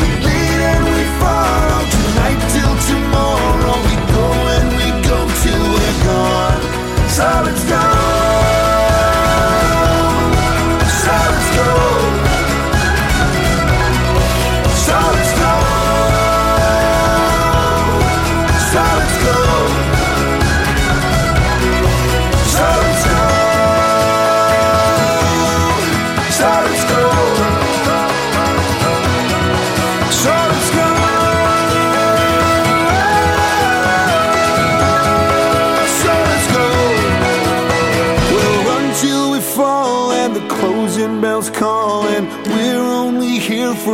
We 0.00 0.08
lead 0.24 0.60
and 0.72 0.84
we 0.84 1.02
follow 1.20 1.82
tonight 1.90 2.40
till 2.52 2.74
tomorrow. 2.90 3.76
We 3.86 3.96
go 4.12 4.26
and 4.56 4.68
we 4.76 4.88
go 5.08 5.18
till 5.42 5.64
we're 5.74 6.04
gone. 6.04 6.62
So 7.08 7.42
let's 7.44 7.64
go. 7.64 8.15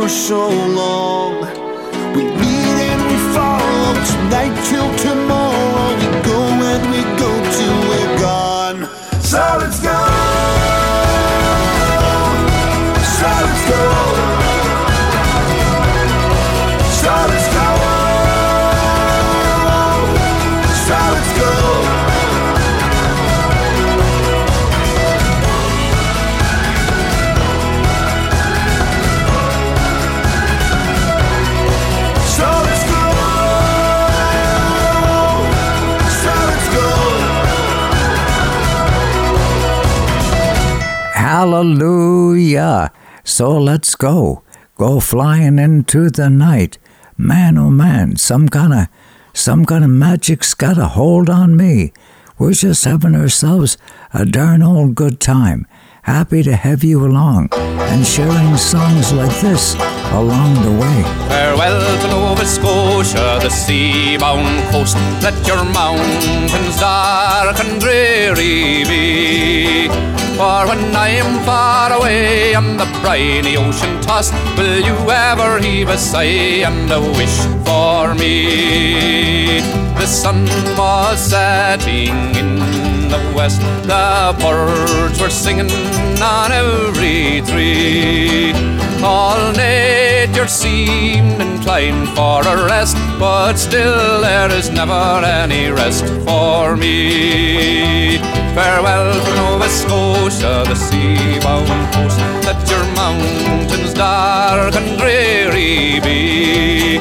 So 0.09 0.49
long. 0.49 1.02
Hallelujah. 41.53 42.91
So 43.23 43.55
let's 43.59 43.93
go. 43.93 44.41
Go 44.75 44.99
flying 44.99 45.59
into 45.59 46.09
the 46.09 46.27
night. 46.27 46.79
Man, 47.15 47.59
oh 47.59 47.69
man, 47.69 48.15
some 48.15 48.49
kind 48.49 48.73
of 48.73 48.87
some 49.33 49.63
kind 49.63 49.83
of 49.83 49.91
magic's 49.91 50.55
got 50.55 50.79
a 50.79 50.87
hold 50.87 51.29
on 51.29 51.55
me. 51.55 51.93
We're 52.39 52.53
just 52.53 52.83
having 52.85 53.13
ourselves 53.13 53.77
a 54.15 54.25
darn 54.25 54.63
old 54.63 54.95
good 54.95 55.19
time. 55.19 55.67
Happy 56.01 56.41
to 56.41 56.55
have 56.55 56.83
you 56.83 57.05
along 57.05 57.49
and 57.53 58.03
sharing 58.03 58.57
songs 58.57 59.13
like 59.13 59.39
this 59.39 59.75
along 60.09 60.55
the 60.65 60.71
way. 60.71 61.03
Farewell 61.29 62.01
to 62.01 62.07
Nova 62.07 62.45
Scotia, 62.47 63.37
the 63.43 63.49
sea-bound 63.51 64.71
coast. 64.71 64.95
Let 65.21 65.37
your 65.45 65.63
mountains 65.65 66.79
dark 66.79 67.59
and 67.59 67.79
dreary 67.79 68.83
be. 68.85 70.22
For 70.37 70.65
when 70.67 70.95
I 70.95 71.09
am 71.21 71.45
far 71.45 71.93
away 71.93 72.55
on 72.55 72.77
the 72.77 72.85
briny 73.01 73.55
ocean 73.55 74.01
tossed, 74.01 74.33
will 74.57 74.79
you 74.79 74.95
ever 75.09 75.59
heave 75.59 75.89
a 75.89 75.97
sigh 75.97 76.65
and 76.67 76.91
a 76.91 76.99
wish 76.99 77.37
for 77.63 78.15
me? 78.15 79.61
The 79.99 80.07
sun 80.07 80.45
was 80.75 81.19
setting 81.19 82.35
in 82.35 82.57
the 83.09 83.21
west, 83.35 83.61
the 83.83 84.35
birds 84.39 85.21
were 85.21 85.29
singing 85.29 85.71
on 86.19 86.51
every 86.51 87.41
tree. 87.41 88.82
All 89.03 89.51
nature 89.51 90.47
seemed 90.47 91.41
inclined 91.41 92.07
for 92.15 92.41
a 92.47 92.65
rest, 92.65 92.95
but 93.19 93.55
still 93.55 94.21
there 94.21 94.49
is 94.51 94.69
never 94.69 95.21
any 95.25 95.69
rest 95.69 96.05
for 96.25 96.77
me. 96.77 98.17
Farewell 98.55 99.13
to 99.25 99.35
Nova 99.35 99.67
Scotia, 99.67 100.63
the 100.65 100.75
sea-bound 100.75 101.67
coast. 101.93 102.17
Let 102.45 102.69
your 102.69 102.85
mountains 102.95 103.93
dark 103.93 104.73
and 104.75 104.97
dreary 104.97 105.99
be. 105.99 106.99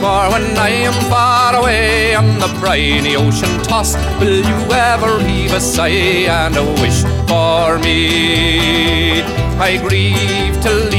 For 0.00 0.30
when 0.32 0.56
I 0.56 0.70
am 0.88 0.94
far 1.10 1.54
away 1.54 2.14
on 2.14 2.38
the 2.38 2.48
briny 2.60 3.14
ocean 3.14 3.62
tossed, 3.62 3.98
will 4.18 4.42
you 4.50 4.72
ever 4.72 5.20
heave 5.20 5.52
a 5.52 5.60
sigh 5.60 6.26
and 6.40 6.56
a 6.56 6.64
wish 6.80 7.02
for 7.28 7.78
me? 7.78 9.22
I 9.58 9.76
grieve 9.76 10.60
to 10.62 10.91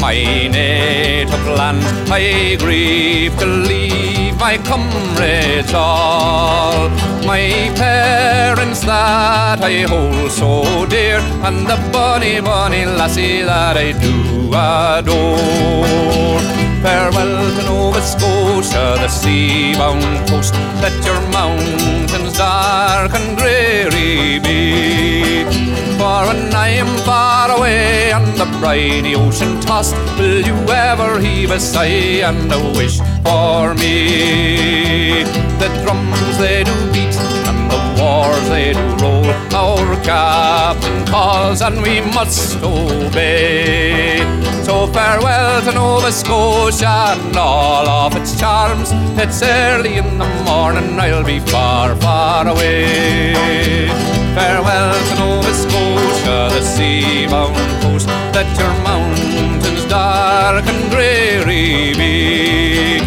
my 0.00 0.14
native 0.14 1.46
land. 1.46 1.82
I 2.10 2.56
grieve 2.58 3.36
to 3.38 3.46
leave 3.46 4.36
my 4.38 4.56
comrades 4.58 5.74
all. 5.74 6.88
My 7.26 7.72
parents 7.76 8.80
that 8.80 9.60
I 9.62 9.82
hold 9.82 10.30
so 10.30 10.86
dear, 10.86 11.18
and 11.46 11.66
the 11.66 11.76
bonny, 11.92 12.40
bonny 12.40 12.84
lassie 12.84 13.42
that 13.42 13.76
I 13.76 13.92
do 13.92 14.48
adore. 14.54 16.40
Farewell 16.82 17.56
to 17.56 17.62
Nova 17.64 18.00
Scotia, 18.00 18.96
the 19.02 19.08
sea-bound 19.08 20.28
coast. 20.28 20.54
Let 20.80 20.94
your 21.04 21.20
mountains 21.32 22.38
dark 22.38 23.12
and 23.14 23.36
dreary 23.36 24.38
be. 24.38 25.77
For 25.98 26.28
when 26.28 26.54
I 26.54 26.68
am 26.68 26.86
far 26.98 27.50
away 27.50 28.12
on 28.12 28.24
the 28.38 28.46
briny 28.60 29.16
ocean 29.16 29.60
tossed, 29.60 29.96
will 30.16 30.46
you 30.46 30.54
ever 30.70 31.18
heave 31.18 31.50
a 31.50 31.58
sigh 31.58 32.22
and 32.28 32.52
a 32.52 32.60
wish 32.78 33.00
for 33.24 33.74
me? 33.74 35.24
The 35.58 35.68
drums 35.82 36.38
they 36.38 36.62
do 36.62 36.74
beat 36.92 37.16
and 37.48 37.68
the 37.68 37.80
wars 38.00 38.48
they 38.48 38.74
do 38.74 38.86
roll. 39.02 39.26
Our 39.52 39.96
captain 40.04 41.04
calls 41.06 41.62
and 41.62 41.82
we 41.82 42.00
must 42.00 42.62
obey. 42.62 44.18
So 44.62 44.86
farewell 44.86 45.62
to 45.62 45.72
Nova 45.72 46.12
Scotia 46.12 47.16
and 47.16 47.36
all 47.36 47.88
of 47.88 48.14
its 48.14 48.38
charms. 48.38 48.90
It's 49.18 49.42
early 49.42 49.96
in 49.96 50.18
the 50.18 50.28
morning, 50.44 51.00
I'll 51.00 51.24
be 51.24 51.40
far, 51.40 51.96
far 51.96 52.46
away. 52.46 54.17
Farewell 54.38 54.94
to 55.08 55.14
Nova 55.18 55.52
Scotia, 55.52 56.48
the 56.54 56.62
sea-bound 56.62 57.56
coast. 57.82 58.06
Let 58.36 58.46
your 58.56 58.74
mountains 58.86 59.84
dark 59.86 60.64
and 60.64 60.90
dreary 60.92 61.92
be. 61.98 63.00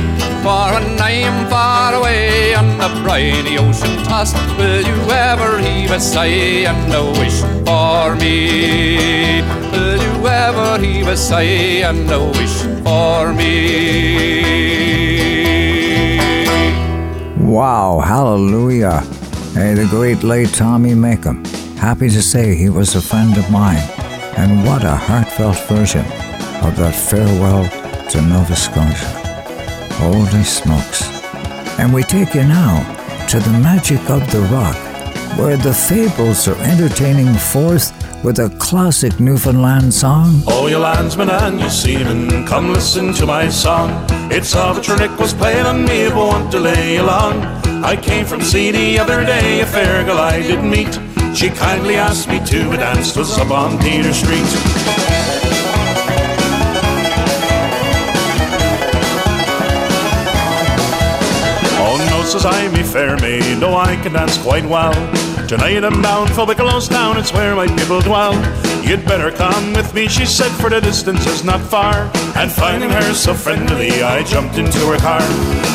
For 0.44 0.68
when 0.76 1.00
I 1.00 1.12
am 1.30 1.50
far 1.50 1.94
away 1.96 2.54
on 2.54 2.78
the 2.78 2.90
briny 3.02 3.58
ocean 3.58 4.04
tossed, 4.04 4.36
will 4.58 4.82
you 4.82 5.00
ever 5.10 5.58
heave 5.60 5.92
a 5.92 6.02
sigh 6.02 6.68
and 6.72 6.94
a 6.94 7.06
wish 7.20 7.40
for 7.66 8.16
me? 8.18 9.42
Will 9.72 10.02
you 10.08 10.28
ever 10.28 10.84
heave 10.84 11.08
a 11.08 11.16
sigh 11.16 11.88
and 11.90 12.12
a 12.12 12.20
wish 12.38 12.58
for 12.84 13.32
me? 13.32 13.52
Wow, 17.40 18.02
hallelujah. 18.04 19.02
Hey, 19.62 19.76
the 19.76 19.86
great 19.86 20.24
late 20.24 20.52
Tommy 20.52 20.94
Makem. 20.94 21.46
Happy 21.78 22.10
to 22.10 22.20
say 22.20 22.56
he 22.56 22.68
was 22.68 22.96
a 22.96 23.02
friend 23.02 23.38
of 23.38 23.52
mine. 23.52 23.78
And 24.36 24.66
what 24.66 24.84
a 24.84 24.96
heartfelt 24.96 25.60
version 25.68 26.04
of 26.66 26.76
that 26.78 26.96
farewell 26.96 27.70
to 28.10 28.22
Nova 28.24 28.56
Scotia. 28.56 29.12
Holy 30.02 30.44
smokes. 30.44 31.04
And 31.78 31.94
we 31.94 32.02
take 32.02 32.34
you 32.34 32.44
now 32.44 32.82
to 33.28 33.38
the 33.40 33.52
magic 33.60 34.02
of 34.10 34.22
the 34.32 34.42
rock, 34.50 34.76
where 35.38 35.58
the 35.58 35.76
fables 35.76 36.48
are 36.48 36.60
entertaining 36.64 37.32
forth 37.36 37.94
with 38.24 38.40
a 38.40 38.50
classic 38.58 39.20
Newfoundland 39.20 39.94
song. 39.94 40.42
Oh, 40.48 40.66
you 40.66 40.80
landsmen 40.80 41.30
and 41.30 41.60
you 41.60 41.70
seamen, 41.70 42.48
come 42.48 42.74
listen 42.74 43.14
to 43.14 43.28
my 43.28 43.48
song. 43.48 44.08
It's 44.32 44.56
of 44.56 44.80
a 44.80 44.82
trick 44.82 45.16
was 45.20 45.36
playing 45.36 45.68
on 45.68 45.86
me, 45.86 46.10
but 46.10 46.16
won't 46.16 46.50
delay 46.50 46.96
you 46.96 47.04
long. 47.04 47.71
I 47.84 47.96
came 47.96 48.26
from 48.26 48.42
sea 48.42 48.72
the 48.72 49.00
other 49.00 49.26
day, 49.26 49.62
a 49.62 49.66
fair 49.66 50.04
girl 50.06 50.20
I 50.20 50.42
did 50.42 50.64
meet. 50.64 50.94
She 51.36 51.50
kindly 51.50 51.96
asked 51.96 52.30
me 52.30 52.40
to 52.46 52.72
a 52.72 52.78
dance, 52.78 53.16
was 53.16 53.38
up 53.40 53.50
on 53.50 53.80
Peter 53.80 54.14
Street. 54.14 54.46
Oh 61.84 61.98
no, 62.12 62.24
says 62.24 62.46
I, 62.46 62.68
me 62.70 62.84
fair 62.84 63.18
maid, 63.18 63.60
no, 63.60 63.76
I 63.76 63.96
can 63.96 64.14
dance 64.14 64.38
quite 64.38 64.66
well. 64.66 64.94
Tonight 65.48 65.84
I'm 65.84 66.02
bound 66.02 66.30
for 66.30 66.46
Wicklow's 66.46 66.88
town, 66.88 67.18
it's 67.18 67.34
where 67.34 67.56
my 67.56 67.68
people 67.76 68.00
dwell. 68.02 68.34
You'd 68.84 69.06
better 69.06 69.32
come 69.32 69.74
with 69.74 69.94
me, 69.94 70.08
she 70.08 70.26
said, 70.26 70.52
for 70.52 70.70
the 70.70 70.82
distance 70.82 71.26
is 71.28 71.44
not 71.44 71.62
far. 71.62 72.12
And 72.36 72.52
finding 72.52 72.90
her 72.90 73.14
so 73.14 73.34
friendly, 73.34 74.04
I 74.04 74.24
jumped 74.24 74.58
into 74.58 74.80
her 74.88 74.98
car. 74.98 75.22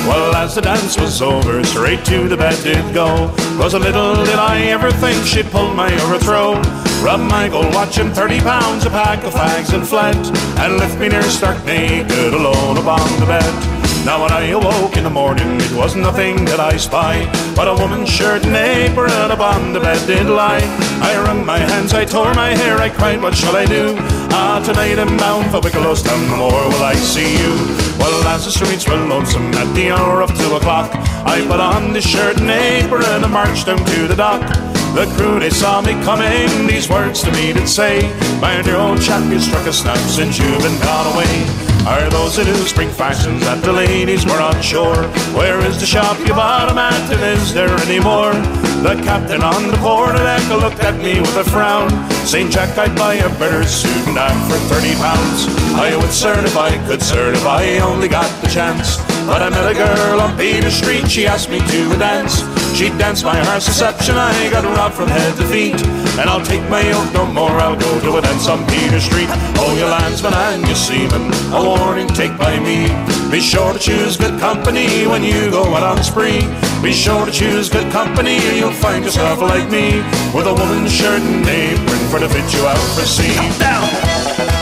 Well, 0.07 0.35
as 0.35 0.55
the 0.55 0.63
dance 0.63 0.99
was 0.99 1.23
over, 1.23 1.65
straight 1.65 2.05
to 2.07 2.29
the 2.29 2.37
bed 2.37 2.63
did 2.63 2.95
go. 2.95 3.33
Was 3.59 3.75
a 3.75 3.79
little 3.79 4.15
did 4.25 4.39
I 4.39 4.63
ever 4.67 4.91
think 4.91 5.25
she'd 5.25 5.47
pull 5.47 5.73
my 5.75 5.93
overthrow. 6.03 6.61
Gold 7.07 7.73
watch 7.73 7.99
and 7.99 8.13
thirty 8.13 8.41
pounds, 8.41 8.85
a 8.85 8.91
pack 8.91 9.23
of 9.23 9.33
fags 9.33 9.73
and 9.73 9.87
flint, 9.87 10.37
and 10.59 10.77
lift 10.77 10.99
me 10.99 11.09
near 11.09 11.23
stark 11.23 11.65
naked 11.65 12.35
alone 12.35 12.77
upon 12.77 13.21
the 13.21 13.27
bed. 13.27 13.76
Now 14.07 14.23
when 14.23 14.31
I 14.31 14.47
awoke 14.55 14.97
in 14.97 15.03
the 15.03 15.11
morning, 15.11 15.61
it 15.61 15.73
was 15.73 15.97
nothing 15.97 16.45
that 16.45 16.61
I 16.61 16.77
spy, 16.77 17.27
but 17.57 17.67
a 17.67 17.75
woman's 17.75 18.09
shirt 18.09 18.47
and 18.47 18.55
apron 18.55 19.33
upon 19.33 19.73
the 19.73 19.81
bed 19.81 19.99
did 20.07 20.29
lie. 20.31 20.63
I 21.03 21.19
wrung 21.25 21.45
my 21.45 21.59
hands, 21.59 21.93
I 21.93 22.05
tore 22.05 22.33
my 22.35 22.55
hair, 22.55 22.79
I 22.79 22.89
cried, 22.89 23.21
what 23.21 23.35
shall 23.35 23.57
I 23.57 23.67
do? 23.67 23.97
Ah, 24.31 24.63
tonight 24.65 25.01
I'm 25.01 25.17
bound 25.17 25.51
for 25.51 25.59
Wicklow's 25.59 26.05
town, 26.05 26.23
no 26.31 26.37
more 26.37 26.69
will 26.71 26.85
I 26.85 26.95
see 26.95 27.33
you. 27.35 27.51
Well, 27.99 28.23
as 28.29 28.45
the 28.45 28.53
streets 28.53 28.87
were 28.87 28.95
lonesome 28.95 29.53
at 29.55 29.75
the 29.75 29.91
hour 29.91 30.23
of 30.23 30.31
two 30.39 30.55
o'clock, 30.55 30.95
I 31.27 31.45
put 31.51 31.59
on 31.59 31.93
the 31.93 32.01
shirt 32.01 32.39
and 32.39 32.49
apron 32.49 33.25
and 33.25 33.33
marched 33.33 33.67
down 33.67 33.85
to 33.85 34.07
the 34.07 34.15
dock. 34.15 34.47
The 34.95 35.13
crew, 35.19 35.41
they 35.41 35.51
saw 35.51 35.81
me 35.81 35.95
coming, 36.07 36.69
these 36.69 36.89
words 36.89 37.25
to 37.25 37.33
me 37.33 37.53
did 37.53 37.69
say, 37.69 38.07
My 38.39 38.63
dear 38.63 38.77
old 38.77 39.03
chap, 39.03 39.29
you 39.33 39.41
struck 39.41 39.67
a 39.67 39.73
snap 39.73 39.99
since 39.99 40.39
you've 40.39 40.63
been 40.63 40.79
gone 40.79 41.13
away. 41.13 41.66
Are 41.87 42.11
those 42.11 42.35
the 42.35 42.43
new 42.43 42.67
spring 42.67 42.91
fashions 42.91 43.43
that 43.43 43.63
the 43.63 43.73
ladies 43.73 44.27
were 44.27 44.41
on 44.41 44.61
shore? 44.61 45.07
Where 45.39 45.61
is 45.65 45.79
the 45.79 45.87
shop 45.87 46.19
you 46.27 46.35
bought 46.35 46.69
'em 46.69 46.79
at, 46.79 46.99
and 47.15 47.23
is 47.39 47.55
there 47.55 47.71
any 47.87 48.01
more? 48.01 48.35
The 48.83 49.01
captain 49.07 49.41
on 49.41 49.71
the 49.71 49.77
quarter 49.79 50.19
deck 50.19 50.43
looked 50.51 50.83
at 50.83 50.97
me 50.99 51.21
with 51.21 51.37
a 51.37 51.45
frown, 51.45 51.89
saying, 52.27 52.51
Jack, 52.51 52.77
I'd 52.77 52.97
buy 52.97 53.15
a 53.15 53.31
better 53.39 53.63
suit 53.63 54.05
and 54.09 54.17
that 54.17 54.35
for 54.51 54.59
thirty 54.67 54.95
pounds. 54.97 55.47
I 55.79 55.95
would, 55.95 56.11
I 56.57 56.75
could, 56.89 57.03
I 57.47 57.79
only 57.79 58.09
got 58.09 58.31
the 58.43 58.49
chance. 58.49 58.99
But 59.25 59.43
I 59.43 59.49
met 59.51 59.71
a 59.71 59.75
girl 59.75 60.21
on 60.21 60.37
Peter 60.37 60.73
Street, 60.73 61.09
she 61.09 61.27
asked 61.29 61.51
me 61.51 61.61
to 61.61 61.93
a 61.93 61.99
dance. 61.99 62.43
She 62.77 62.91
danced 62.91 63.25
my 63.25 63.43
heart's 63.43 63.67
reception, 63.69 64.17
I 64.17 64.51
got 64.51 64.63
robbed 64.77 64.97
from 64.97 65.09
head 65.09 65.35
to 65.39 65.47
feet. 65.47 65.81
And 66.21 66.29
I'll 66.29 66.45
take 66.45 66.61
my 66.69 66.85
oath 66.93 67.11
no 67.15 67.25
more, 67.25 67.53
I'll 67.53 67.75
go 67.75 68.01
to 68.01 68.19
a 68.19 68.21
dance 68.21 68.49
on 68.49 68.67
Peter 68.67 69.01
Street. 69.01 69.31
Oh, 69.57 69.75
your 69.79 69.89
landsmen 69.89 70.35
and 70.35 70.61
your 70.67 70.77
seamen, 70.77 71.33
a 71.57 71.65
warning 71.65 72.07
take 72.09 72.37
by 72.37 72.61
me. 72.61 72.85
Be 73.31 73.41
sure 73.41 73.73
to 73.73 73.79
choose 73.79 74.19
good 74.19 74.39
company 74.39 75.07
when 75.07 75.25
you 75.25 75.51
go 75.51 75.65
out 75.75 75.85
on 75.85 76.05
spree. 76.05 76.45
Be 76.83 76.93
sure 76.93 77.25
to 77.25 77.33
choose 77.33 77.71
good 77.71 77.91
company, 77.93 78.37
or 78.47 78.53
you'll 78.53 78.73
find 78.73 79.07
yourself 79.07 79.41
like 79.41 79.71
me, 79.71 80.05
with 80.37 80.47
a 80.47 80.53
woman's 80.53 80.93
shirt 80.93 81.23
and 81.23 81.49
apron 81.49 82.03
for 82.11 82.19
to 82.19 82.29
fit 82.29 82.53
you 82.53 82.67
out 82.67 82.77
for 82.93 83.07
sea. 83.07 83.37
Down! 83.59 84.56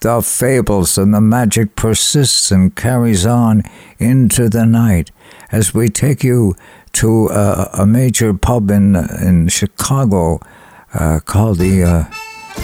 The 0.00 0.22
fables 0.22 0.98
and 0.98 1.14
the 1.14 1.20
magic 1.20 1.74
persists 1.74 2.50
and 2.50 2.74
carries 2.74 3.26
on 3.26 3.62
into 3.98 4.48
the 4.48 4.66
night 4.66 5.10
as 5.50 5.74
we 5.74 5.88
take 5.88 6.22
you 6.22 6.54
to 6.92 7.28
a, 7.28 7.70
a 7.74 7.86
major 7.86 8.32
pub 8.34 8.70
in 8.70 8.96
in 8.96 9.48
Chicago 9.48 10.40
uh, 10.94 11.20
called 11.24 11.58
the 11.58 11.82
uh, 11.82 12.04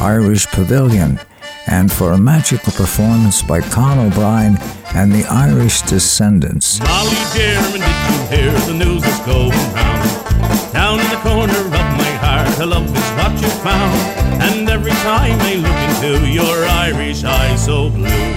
Irish 0.01 0.47
Pavilion, 0.47 1.21
and 1.67 1.93
for 1.93 2.13
a 2.13 2.19
magical 2.19 2.73
performance 2.73 3.43
by 3.43 3.61
Con 3.61 3.99
O'Brien 3.99 4.57
and 4.95 5.13
the 5.13 5.25
Irish 5.25 5.83
Descendants. 5.83 6.81
Molly 6.81 7.11
did 7.33 7.75
you 7.75 8.37
hear 8.37 8.53
the 8.67 8.75
news 8.75 9.05
going 9.27 9.51
round? 9.75 10.73
Down 10.73 11.01
in 11.01 11.09
the 11.11 11.21
corner 11.23 11.59
of 11.59 11.71
my 11.71 12.13
heart, 12.25 12.59
a 12.59 12.67
love 12.67 12.97
is 12.97 13.12
what 13.33 13.43
you 13.43 13.49
found. 13.49 14.43
And 14.43 14.69
every 14.69 14.93
time 14.93 15.39
they 15.39 15.57
look 15.57 15.77
into 15.77 16.29
your 16.29 16.65
Irish 16.67 17.25
eyes 17.25 17.65
so 17.65 17.91
blue, 17.91 18.35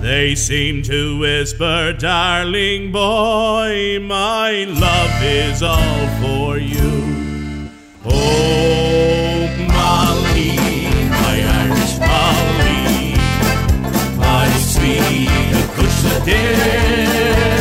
they 0.00 0.34
seem 0.34 0.82
to 0.82 1.18
whisper, 1.18 1.92
darling 1.92 2.92
boy, 2.92 3.98
my 4.00 4.64
love 4.64 5.22
is 5.22 5.62
all 5.62 6.08
for 6.20 6.58
you. 6.58 7.70
Oh, 8.04 9.48
Molly, 9.68 10.56
my 11.08 11.36
Irish 11.62 11.98
Molly, 11.98 13.16
my 14.18 14.48
sweet 14.58 15.28
Acushla 15.60 16.24
dear, 16.24 17.58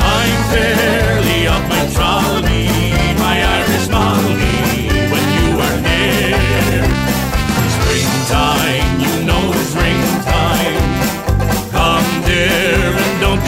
I'm 0.00 0.36
fairly 0.52 1.46
off 1.46 1.64
my 1.68 1.86
trolley, 1.94 2.31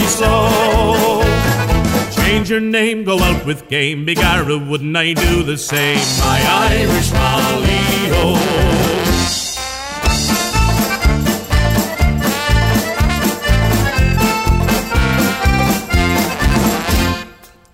be 0.05 0.11
slow. 0.11 1.23
Change 2.15 2.51
your 2.51 2.61
name, 2.61 3.05
go 3.05 3.19
out 3.19 3.47
with 3.47 3.69
game. 3.69 4.07
Begorra, 4.07 4.57
wouldn't 4.69 4.97
I 4.97 5.15
do 5.15 5.43
the 5.43 5.57
same? 5.57 5.99
My 6.21 6.41
Irish 6.73 7.11
Molly, 7.13 7.85
oh. 8.21 8.37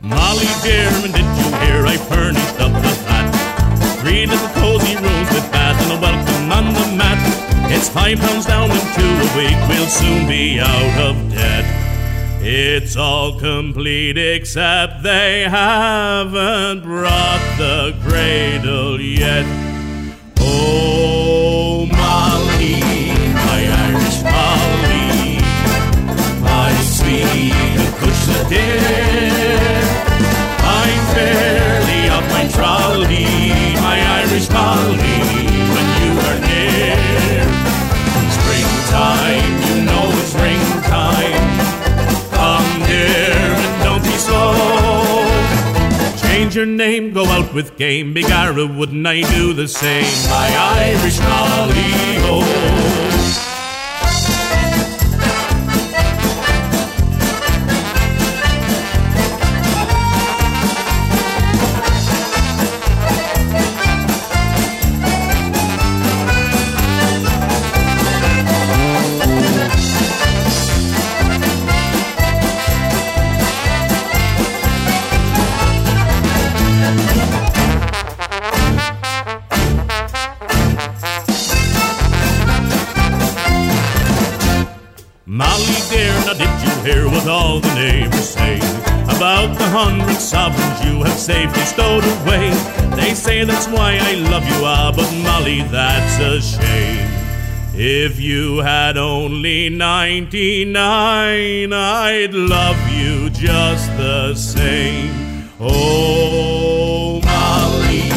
Molly 0.00 0.50
Dearman, 0.64 1.12
did 1.16 1.28
you 1.38 1.48
hear 1.62 1.86
I 1.86 1.96
furnished 1.96 2.60
up 2.60 2.72
the 2.82 2.92
flat? 3.02 3.26
Three 4.00 4.26
little 4.26 4.48
cozy 4.60 4.94
rooms 4.96 5.30
with 5.34 5.50
bath 5.52 5.78
and 5.82 5.92
a 5.92 6.00
welcome 6.00 6.52
on 6.52 6.74
the 6.74 6.96
mat. 6.96 7.20
It's 7.72 7.88
five 7.88 8.18
pounds 8.18 8.46
down 8.46 8.70
and 8.70 8.88
two 8.94 9.12
a 9.26 9.28
week, 9.36 9.58
we'll 9.68 9.88
soon 9.88 10.28
be 10.28 10.60
out 10.60 11.00
of 11.00 11.32
debt. 11.32 11.79
It's 12.42 12.96
all 12.96 13.38
complete 13.38 14.16
except 14.16 15.02
they 15.02 15.42
haven't 15.42 16.82
brought 16.82 17.54
the 17.58 17.94
cradle 18.02 18.98
yet. 18.98 19.44
Oh, 20.38 21.84
Molly, 21.84 22.80
my 23.34 23.60
Irish 23.92 24.22
Molly, 24.24 25.36
my 26.40 26.72
sweet 26.80 27.52
Acushla 27.76 28.48
dear. 28.48 29.84
I'm 30.64 31.14
fairly 31.14 32.08
up 32.08 32.24
my 32.32 32.48
trolley, 32.54 33.74
my 33.82 34.00
Irish 34.22 34.48
Molly, 34.48 34.96
when 35.74 35.86
you 36.00 36.12
are 36.24 36.40
near. 36.48 37.44
Springtime, 38.32 39.59
Change 46.50 46.56
your 46.56 46.66
name, 46.66 47.12
go 47.12 47.24
out 47.26 47.54
with 47.54 47.76
game. 47.76 48.12
Begorra, 48.12 48.66
wouldn't 48.76 49.06
I 49.06 49.20
do 49.20 49.52
the 49.52 49.68
same? 49.68 50.02
My 50.28 50.48
Irish 50.82 51.20
Molly, 51.20 52.49
hundred 89.82 90.20
sovereigns 90.20 90.84
you 90.84 91.02
have 91.02 91.18
safely 91.18 91.62
stowed 91.62 92.04
away? 92.04 92.50
They 92.96 93.14
say 93.14 93.44
that's 93.44 93.66
why 93.66 93.98
I 94.00 94.14
love 94.30 94.44
you, 94.44 94.62
ah, 94.62 94.92
but 94.94 95.10
Molly, 95.24 95.62
that's 95.62 96.18
a 96.18 96.38
shame. 96.40 97.08
If 97.72 98.20
you 98.20 98.58
had 98.58 98.98
only 98.98 99.70
99, 99.70 101.72
I'd 101.72 102.34
love 102.34 102.76
you 102.92 103.30
just 103.30 103.88
the 103.96 104.34
same. 104.34 105.48
Oh, 105.58 107.20
Molly, 107.24 108.10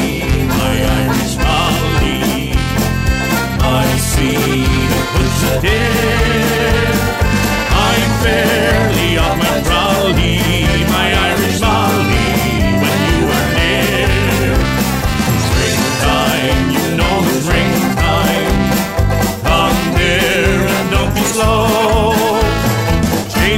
my 0.60 0.76
Irish 1.00 1.38
Molly, 1.48 2.52
my 3.64 3.88
sweet 4.12 4.68
Acushla 5.00 5.62
dear. 5.62 6.92
I'm 7.88 8.10
fairly 8.22 9.03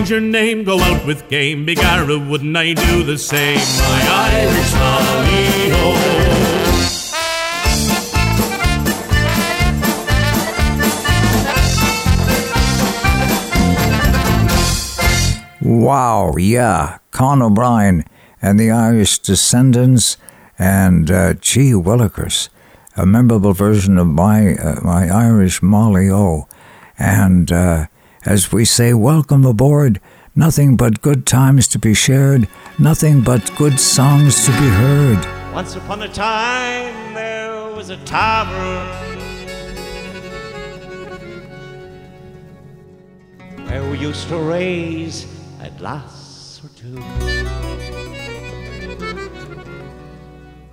Change 0.06 0.22
your 0.22 0.22
name, 0.22 0.64
go 0.64 0.80
out 0.80 1.03
with 1.08 1.28
game. 1.30 1.66
Begorra, 1.66 2.30
wouldn't 2.30 2.56
I 2.56 2.74
do 2.74 3.01
the 3.01 3.18
same? 3.18 3.58
My 3.58 4.01
Irish 4.36 4.74
Molly, 4.76 5.72
oh. 5.74 5.97
Wow, 15.64 16.36
yeah. 16.38 16.99
Con 17.10 17.41
O'Brien 17.41 18.06
and 18.43 18.60
the 18.60 18.70
Irish 18.70 19.18
Descendants 19.18 20.18
and 20.60 21.10
uh, 21.10 21.34
G. 21.34 21.72
Willikers, 21.72 22.49
a 22.95 23.08
memorable 23.08 23.53
version 23.53 23.97
of 23.97 24.06
my, 24.06 24.53
uh, 24.53 24.82
my 24.84 25.10
Irish 25.10 25.64
Molly 25.64 26.12
O. 26.12 26.47
And 26.99 27.51
uh, 27.51 27.88
as 28.26 28.52
we 28.52 28.66
say, 28.66 28.94
welcome 28.94 29.46
aboard. 29.46 30.02
Nothing 30.36 30.76
but 30.76 31.02
good 31.02 31.26
times 31.26 31.68
to 31.70 31.80
be 31.80 31.94
shared, 31.94 32.48
nothing 32.78 33.22
but 33.22 33.56
good 33.56 33.80
songs 33.80 34.46
to 34.46 34.52
be 34.52 34.68
heard. 34.68 35.54
Once 35.54 35.76
upon 35.76 36.02
a 36.02 36.10
time 36.10 37.14
there 37.14 37.56
was 37.74 37.90
a 37.90 37.98
tavern 38.04 38.88
where 43.68 43.90
we 43.90 43.98
used 44.00 44.28
to 44.28 44.38
raise 44.38 45.26
a 45.62 45.70
glass 45.78 46.62
or 46.64 46.70
two. 46.76 47.02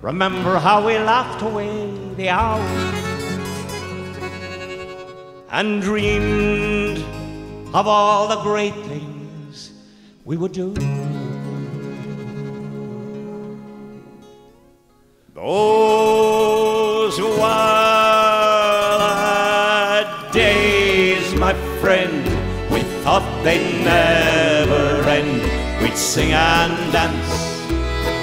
Remember 0.01 0.59
how 0.59 0.85
we 0.85 0.97
laughed 0.97 1.41
away 1.41 2.13
the 2.15 2.27
hours 2.27 2.93
and 5.49 5.81
dreamed 5.81 7.22
of 7.73 7.87
all 7.87 8.27
the 8.27 8.35
great 8.43 8.75
things 8.85 9.71
we 10.25 10.37
would 10.37 10.51
do. 10.51 10.75
Those 15.33 17.19
wild 17.19 18.13
days, 20.31 21.33
my 21.35 21.53
friend, 21.81 22.23
we 22.71 22.81
thought 23.01 23.23
they'd 23.43 23.83
never 23.83 25.09
end. 25.09 25.41
We'd 25.81 25.97
sing 25.97 26.31
and 26.31 26.93
dance 26.93 27.63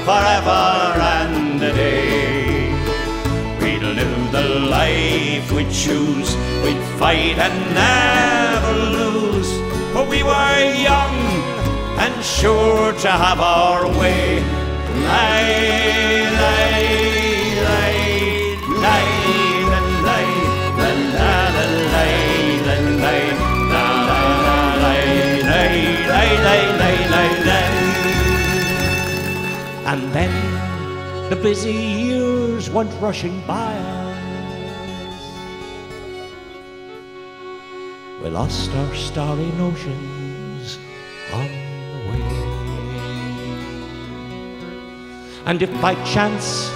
forever 0.05 0.95
and 0.97 1.61
a 1.61 1.73
day. 1.73 2.71
We'd 3.61 3.83
live 3.83 4.31
the 4.31 4.49
life 4.71 5.51
we 5.51 5.65
choose, 5.65 6.37
we'd 6.63 6.81
fight 6.99 7.37
and 7.39 7.75
never 7.75 8.60
lay, 25.43 25.43
lay, 25.43 25.75
lay, 26.09 26.31
lay, 26.47 26.63
lay, 26.81 26.99
lay, 27.13 27.31
lay. 27.45 27.71
And 29.85 30.03
then 30.15 30.33
the 31.29 31.37
busy 31.37 31.73
years 31.73 32.71
went 32.71 32.91
rushing 33.03 33.39
by 33.47 33.75
us. 33.75 34.17
We 38.23 38.31
lost 38.31 38.71
our 38.71 38.95
starry 38.95 39.53
notions 39.59 40.20
And 45.47 45.63
if 45.63 45.71
by 45.81 45.95
chance 46.05 46.71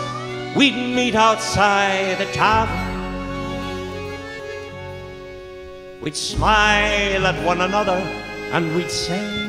we'd 0.57 0.75
meet 0.75 1.15
outside 1.15 2.19
the 2.19 2.27
tavern, 2.33 2.93
we'd 6.01 6.17
smile 6.17 7.27
at 7.27 7.45
one 7.45 7.61
another 7.61 8.01
and 8.53 8.75
we'd 8.75 8.91
say, 8.91 9.45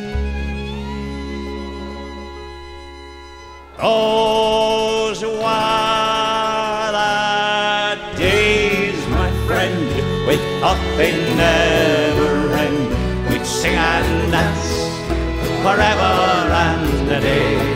Those 3.78 5.24
wild 5.24 5.76
days, 8.18 9.07
my 9.09 9.30
friend, 9.45 9.88
we 10.28 10.38
thought 10.59 10.80
they'd 10.97 11.36
never 11.36 12.55
end. 12.55 13.30
We'd 13.30 13.45
sing 13.45 13.76
and 13.76 14.32
dance 14.32 14.68
forever 15.61 16.13
and 16.53 17.11
a 17.11 17.20
day. 17.20 17.74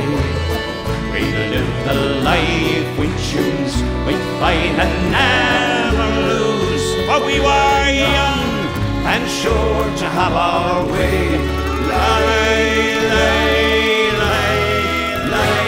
The 1.86 1.96
life 2.24 2.90
we 3.00 3.08
choose, 3.30 3.76
we 4.06 4.14
fight 4.40 4.76
and 4.84 4.94
never 5.12 6.08
lose. 6.30 6.86
For 7.08 7.20
we 7.26 7.38
were 7.40 7.90
young 7.90 8.50
and 9.12 9.24
sure 9.28 9.86
to 10.02 10.06
have 10.06 10.34
our 10.34 10.86
way. 10.86 11.20
Lie, 11.90 12.94
lie, 13.16 14.12
lie, 14.22 14.60
lie, 15.34 15.68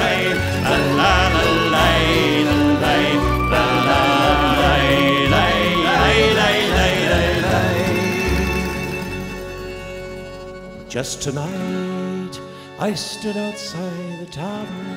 lie, 0.00 0.28
la 0.64 0.76
la 1.00 1.16
la 1.34 1.44
lie, 1.74 2.44
lie, 2.84 3.12
la 3.52 3.64
la 3.88 4.02
lie, 4.60 5.00
lie, 5.34 5.64
lie, 5.88 6.24
lie, 6.40 6.64
lie, 6.76 7.00
lie, 7.08 7.36
lie. 7.52 7.86
Just 10.88 11.14
tonight 11.22 12.34
I 12.78 12.92
stood 12.94 13.36
outside 13.36 14.18
the 14.20 14.26
tavern. 14.26 14.91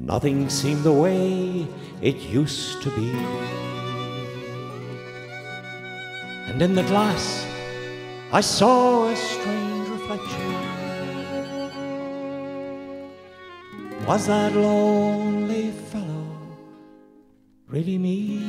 Nothing 0.00 0.48
seemed 0.48 0.82
the 0.82 0.92
way 0.92 1.68
it 2.00 2.16
used 2.16 2.82
to 2.82 2.90
be. 2.96 3.10
And 6.48 6.62
in 6.62 6.74
the 6.74 6.82
glass, 6.84 7.46
I 8.32 8.40
saw 8.40 9.08
a 9.08 9.14
strange 9.14 9.88
reflection. 9.88 10.54
Was 14.06 14.26
that 14.26 14.54
lonely 14.54 15.70
fellow 15.92 16.26
really 17.68 17.98
me? 17.98 18.40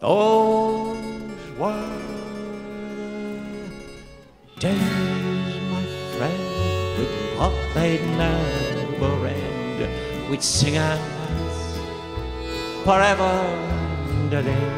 Those 0.00 0.96
were 1.58 1.90
the 4.54 4.60
days, 4.60 5.35
thought 7.46 7.74
they'd 7.74 8.04
never 8.18 9.26
end. 9.26 10.30
We'd 10.30 10.42
sing 10.42 10.74
dance 10.74 11.78
forever 12.84 13.34
and 14.14 14.32
a 14.32 14.42
day. 14.42 14.68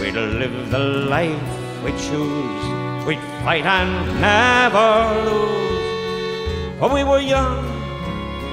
We'd 0.00 0.14
live 0.14 0.70
the 0.70 0.84
life 1.14 1.50
we 1.84 1.90
choose. 2.06 2.64
We'd 3.06 3.24
fight 3.44 3.66
and 3.66 4.20
never 4.20 4.90
lose. 5.30 6.78
For 6.78 6.88
we 6.92 7.04
were 7.04 7.20
young 7.20 7.64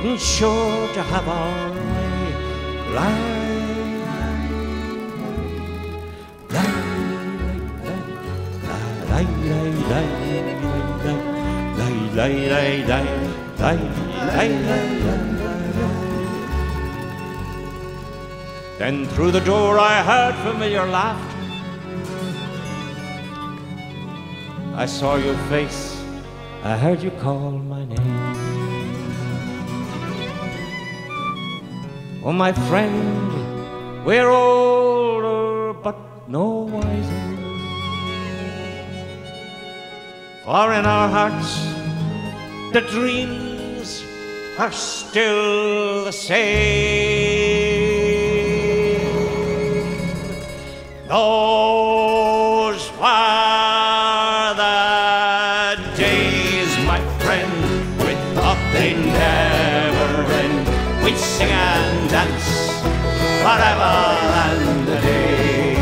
and 0.05 0.19
sure 0.19 0.93
to 0.93 1.01
have 1.01 1.27
our 1.27 1.71
way. 1.71 2.33
Lie, 2.97 3.33
lie, 6.55 6.83
lie, 9.89 10.62
lie, 12.15 12.47
lie, 12.47 12.83
lie, 12.87 13.03
lie, 13.59 13.81
lie, 14.35 14.47
lie. 14.67 15.03
Then 18.77 19.05
through 19.07 19.31
the 19.31 19.39
door 19.39 19.79
I 19.79 20.03
heard 20.03 20.35
familiar 20.43 20.85
laughter. 20.85 21.33
I 24.75 24.85
saw 24.85 25.15
your 25.15 25.37
face, 25.49 26.03
I 26.63 26.77
heard 26.77 27.01
you 27.01 27.11
call 27.11 27.51
my 27.51 27.85
name. 27.85 28.53
Oh, 32.25 32.31
my 32.31 32.51
friend, 32.51 34.05
we're 34.05 34.29
older 34.29 35.73
but 35.73 35.97
no 36.27 36.67
wiser. 36.73 37.23
For 40.43 40.73
in 40.73 40.85
our 40.85 41.09
hearts, 41.09 41.82
the 42.73 42.81
dreams 42.81 44.03
are 44.57 44.71
still 44.71 46.05
the 46.05 46.11
same. 46.11 46.43
Those 51.07 52.89
were 52.97 54.53
the 54.57 55.77
days, 55.95 56.75
my 56.87 56.99
friend, 57.19 57.53
we 57.99 58.15
thought 58.33 58.57
they'd 58.73 58.97
never 58.97 60.33
end. 60.33 60.65
We'd 61.05 61.15
sing 61.15 61.51
and 61.51 62.09
dance 62.09 62.81
forever 63.43 63.93
and 64.49 64.89
a 64.89 64.99
day. 64.99 65.75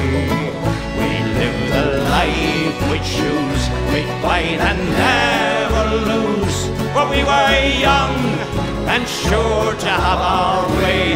We 1.00 1.10
live 1.40 1.60
the 1.72 1.86
life 2.12 2.78
we 2.92 2.98
choose, 3.00 3.64
we 3.94 4.02
fight 4.22 4.60
and 4.60 4.82
never 4.90 5.31
and 8.94 9.08
sure 9.08 9.74
to 9.74 9.88
have 9.88 10.20
our 10.20 10.68
way. 10.78 11.16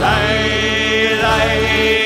Lie, 0.00 1.20
lie, 1.22 2.01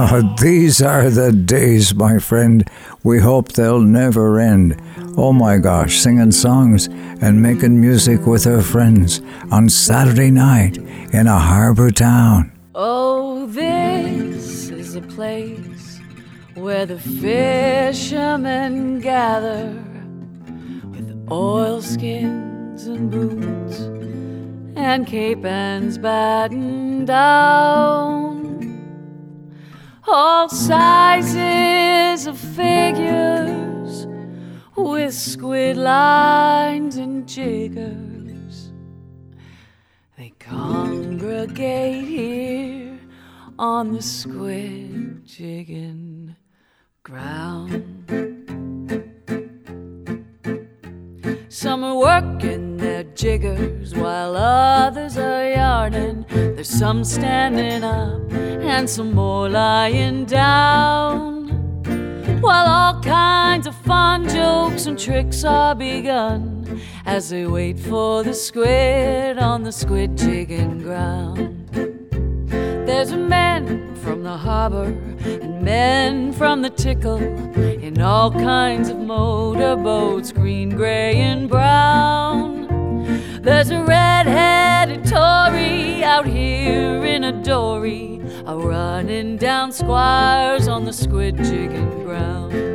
These 0.40 0.80
are 0.80 1.10
the 1.10 1.30
days, 1.30 1.94
my 1.94 2.18
friend. 2.18 2.68
We 3.04 3.20
hope 3.20 3.52
they'll 3.52 3.80
never 3.80 4.40
end. 4.40 4.80
Oh 5.16 5.32
my 5.32 5.58
gosh, 5.58 5.98
singing 5.98 6.32
songs 6.32 6.86
and 6.86 7.42
making 7.42 7.80
music 7.80 8.26
with 8.26 8.46
our 8.46 8.62
friends 8.62 9.20
on 9.50 9.68
Saturday 9.68 10.30
night 10.30 10.78
in 11.12 11.26
a 11.26 11.38
harbor 11.38 11.90
town. 11.90 12.52
Oh, 12.74 13.46
this 13.46 14.70
is 14.70 14.96
a 14.96 15.02
place 15.02 16.00
where 16.54 16.86
the 16.86 16.98
fishermen 16.98 19.00
gather 19.00 19.66
with 20.90 21.28
oilskins 21.30 22.86
and 22.86 23.10
boots 23.10 23.80
and 24.76 25.06
cape 25.06 25.44
ends 25.44 25.98
battened 25.98 27.06
down. 27.06 28.39
All 30.12 30.48
sizes 30.48 32.26
of 32.26 32.36
figures 32.36 34.08
with 34.76 35.14
squid 35.14 35.76
lines 35.76 36.96
and 36.96 37.28
jiggers. 37.28 38.72
They 40.18 40.30
congregate 40.40 42.08
here 42.08 42.98
on 43.56 43.92
the 43.92 44.02
squid 44.02 45.24
jigging 45.24 46.34
ground. 47.04 48.39
Some 51.60 51.84
are 51.84 51.94
working 51.94 52.78
their 52.78 53.04
jiggers 53.04 53.94
while 53.94 54.34
others 54.34 55.18
are 55.18 55.46
yarning. 55.46 56.24
There's 56.30 56.70
some 56.70 57.04
standing 57.04 57.84
up 57.84 58.32
and 58.32 58.88
some 58.88 59.12
more 59.12 59.46
lying 59.46 60.24
down. 60.24 61.50
While 62.40 62.66
all 62.66 63.02
kinds 63.02 63.66
of 63.66 63.74
fun 63.74 64.26
jokes 64.26 64.86
and 64.86 64.98
tricks 64.98 65.44
are 65.44 65.74
begun 65.74 66.80
as 67.04 67.28
they 67.28 67.44
wait 67.44 67.78
for 67.78 68.24
the 68.24 68.32
squid 68.32 69.38
on 69.38 69.62
the 69.62 69.72
squid 69.72 70.16
jigging 70.16 70.78
ground. 70.78 71.59
There's 72.90 73.12
men 73.12 73.94
from 73.94 74.24
the 74.24 74.36
harbor 74.36 74.92
and 75.24 75.62
men 75.62 76.32
from 76.32 76.60
the 76.60 76.70
tickle 76.70 77.18
in 77.18 78.02
all 78.02 78.32
kinds 78.32 78.88
of 78.88 78.98
motorboats, 78.98 80.32
green, 80.32 80.70
gray, 80.70 81.14
and 81.14 81.48
brown. 81.48 82.66
There's 83.42 83.70
a 83.70 83.80
red-headed 83.84 85.04
Tory 85.04 86.02
out 86.02 86.26
here 86.26 87.04
in 87.04 87.22
a 87.22 87.32
dory, 87.44 88.20
a 88.44 88.56
running 88.56 89.36
down 89.36 89.70
squires 89.70 90.66
on 90.66 90.84
the 90.84 90.92
squid 90.92 91.36
jigging 91.36 92.02
ground. 92.02 92.69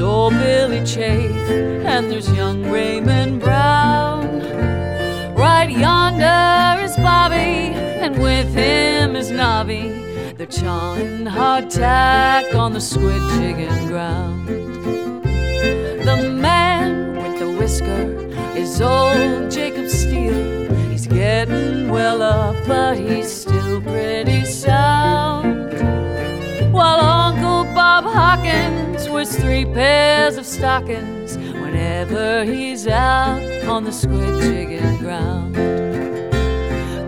Old 0.00 0.32
Billy 0.34 0.84
Chafe, 0.84 1.30
and 1.84 2.10
there's 2.10 2.30
young 2.32 2.70
Raymond 2.70 3.40
Brown. 3.40 4.40
Right 5.34 5.70
yonder 5.70 6.82
is 6.82 6.96
Bobby, 6.96 7.74
and 8.04 8.20
with 8.22 8.52
him 8.54 9.16
is 9.16 9.30
Nobby. 9.30 9.88
They're 10.36 10.46
chawing 10.46 11.26
hardtack 11.26 12.54
on 12.54 12.72
the 12.72 12.80
squid 12.80 13.22
jigging 13.38 13.86
ground. 13.86 14.48
The 14.48 16.30
man 16.30 17.16
with 17.16 17.38
the 17.38 17.50
whisker 17.52 18.04
is 18.56 18.80
old 18.80 19.50
Jacob 19.50 19.88
Steele. 19.88 20.74
He's 20.90 21.06
getting 21.06 21.88
well 21.88 22.20
up, 22.22 22.56
but 22.66 22.96
he's 22.96 23.30
still 23.30 23.80
pretty 23.80 24.44
sound. 24.44 25.72
While 26.72 27.00
Bob 27.94 28.06
Hawkins 28.06 29.08
wears 29.08 29.36
three 29.36 29.64
pairs 29.64 30.36
of 30.36 30.44
stockings 30.44 31.38
whenever 31.38 32.42
he's 32.42 32.88
out 32.88 33.40
on 33.68 33.84
the 33.84 33.92
squid 33.92 34.42
jigging 34.42 34.96
ground. 34.96 35.54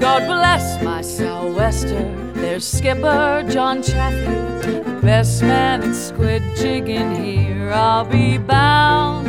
God 0.00 0.24
bless 0.26 0.80
my 0.84 1.00
sou'wester. 1.00 2.32
There's 2.34 2.64
Skipper 2.64 3.44
John 3.50 3.82
Chaffee, 3.82 4.80
the 4.84 5.00
best 5.02 5.42
man 5.42 5.82
at 5.82 5.96
squid 5.96 6.44
jigging 6.54 7.16
here. 7.16 7.72
I'll 7.72 8.04
be 8.04 8.38
bound. 8.38 9.26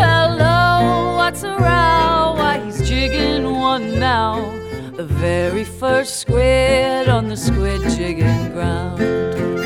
Hello, 0.00 1.16
what's 1.18 1.42
a 1.42 1.50
row? 1.50 2.32
Why 2.38 2.62
he's 2.64 2.88
jigging 2.88 3.44
one 3.44 4.00
now. 4.00 4.40
The 4.92 5.04
very 5.04 5.64
first 5.64 6.20
squid 6.20 7.10
on 7.10 7.28
the 7.28 7.36
squid 7.36 7.82
jigging 7.90 8.52
ground. 8.52 9.59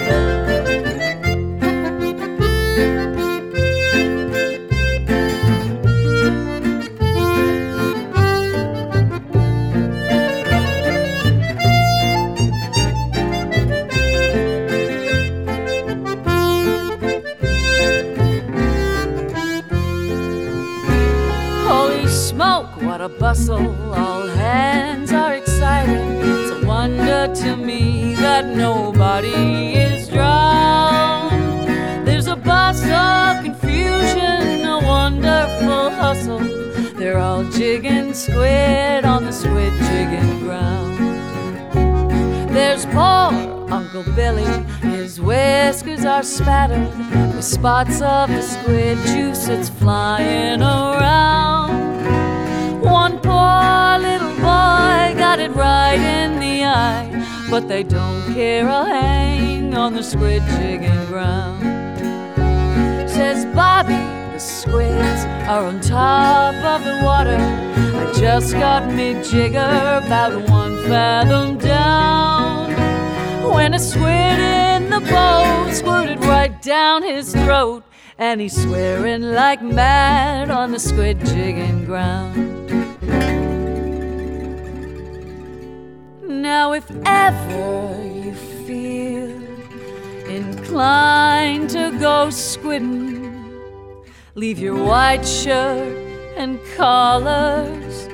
Bustle! 23.24 23.74
All 23.94 24.26
hands 24.26 25.10
are 25.10 25.32
excited. 25.32 25.98
It's 26.22 26.50
a 26.62 26.66
wonder 26.66 27.32
to 27.34 27.56
me 27.56 28.14
that 28.16 28.44
nobody 28.54 29.72
is 29.72 30.08
drowned. 30.08 31.32
There's 32.06 32.26
a 32.26 32.36
bus 32.36 32.82
of 32.82 33.42
confusion, 33.42 34.66
a 34.66 34.78
wonderful 34.96 35.88
hustle. 36.02 36.44
They're 36.98 37.18
all 37.18 37.44
jigging 37.44 38.12
squid 38.12 39.06
on 39.06 39.24
the 39.24 39.32
squid 39.32 39.72
jigging 39.88 40.40
ground. 40.40 40.98
There's 42.54 42.84
poor 42.84 43.30
Uncle 43.78 44.04
Billy, 44.14 44.52
his 44.82 45.18
whiskers 45.18 46.04
are 46.04 46.22
spattered 46.22 46.92
with 47.34 47.42
spots 47.56 48.02
of 48.02 48.28
the 48.28 48.42
squid 48.42 48.98
juice 49.06 49.46
that's 49.46 49.70
flying 49.70 50.60
around. 50.60 51.54
One 52.94 53.18
poor 53.18 53.98
little 53.98 54.36
boy 54.36 55.18
got 55.18 55.40
it 55.40 55.50
right 55.50 55.98
in 55.98 56.38
the 56.38 56.64
eye, 56.64 57.48
but 57.50 57.66
they 57.66 57.82
don't 57.82 58.22
care 58.32 58.68
a 58.68 58.84
hang 58.84 59.74
on 59.74 59.94
the 59.94 60.02
squid 60.02 60.44
jigging 60.50 61.04
ground. 61.06 61.60
Says 63.10 63.46
Bobby, 63.46 63.98
the 64.32 64.38
squids 64.38 65.24
are 65.50 65.64
on 65.66 65.80
top 65.80 66.54
of 66.54 66.84
the 66.84 67.00
water. 67.04 67.36
I 67.36 68.12
just 68.16 68.52
got 68.52 68.86
me 68.94 69.14
jigger 69.24 70.00
about 70.04 70.48
one 70.48 70.76
fathom 70.84 71.58
down. 71.58 72.72
When 73.52 73.74
a 73.74 73.78
squid 73.80 74.38
in 74.38 74.88
the 74.90 75.00
boat 75.00 75.72
squirted 75.72 76.20
right 76.20 76.62
down 76.62 77.02
his 77.02 77.32
throat, 77.32 77.82
and 78.18 78.40
he's 78.40 78.56
swearing 78.62 79.22
like 79.22 79.62
mad 79.62 80.48
on 80.48 80.70
the 80.70 80.78
squid 80.78 81.18
jigging 81.26 81.86
ground. 81.86 82.63
Now, 86.44 86.74
if 86.74 86.90
ever 87.06 88.04
you 88.04 88.34
feel 88.66 89.32
inclined 90.28 91.70
to 91.70 91.90
go 91.98 92.28
squidding, 92.28 94.04
leave 94.34 94.58
your 94.58 94.76
white 94.84 95.26
shirt 95.26 95.96
and 96.36 96.60
collars 96.76 98.08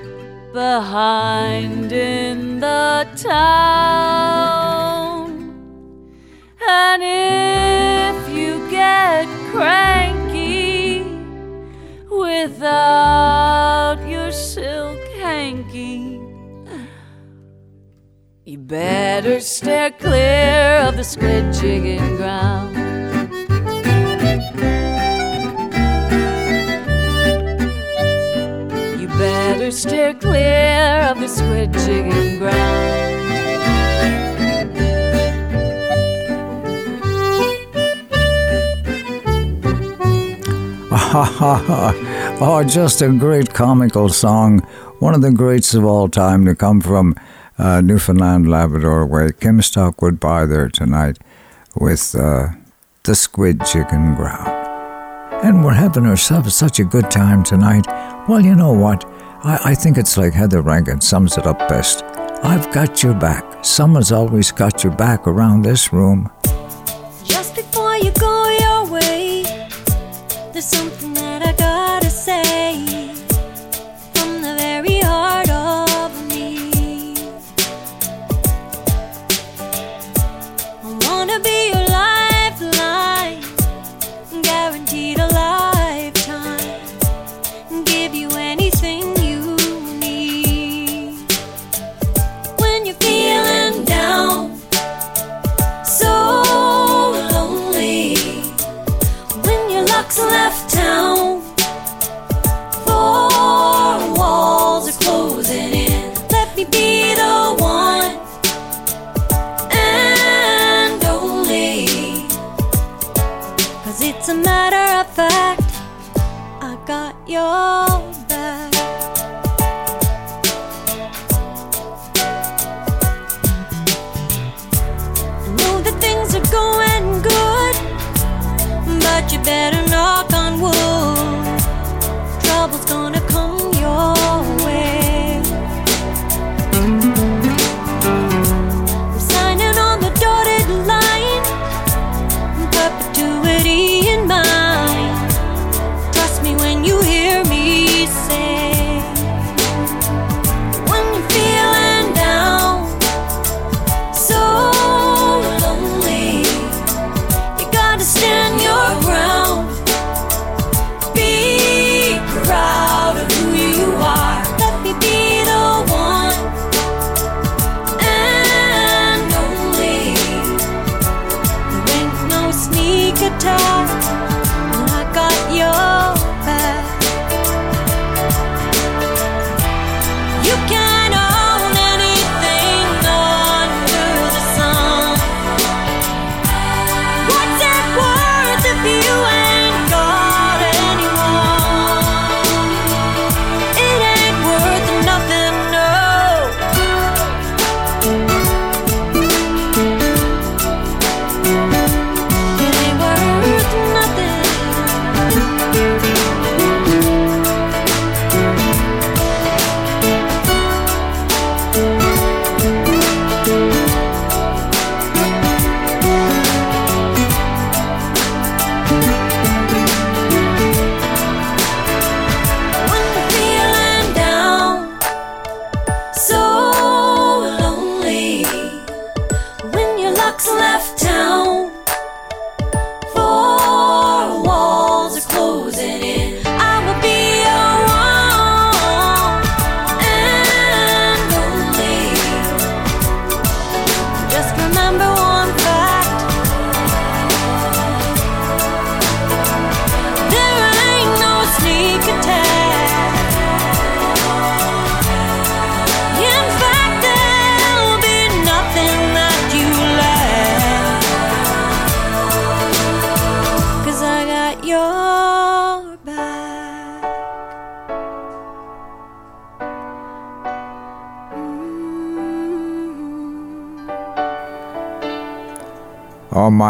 behind 0.53 1.91
in 1.91 2.61
the 2.61 3.09
town. 3.17 4.21
And 6.69 7.03
if 7.03 8.29
you 8.33 8.71
get 8.71 9.27
cranky 9.51 11.03
without 12.09 13.99
your 14.09 14.31
silk 14.31 15.00
better 18.71 19.41
steer 19.41 19.91
clear 19.91 20.85
of 20.87 20.97
the 20.97 21.03
squid 21.03 21.53
jigging 21.53 22.15
ground. 22.15 22.77
You 29.01 29.09
better 29.09 29.73
steer 29.73 30.15
clear 30.15 31.09
of 31.11 31.19
the 31.19 31.27
squid 31.27 31.73
jigging 31.73 32.39
ground. 32.39 33.11
Ha 40.93 41.25
ha 41.25 41.55
ha. 41.57 42.37
Oh, 42.41 42.63
just 42.63 43.03
a 43.03 43.09
great 43.09 43.53
comical 43.53 44.09
song. 44.11 44.61
One 45.01 45.15
of 45.17 45.23
the 45.23 45.33
greats 45.33 45.75
of 45.75 45.85
all 45.85 46.09
time 46.09 46.45
to 46.45 46.55
come 46.55 46.81
from 46.81 47.17
uh, 47.61 47.81
Newfoundland, 47.83 48.49
Labrador 48.49 49.07
way. 49.07 49.31
Kim 49.39 49.61
Stockwood 49.61 50.19
by 50.19 50.47
there 50.47 50.69
tonight 50.69 51.19
with 51.77 52.15
uh, 52.15 52.49
the 53.03 53.15
Squid 53.15 53.61
Jigging 53.71 54.15
Ground. 54.15 54.49
And 55.45 55.65
we're 55.65 55.75
having 55.75 56.07
ourselves 56.07 56.55
such 56.55 56.81
a 56.81 56.85
good 56.85 57.11
time 57.11 57.43
tonight. 57.45 57.87
Well, 58.29 58.41
you 58.41 58.55
know 58.55 58.73
what? 58.73 59.05
I, 59.45 59.61
I 59.67 59.75
think 59.75 59.99
it's 59.99 60.17
like 60.17 60.33
Heather 60.33 60.63
Rankin 60.63 61.01
sums 61.01 61.37
it 61.39 61.47
up 61.47 61.59
best. 61.69 62.03
I've 62.43 62.73
got 62.73 63.03
your 63.03 63.15
back. 63.15 63.65
Someone's 63.65 64.13
always 64.13 64.51
got 64.51 64.83
your 64.83 64.95
back 64.95 65.27
around 65.27 65.63
this 65.63 65.93
room. 65.93 66.31
Just 67.25 67.55
before 67.55 67.97
you 67.97 68.11
go 68.13 68.49
your 68.59 68.91
way, 68.91 69.43
there's 70.53 70.65
something 70.65 71.00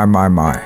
my, 0.07 0.29
my, 0.29 0.29
my. 0.29 0.63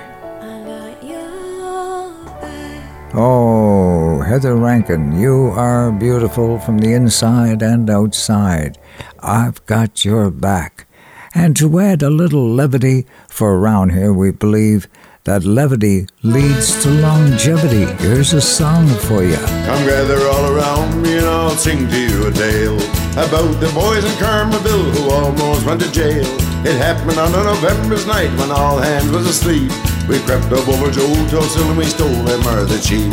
Oh, 3.16 4.22
Heather 4.26 4.56
Rankin, 4.56 5.18
you 5.18 5.52
are 5.54 5.92
beautiful 5.92 6.58
from 6.58 6.78
the 6.78 6.92
inside 6.92 7.62
and 7.62 7.88
outside. 7.88 8.78
I've 9.20 9.64
got 9.66 10.04
your 10.04 10.30
back. 10.30 10.86
And 11.34 11.56
to 11.56 11.80
add 11.80 12.02
a 12.02 12.10
little 12.10 12.48
levity, 12.48 13.06
for 13.28 13.56
around 13.56 13.90
here 13.90 14.12
we 14.12 14.30
believe 14.30 14.88
that 15.24 15.44
levity 15.44 16.06
leads 16.22 16.82
to 16.82 16.90
longevity. 16.90 17.86
Here's 18.04 18.32
a 18.34 18.40
song 18.40 18.86
for 18.86 19.22
you. 19.24 19.36
Come 19.36 19.84
gather 19.86 20.18
all 20.28 20.54
around 20.54 21.02
me 21.02 21.18
and 21.18 21.26
I'll 21.26 21.50
sing 21.50 21.88
to 21.88 22.00
you 22.00 22.26
a 22.28 22.32
tale 22.32 22.76
about 23.12 23.60
the 23.60 23.70
boys 23.74 24.04
in 24.04 24.12
Carmanville 24.22 24.90
who 24.94 25.10
almost 25.10 25.64
went 25.66 25.80
to 25.82 25.90
jail. 25.90 26.53
It 26.64 26.78
happened 26.78 27.18
on 27.18 27.28
a 27.28 27.44
November's 27.44 28.06
night 28.06 28.30
when 28.38 28.50
all 28.50 28.78
hands 28.78 29.10
was 29.10 29.26
asleep. 29.26 29.70
We 30.08 30.18
crept 30.20 30.50
up 30.50 30.66
over 30.66 30.86
Old 30.98 31.28
Tulsa 31.28 31.60
and 31.60 31.76
we 31.76 31.84
stole 31.84 32.08
them 32.24 32.40
or 32.48 32.64
the 32.64 32.80
cheap. 32.80 33.12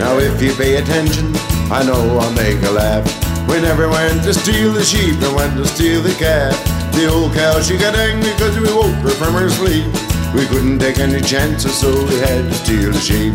Now 0.00 0.18
if 0.18 0.42
you 0.42 0.52
pay 0.54 0.82
attention, 0.82 1.30
I 1.70 1.84
know 1.86 2.18
I'll 2.18 2.32
make 2.34 2.60
a 2.64 2.70
laugh. 2.72 3.06
We 3.48 3.60
never 3.60 3.88
went 3.88 4.24
to 4.24 4.34
steal 4.34 4.72
the 4.72 4.82
sheep 4.82 5.22
and 5.22 5.36
went 5.36 5.56
to 5.56 5.64
steal 5.64 6.02
the 6.02 6.14
calf. 6.14 6.58
The 6.92 7.06
old 7.06 7.32
cow, 7.32 7.60
she 7.60 7.78
got 7.78 7.94
angry 7.94 8.32
because 8.32 8.58
we 8.58 8.74
woke 8.74 8.98
her 9.06 9.10
from 9.10 9.34
her 9.34 9.48
sleep. 9.50 9.86
We 10.34 10.46
couldn't 10.46 10.80
take 10.80 10.98
any 10.98 11.20
chances, 11.20 11.78
so 11.78 11.90
we 12.06 12.18
had 12.18 12.42
to 12.42 12.54
steal 12.54 12.90
the 12.90 12.98
sheep. 12.98 13.34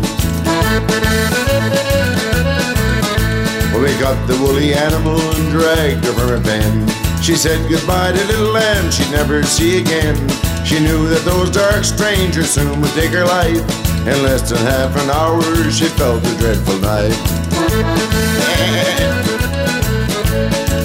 Well, 3.76 3.84
we 3.84 4.00
got 4.00 4.16
the 4.26 4.32
woolly 4.40 4.72
animal 4.72 5.20
and 5.20 5.50
dragged 5.52 6.02
her 6.06 6.12
from 6.14 6.28
her 6.30 6.40
pen. 6.40 6.88
She 7.20 7.36
said 7.36 7.60
goodbye 7.68 8.12
to 8.12 8.24
little 8.24 8.50
lamb 8.52 8.90
she'd 8.90 9.10
never 9.10 9.42
see 9.42 9.82
again. 9.82 10.16
She 10.64 10.80
knew 10.80 11.06
that 11.08 11.20
those 11.26 11.50
dark 11.50 11.84
strangers 11.84 12.48
soon 12.48 12.80
would 12.80 12.90
take 12.92 13.10
her 13.10 13.26
life. 13.26 13.60
In 14.08 14.22
less 14.24 14.48
than 14.48 14.64
half 14.64 14.96
an 14.96 15.10
hour, 15.10 15.42
she 15.70 15.88
felt 15.92 16.22
the 16.22 16.34
dreadful 16.40 16.78
knife. 16.80 17.20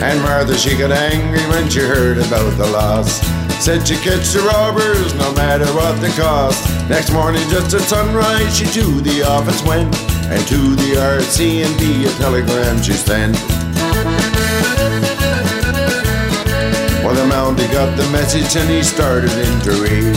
And 0.03 0.19
Martha, 0.19 0.57
she 0.57 0.75
got 0.75 0.91
angry 0.91 1.47
when 1.47 1.69
she 1.69 1.79
heard 1.79 2.17
about 2.17 2.57
the 2.57 2.67
loss. 2.67 3.21
Said 3.63 3.87
she'd 3.87 4.03
catch 4.03 4.27
the 4.35 4.41
robbers 4.41 5.13
no 5.13 5.31
matter 5.35 5.65
what 5.67 5.95
the 6.01 6.09
cost. 6.19 6.59
Next 6.89 7.13
morning, 7.13 7.47
just 7.47 7.73
at 7.73 7.87
sunrise, 7.87 8.57
she 8.57 8.65
to 8.65 8.99
the 8.99 9.23
office 9.23 9.63
went. 9.63 9.95
And 10.31 10.47
to 10.47 10.75
the 10.75 10.95
RCMP, 10.95 12.07
a 12.07 12.17
telegram 12.17 12.81
she 12.81 12.93
sent. 12.93 13.35
Well, 17.03 17.15
the 17.15 17.27
Mountie 17.27 17.69
got 17.73 17.97
the 17.97 18.09
message 18.11 18.55
and 18.55 18.69
he 18.69 18.81
started 18.81 19.31
in 19.31 19.59
to 19.67 19.71
read. 19.83 20.15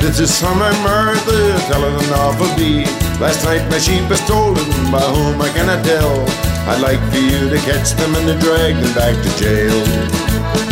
This 0.00 0.18
is 0.18 0.42
my 0.42 0.72
Martha, 0.82 1.58
telling 1.68 1.94
an 1.94 2.12
awful 2.14 2.48
deed. 2.56 2.88
Last 3.20 3.44
night 3.44 3.68
my 3.68 3.78
sheep 3.78 4.08
was 4.08 4.20
stolen, 4.20 4.64
by 4.90 5.04
whom 5.12 5.42
I 5.42 5.50
cannot 5.50 5.84
tell. 5.84 6.24
I'd 6.66 6.80
like 6.80 7.00
for 7.12 7.18
you 7.18 7.50
to 7.50 7.58
catch 7.58 7.92
them 7.92 8.14
and 8.16 8.26
to 8.28 8.38
drag 8.38 8.76
them 8.76 8.94
back 8.94 9.14
to 9.22 9.30
jail. 9.38 10.69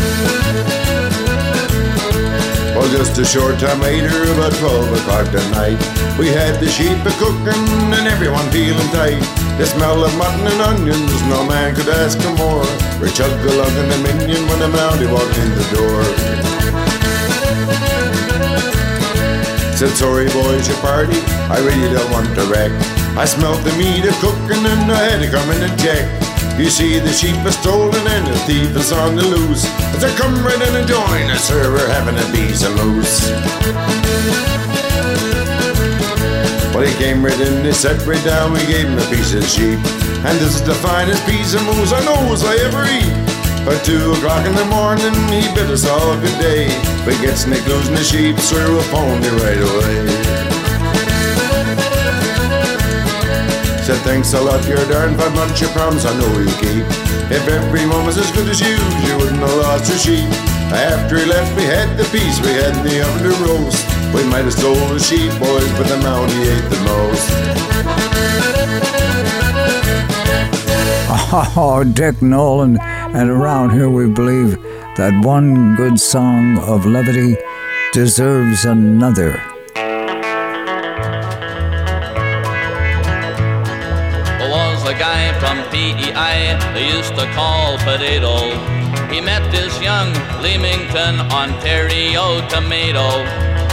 Just 2.90 3.18
a 3.18 3.24
short 3.24 3.60
time 3.60 3.80
later, 3.80 4.08
about 4.32 4.52
12 4.54 4.92
o'clock 4.96 5.28
at 5.28 5.44
night, 5.52 5.76
we 6.18 6.28
had 6.28 6.58
the 6.58 6.66
sheep 6.66 6.96
a 7.04 7.12
cooking 7.20 7.68
and 7.92 8.08
everyone 8.08 8.48
feeling 8.50 8.88
tight. 8.96 9.20
The 9.60 9.66
smell 9.66 10.04
of 10.04 10.16
mutton 10.16 10.46
and 10.48 10.60
onions, 10.62 11.22
no 11.28 11.44
man 11.44 11.76
could 11.76 11.88
ask 11.88 12.16
for 12.16 12.32
more. 12.40 12.64
We're 12.96 13.12
chug-a-lugging 13.12 13.88
the 13.92 13.98
minion 14.00 14.40
when 14.48 14.58
the 14.64 14.72
Mountie 14.72 15.06
walked 15.12 15.36
in 15.36 15.50
the 15.52 15.68
door. 15.76 16.00
Said, 19.76 19.92
sorry 19.94 20.26
boys, 20.32 20.66
your 20.66 20.78
party, 20.78 21.20
I 21.52 21.60
really 21.60 21.92
don't 21.92 22.10
want 22.10 22.34
to 22.34 22.44
wreck. 22.48 22.72
I 23.20 23.26
smelt 23.26 23.62
the 23.64 23.72
meat 23.76 24.08
a 24.08 24.12
cooking 24.18 24.64
and 24.64 24.90
I 24.90 25.12
had 25.12 25.20
to 25.20 25.30
come 25.30 25.50
in 25.50 25.62
and 25.62 25.78
check. 25.78 26.27
You 26.58 26.70
see, 26.70 26.98
the 26.98 27.12
sheep 27.12 27.38
are 27.46 27.52
stolen 27.52 28.04
and 28.06 28.26
the 28.26 28.36
thief 28.40 28.74
is 28.74 28.90
on 28.90 29.14
the 29.14 29.22
loose. 29.22 29.64
I 30.02 30.10
come 30.18 30.34
right 30.42 30.58
in 30.58 30.74
and 30.74 30.88
join 30.88 31.30
us, 31.30 31.46
sir, 31.46 31.70
we're 31.70 31.86
having 31.86 32.18
a 32.18 32.28
piece 32.34 32.66
of 32.66 32.74
loose. 32.74 33.30
Well, 36.74 36.82
he 36.82 36.92
came 36.98 37.24
right 37.24 37.40
in, 37.40 37.64
he 37.64 37.72
sat 37.72 38.04
right 38.06 38.22
down, 38.24 38.52
we 38.52 38.58
gave 38.66 38.90
him 38.90 38.98
a 38.98 39.06
piece 39.06 39.34
of 39.34 39.44
sheep. 39.44 39.78
And 40.26 40.34
this 40.42 40.56
is 40.56 40.64
the 40.64 40.74
finest 40.74 41.24
piece 41.26 41.54
of 41.54 41.62
moose 41.62 41.92
I 41.92 42.02
know 42.04 42.18
I 42.26 42.54
ever 42.66 42.82
eat. 42.90 43.38
By 43.64 43.78
two 43.86 44.12
o'clock 44.18 44.44
in 44.44 44.54
the 44.56 44.66
morning, 44.66 45.14
he 45.30 45.46
bid 45.54 45.70
us 45.70 45.86
all 45.86 46.18
good 46.18 46.38
day. 46.42 46.66
We 47.06 47.14
get 47.22 47.38
snake 47.38 47.66
losing 47.68 47.94
the 47.94 48.02
sheep, 48.02 48.36
sir, 48.38 48.66
we'll 48.66 48.82
phone 48.90 49.22
you 49.22 49.30
right 49.38 49.62
away. 49.62 50.17
Said 53.88 54.04
thanks 54.04 54.34
a 54.34 54.40
lot, 54.42 54.62
you're 54.68 54.76
darn 54.92 55.16
fine 55.16 55.34
bunch 55.34 55.62
of 55.62 55.70
promise 55.70 56.04
I 56.04 56.12
know 56.18 56.28
you 56.38 56.52
keep. 56.60 56.84
If 57.32 57.48
everyone 57.48 58.04
was 58.04 58.18
as 58.18 58.30
good 58.32 58.46
as 58.46 58.60
you, 58.60 58.76
you 58.76 59.16
wouldn't 59.16 59.40
have 59.40 59.56
lost 59.64 59.88
your 59.88 59.96
sheep. 59.96 60.28
After 60.68 61.16
he 61.16 61.24
left, 61.24 61.56
we 61.56 61.62
had 61.62 61.96
the 61.96 62.04
piece 62.12 62.38
we 62.42 62.48
had 62.48 62.76
in 62.76 62.84
the 62.84 63.00
oven 63.00 63.22
to 63.22 63.30
roast. 63.48 63.82
We 64.12 64.28
might 64.28 64.44
have 64.44 64.52
stole 64.52 64.74
the 64.74 64.98
sheep, 64.98 65.30
boys, 65.40 65.72
but 65.78 65.86
the 65.88 65.96
Mountie 66.04 66.52
ate 66.52 66.68
the 66.68 66.80
most. 66.84 67.28
Oh, 71.56 71.82
Dick 71.82 72.20
Nolan. 72.20 72.78
And 72.78 73.30
around 73.30 73.70
here 73.70 73.88
we 73.88 74.06
believe 74.06 74.60
that 74.98 75.18
one 75.24 75.76
good 75.76 75.98
song 75.98 76.58
of 76.58 76.84
levity 76.84 77.38
deserves 77.94 78.66
another. 78.66 79.40
PEI 86.38 86.72
they 86.74 86.86
used 86.96 87.14
to 87.16 87.26
call 87.34 87.78
Potato. 87.78 88.36
He 89.12 89.20
met 89.20 89.50
this 89.50 89.80
young 89.82 90.12
Leamington, 90.42 91.20
Ontario 91.32 92.46
tomato. 92.48 93.24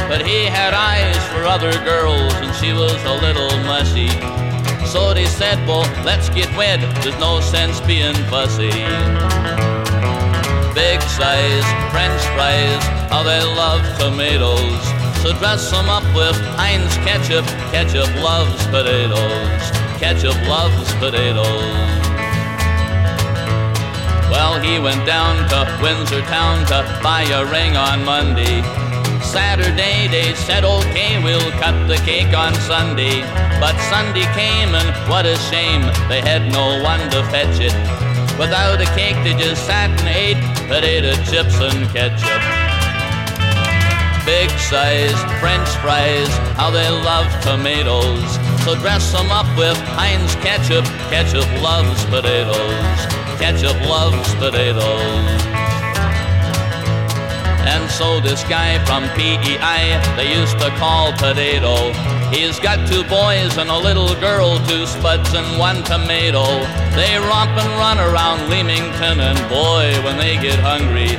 But 0.09 0.25
he 0.25 0.45
had 0.45 0.73
eyes 0.73 1.17
for 1.29 1.43
other 1.45 1.73
girls 1.83 2.33
and 2.41 2.53
she 2.55 2.73
was 2.73 2.97
a 3.03 3.15
little 3.25 3.55
mushy. 3.69 4.09
So 4.85 5.13
they 5.13 5.25
said, 5.25 5.57
well, 5.67 5.85
let's 6.03 6.29
get 6.29 6.49
wed, 6.55 6.79
there's 7.01 7.19
no 7.19 7.41
sense 7.41 7.81
being 7.81 8.15
fussy. 8.31 8.71
Big 10.73 11.01
size 11.17 11.67
French 11.91 12.21
fries, 12.33 12.83
how 13.09 13.23
they 13.23 13.41
love 13.43 13.81
tomatoes. 13.99 14.81
So 15.21 15.33
dress 15.39 15.71
them 15.71 15.89
up 15.89 16.05
with 16.15 16.37
Heinz 16.57 16.95
ketchup, 17.05 17.45
ketchup 17.71 18.09
loves 18.23 18.65
potatoes. 18.67 19.63
Ketchup 19.99 20.37
loves 20.47 20.93
potatoes. 20.95 22.04
Well, 24.45 24.61
he 24.61 24.77
went 24.77 25.07
down 25.07 25.49
to 25.49 25.65
Windsor 25.81 26.21
town 26.21 26.67
to 26.67 26.85
buy 27.01 27.23
a 27.23 27.43
ring 27.49 27.75
on 27.75 28.05
Monday. 28.05 28.61
Saturday 29.25 30.07
they 30.07 30.35
said, 30.35 30.63
okay, 30.63 31.17
we'll 31.23 31.49
cut 31.57 31.73
the 31.87 31.97
cake 32.05 32.31
on 32.37 32.53
Sunday. 32.61 33.21
But 33.59 33.73
Sunday 33.89 34.29
came 34.37 34.75
and 34.77 34.93
what 35.09 35.25
a 35.25 35.35
shame, 35.49 35.81
they 36.09 36.21
had 36.21 36.53
no 36.53 36.79
one 36.83 37.01
to 37.09 37.25
fetch 37.33 37.57
it. 37.59 37.73
Without 38.37 38.79
a 38.79 38.85
cake 38.93 39.17
they 39.25 39.33
just 39.33 39.65
sat 39.65 39.89
and 39.89 40.09
ate 40.13 40.37
potato 40.69 41.17
chips 41.25 41.57
and 41.57 41.89
ketchup. 41.89 42.41
Big 44.29 44.51
size 44.61 45.17
French 45.41 45.69
fries, 45.81 46.29
how 46.53 46.69
they 46.69 46.87
love 47.01 47.25
tomatoes. 47.41 48.21
So 48.61 48.75
dress 48.75 49.11
them 49.11 49.31
up 49.31 49.49
with 49.57 49.77
Heinz 49.97 50.35
ketchup, 50.35 50.85
ketchup 51.09 51.49
loves 51.63 52.05
potatoes. 52.05 53.24
Ketchup 53.39 53.79
loves 53.81 54.33
potatoes. 54.35 55.41
And 57.65 57.89
so 57.91 58.19
this 58.19 58.43
guy 58.45 58.77
from 58.85 59.03
PEI, 59.17 59.99
they 60.15 60.33
used 60.33 60.57
to 60.59 60.69
call 60.77 61.11
Potato. 61.13 61.91
He's 62.31 62.59
got 62.59 62.87
two 62.87 63.03
boys 63.03 63.57
and 63.57 63.69
a 63.69 63.77
little 63.77 64.13
girl, 64.19 64.57
two 64.67 64.85
spuds 64.85 65.33
and 65.33 65.59
one 65.59 65.83
tomato. 65.83 66.45
They 66.95 67.17
romp 67.17 67.51
and 67.57 67.71
run 67.77 67.99
around 67.99 68.49
Leamington, 68.49 69.19
and 69.19 69.37
boy, 69.49 69.91
when 70.03 70.17
they 70.17 70.37
get 70.41 70.59
hungry, 70.59 71.17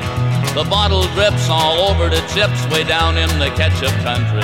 the 0.54 0.68
bottle 0.68 1.04
drips 1.14 1.48
all 1.50 1.90
over 1.90 2.08
the 2.08 2.22
chips 2.32 2.64
way 2.72 2.84
down 2.84 3.18
in 3.18 3.28
the 3.38 3.50
ketchup 3.58 3.94
country. 4.02 4.42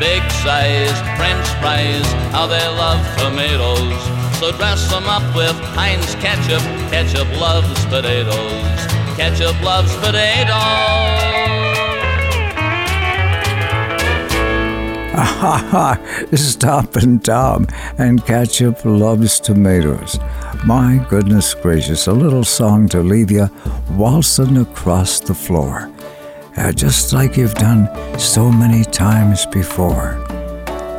Big 0.00 0.22
size 0.42 0.98
French 1.16 1.46
fries, 1.60 2.06
how 2.32 2.46
they 2.46 2.66
love 2.66 3.00
tomatoes. 3.18 4.27
So 4.38 4.52
dress 4.52 4.88
them 4.88 5.02
up 5.08 5.34
with 5.34 5.58
Heinz 5.74 6.14
ketchup. 6.14 6.62
Ketchup 6.92 7.28
loves 7.40 7.84
potatoes. 7.86 8.86
Ketchup 9.16 9.60
loves 9.62 9.92
potatoes. 9.96 10.54
Ha 15.18 15.68
ha! 15.70 16.36
Stop 16.36 16.94
and 16.94 17.24
Tom 17.24 17.66
and 17.98 18.24
Ketchup 18.24 18.84
loves 18.84 19.40
tomatoes. 19.40 20.20
My 20.64 21.04
goodness 21.10 21.54
gracious, 21.54 22.06
a 22.06 22.12
little 22.12 22.44
song 22.44 22.88
to 22.90 23.00
leave 23.00 23.32
you 23.32 23.48
waltzing 23.90 24.58
across 24.58 25.18
the 25.18 25.34
floor, 25.34 25.90
uh, 26.56 26.70
just 26.70 27.12
like 27.12 27.36
you've 27.36 27.54
done 27.54 27.88
so 28.18 28.52
many 28.52 28.84
times 28.84 29.46
before. 29.46 30.24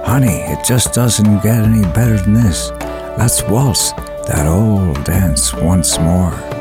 Honey, 0.06 0.40
it 0.52 0.66
just 0.66 0.94
doesn't 0.94 1.42
get 1.42 1.64
any 1.64 1.84
better 1.94 2.18
than 2.18 2.34
this. 2.34 2.72
Let's 3.20 3.44
waltz 3.44 3.92
that 4.28 4.48
old 4.48 5.04
dance 5.04 5.54
once 5.54 6.00
more. 6.00 6.59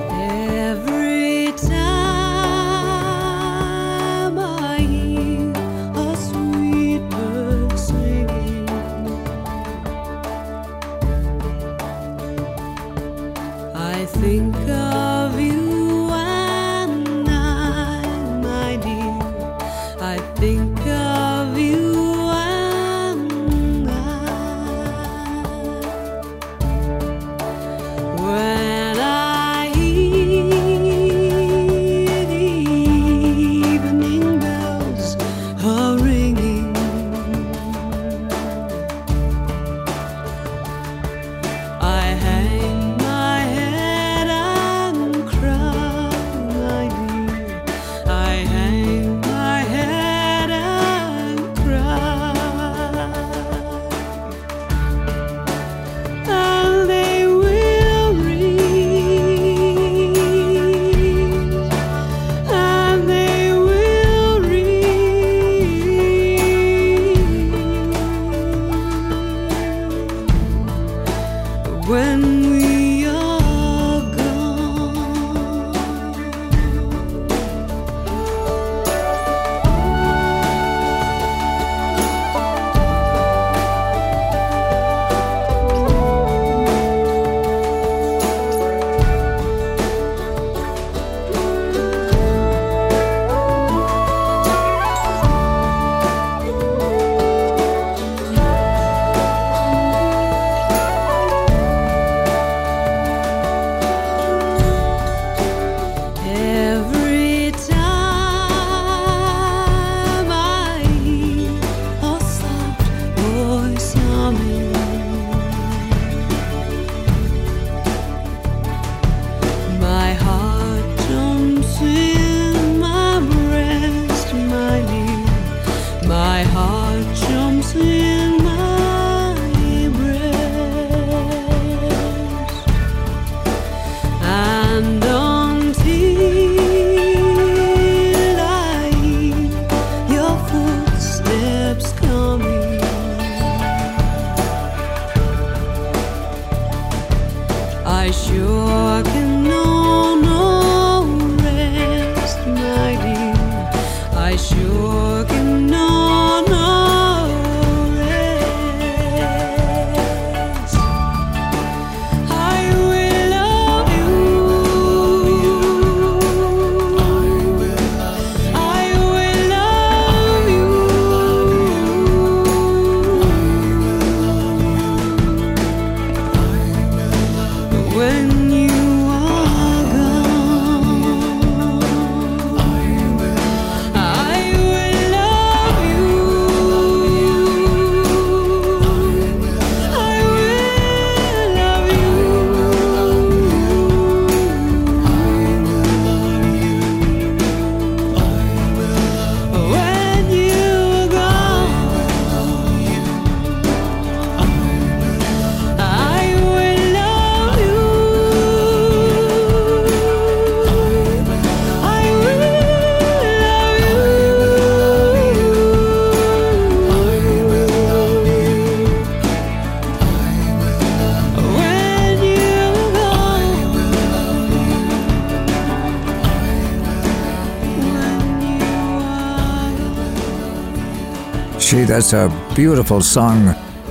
Gee, 231.68 231.84
that's 231.84 232.14
a 232.14 232.30
beautiful 232.54 233.02
song, 233.02 233.48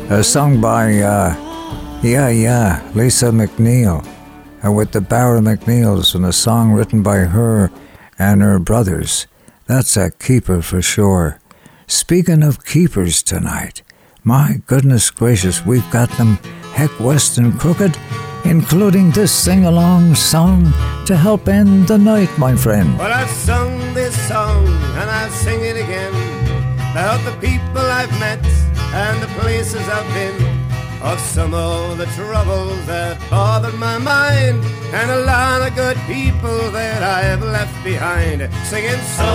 uh, 0.09 0.23
sung 0.23 0.59
by, 0.59 0.97
uh, 0.97 1.35
yeah, 2.01 2.27
yeah, 2.29 2.81
Lisa 2.95 3.27
McNeil, 3.27 4.03
and 4.63 4.75
with 4.75 4.93
the 4.93 4.99
Barra 4.99 5.41
MacNeils, 5.41 6.15
and 6.15 6.25
a 6.25 6.33
song 6.33 6.71
written 6.71 7.03
by 7.03 7.17
her 7.17 7.69
and 8.17 8.41
her 8.41 8.57
brothers. 8.57 9.27
That's 9.67 9.95
a 9.95 10.09
keeper 10.09 10.63
for 10.63 10.81
sure. 10.81 11.39
Speaking 11.85 12.41
of 12.41 12.65
keepers 12.65 13.21
tonight, 13.21 13.83
my 14.23 14.63
goodness 14.65 15.11
gracious, 15.11 15.63
we've 15.63 15.91
got 15.91 16.09
them 16.17 16.37
heck 16.73 16.99
west 16.99 17.37
and 17.37 17.59
crooked, 17.59 17.95
including 18.43 19.11
this 19.11 19.31
sing-along 19.31 20.15
song 20.15 20.63
to 21.05 21.15
help 21.15 21.47
end 21.47 21.87
the 21.87 21.99
night, 21.99 22.35
my 22.39 22.55
friend. 22.55 22.97
Well, 22.97 23.13
I've 23.13 23.29
sung 23.29 23.93
this 23.93 24.19
song 24.27 24.65
and 24.65 25.09
I'll 25.11 25.29
sing 25.29 25.63
it 25.63 25.77
again 25.77 26.36
about 26.91 27.19
the 27.25 27.35
people 27.39 27.81
I've 27.99 28.11
met 28.19 28.43
and 28.93 29.21
the 29.21 29.27
places 29.39 29.87
I've 29.87 30.13
been. 30.13 30.57
Of 30.99 31.19
some 31.19 31.53
of 31.53 31.99
the 31.99 32.07
troubles 32.17 32.83
that 32.87 33.17
bothered 33.29 33.75
my 33.75 33.99
mind, 33.99 34.65
and 34.91 35.11
a 35.11 35.21
lot 35.25 35.61
of 35.61 35.75
good 35.75 35.95
people 36.07 36.71
that 36.71 37.03
I 37.03 37.21
have 37.21 37.43
left 37.43 37.83
behind. 37.83 38.41
Singing 38.65 39.01
so 39.15 39.31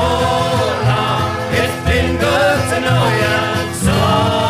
long, 0.90 1.30
it's 1.62 1.78
been 1.86 2.18
good 2.18 2.60
to 2.72 2.80
know 2.80 3.04
ya. 3.22 3.72
So 3.84 4.41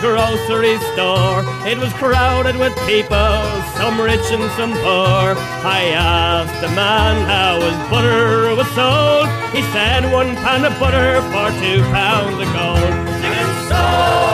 grocery 0.00 0.78
store. 0.92 1.44
It 1.68 1.78
was 1.78 1.92
crowded 1.94 2.56
with 2.56 2.74
people, 2.86 3.42
some 3.76 4.00
rich 4.00 4.26
and 4.32 4.50
some 4.52 4.72
poor. 4.72 5.36
I 5.64 5.92
asked 5.94 6.60
the 6.60 6.68
man 6.68 7.26
how 7.26 7.60
his 7.60 7.76
butter 7.90 8.54
was 8.56 8.68
sold. 8.72 9.28
He 9.54 9.62
said 9.72 10.10
one 10.12 10.34
pound 10.36 10.64
of 10.64 10.78
butter 10.80 11.20
for 11.32 11.50
two 11.60 11.82
pounds 11.92 12.40
of 12.40 12.48
gold. 12.56 12.92
Singing 13.20 13.52
so 13.68 14.29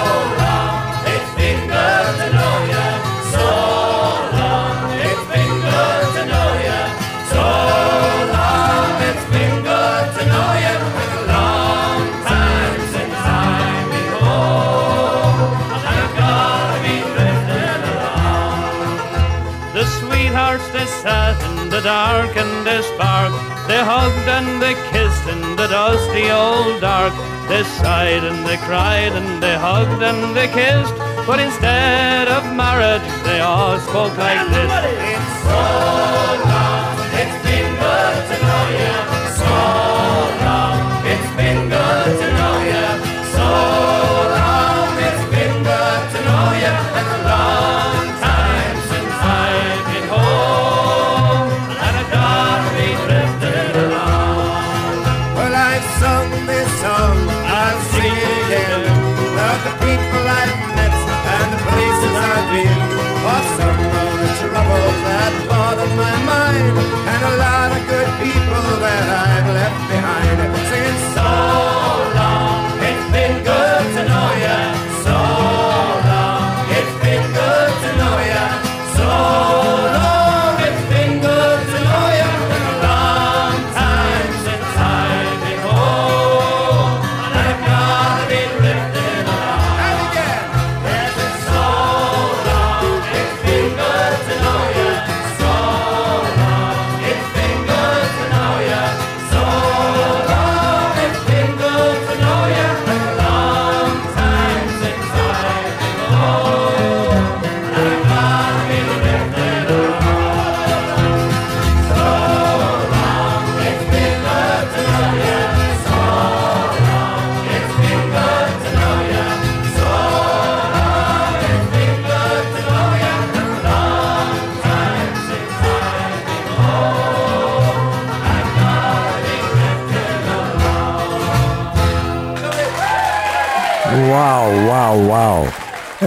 dark 21.87 22.37
and 22.37 22.67
they 22.67 22.83
sparked. 22.83 23.39
They 23.69 23.79
hugged 23.79 24.29
and 24.37 24.61
they 24.61 24.75
kissed 24.91 25.27
in 25.29 25.41
the 25.55 25.69
dusty 25.69 26.27
old 26.31 26.81
dark. 26.81 27.15
They 27.49 27.63
sighed 27.79 28.25
and 28.25 28.45
they 28.45 28.57
cried 28.69 29.13
and 29.21 29.41
they 29.41 29.55
hugged 29.55 30.03
and 30.03 30.35
they 30.37 30.49
kissed. 30.49 30.97
But 31.29 31.39
instead 31.39 32.27
of 32.27 32.43
marriage, 32.63 33.07
they 33.23 33.39
all 33.39 33.79
spoke 33.79 34.17
like 34.19 34.43
this. 34.55 34.71
It's 35.13 35.33
so 35.47 35.63
long, 36.51 36.97
it's 37.23 37.39
been 37.47 37.71
good 37.83 38.19
to 38.31 38.37
know 38.47 38.65
you. 38.81 38.95
So 39.41 39.55
long, 40.47 40.79
it's 41.13 41.31
been 41.39 41.61
good 41.71 42.13
to 42.21 42.29
know 42.33 42.41
you. 42.41 42.46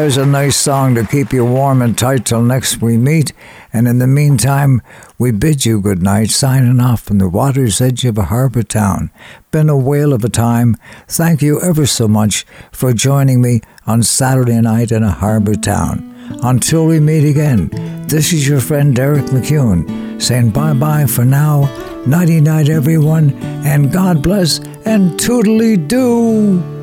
There's 0.10 0.18
a 0.18 0.26
nice 0.26 0.58
song 0.58 0.96
to 0.96 1.06
keep 1.06 1.32
you 1.32 1.46
warm 1.46 1.84
and 1.84 1.96
tight 1.96 2.26
till 2.26 2.42
next 2.42 2.82
we 2.82 2.98
meet. 2.98 3.32
And 3.72 3.88
in 3.88 4.00
the 4.00 4.08
meantime, 4.08 4.82
we 5.20 5.30
bid 5.30 5.68
you 5.68 5.80
good 5.80 6.02
night, 6.02 6.32
signing 6.32 6.80
off 6.80 7.02
from 7.02 7.20
the 7.20 7.30
water's 7.30 7.80
edge 7.80 8.06
of 8.06 8.18
a 8.18 8.24
harbor 8.24 8.64
town. 8.64 9.12
Been 9.52 9.70
a 9.70 9.78
whale 9.78 10.12
of 10.12 10.26
a 10.26 10.30
time. 10.30 10.78
Thank 11.08 11.44
you 11.44 11.62
ever 11.62 11.86
so 11.86 12.08
much 12.08 12.44
for 12.72 12.92
joining 12.92 13.40
me 13.40 13.62
on 13.86 14.02
Saturday 14.02 14.60
night 14.60 14.92
in 14.92 15.04
a 15.04 15.12
harbor 15.12 15.54
town. 15.54 16.12
Until 16.42 16.88
we 16.88 17.00
meet 17.00 17.30
again, 17.30 17.70
this 18.08 18.34
is 18.34 18.48
your 18.48 18.62
friend 18.62 18.98
Eric 18.98 19.26
MacEwen 19.26 20.20
saying 20.20 20.50
bye 20.50 20.74
bye 20.74 21.06
for 21.06 21.24
now. 21.24 21.70
Nighty 22.08 22.42
night, 22.42 22.68
everyone, 22.68 23.34
and 23.64 23.94
God 23.94 24.24
bless 24.24 24.58
and 24.86 25.20
toodly 25.20 25.88
doo. 25.88 26.79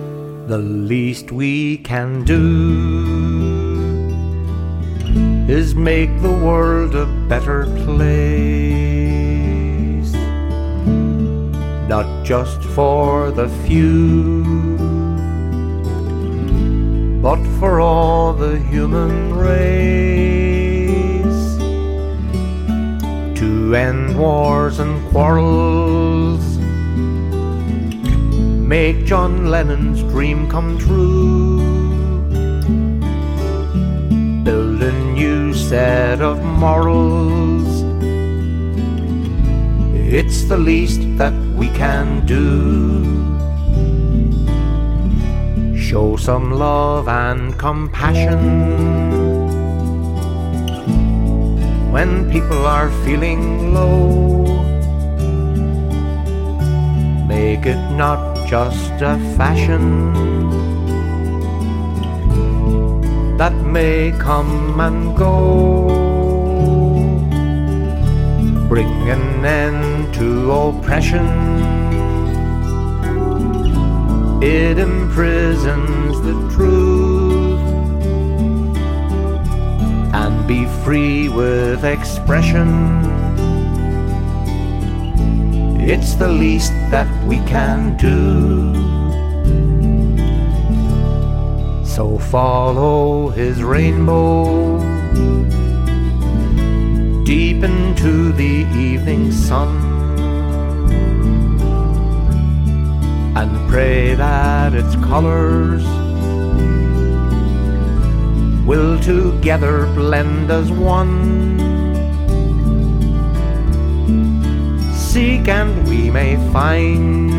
The 0.47 0.59
least 0.59 1.33
we 1.33 1.79
can 1.79 2.23
do 2.23 2.39
is 5.49 5.75
make 5.75 6.23
the 6.23 6.31
world 6.31 6.95
a 6.95 7.07
better 7.29 7.65
place. 7.85 8.53
Not 11.89 12.25
just 12.25 12.63
for 12.63 13.33
the 13.33 13.49
few, 13.67 14.45
but 17.21 17.43
for 17.59 17.81
all 17.81 18.33
the 18.33 18.61
human 18.71 19.35
race. 19.35 19.67
To 23.41 23.75
end 23.75 24.17
wars 24.17 24.79
and 24.79 25.05
quarrels 25.11 26.26
make 28.67 29.05
John 29.05 29.47
Lennon's 29.49 30.03
dream 30.03 30.51
come 30.51 30.77
true. 30.77 31.59
Build 34.43 34.83
a 34.83 34.93
new 35.15 35.55
set 35.55 36.21
of 36.21 36.43
morals. 36.43 37.85
It's 39.95 40.45
the 40.45 40.57
least 40.57 41.01
that 41.17 41.33
we 41.55 41.69
can 41.69 42.27
do. 42.27 43.05
Show 45.79 46.17
some 46.17 46.51
love 46.51 47.07
and 47.07 47.57
compassion 47.57 48.43
when 51.93 52.29
people 52.33 52.67
are 52.67 52.91
feeling 53.05 53.73
low. 53.73 54.45
Make 57.29 57.67
it 57.67 57.81
not 57.93 58.36
just 58.47 58.93
a 59.03 59.19
fashion 59.37 60.13
that 63.37 63.53
may 63.53 64.13
come 64.19 64.79
and 64.79 65.17
go. 65.17 65.89
Bring 68.69 69.11
an 69.11 69.45
end 69.45 70.15
to 70.15 70.53
oppression. 70.53 71.27
It 74.41 74.79
imprisons 74.79 76.21
the 76.21 76.35
truth 76.55 77.61
and 80.15 80.47
be 80.47 80.67
free 80.85 81.29
with 81.29 81.85
expression. 81.85 83.16
It's 85.89 86.15
the 86.15 86.27
least 86.27 86.73
that 86.91 87.07
we 87.25 87.37
can 87.47 87.97
do. 87.97 88.75
So 91.87 92.19
follow 92.19 93.29
his 93.29 93.63
rainbow 93.63 94.81
deep 97.25 97.63
into 97.63 98.33
the 98.33 98.67
evening 98.75 99.31
sun 99.31 99.71
and 103.37 103.71
pray 103.71 104.17
that 104.17 104.75
its 104.75 104.97
colors 104.97 105.85
will 108.67 108.99
together 108.99 109.87
blend 109.95 110.51
as 110.51 110.69
one. 110.73 111.46
Seek 115.17 115.49
and 115.49 115.89
we 115.89 116.11
may 116.11 116.37
find 116.53 117.33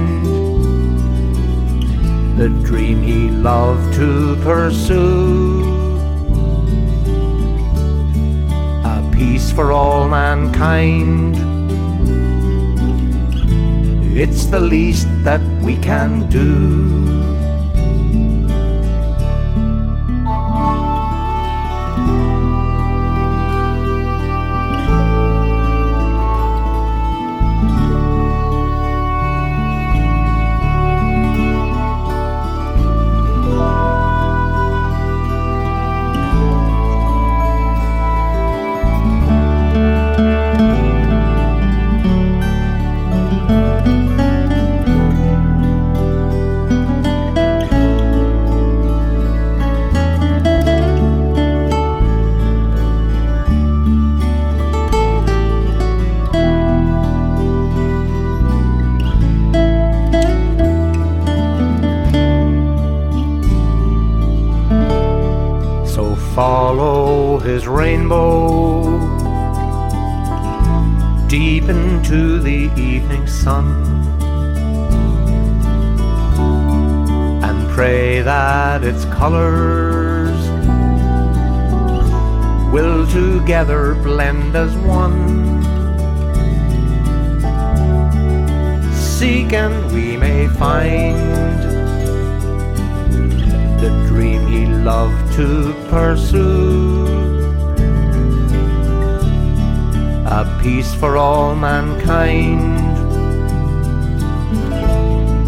the 2.36 2.50
dream 2.66 3.04
he 3.04 3.30
loved 3.30 3.94
to 3.94 4.36
pursue. 4.38 5.62
A 8.84 9.08
peace 9.14 9.52
for 9.52 9.72
all 9.72 10.10
mankind. 10.10 11.38
It's 14.18 14.46
the 14.48 14.60
least 14.60 15.08
that 15.24 15.42
we 15.62 15.78
can 15.78 16.28
do. 16.32 17.27
Together 83.58 83.96
blend 83.96 84.56
as 84.56 84.76
one. 84.86 85.64
Seek 88.94 89.52
and 89.52 89.92
we 89.92 90.16
may 90.16 90.48
find 90.48 91.18
the 93.82 93.90
dream 94.10 94.46
he 94.46 94.68
loved 94.68 95.34
to 95.34 95.74
pursue. 95.90 97.08
A 100.28 100.46
peace 100.62 100.94
for 100.94 101.18
all 101.18 101.56
mankind. 101.56 102.78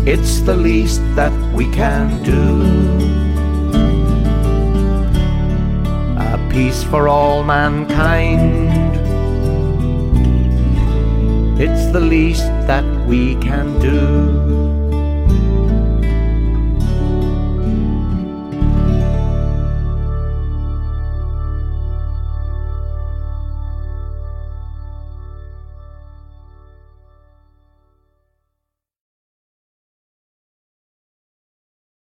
It's 0.07 0.41
the 0.41 0.55
least 0.55 1.03
that 1.15 1.33
we 1.53 1.71
can 1.71 2.23
do. 2.23 3.28
Peace 6.49 6.83
for 6.83 7.07
all 7.07 7.43
mankind. 7.43 8.69
It's 11.59 11.91
the 11.91 11.99
least 11.99 12.47
that 12.67 12.85
we 13.05 13.35
can 13.35 13.79
do. 13.79 14.58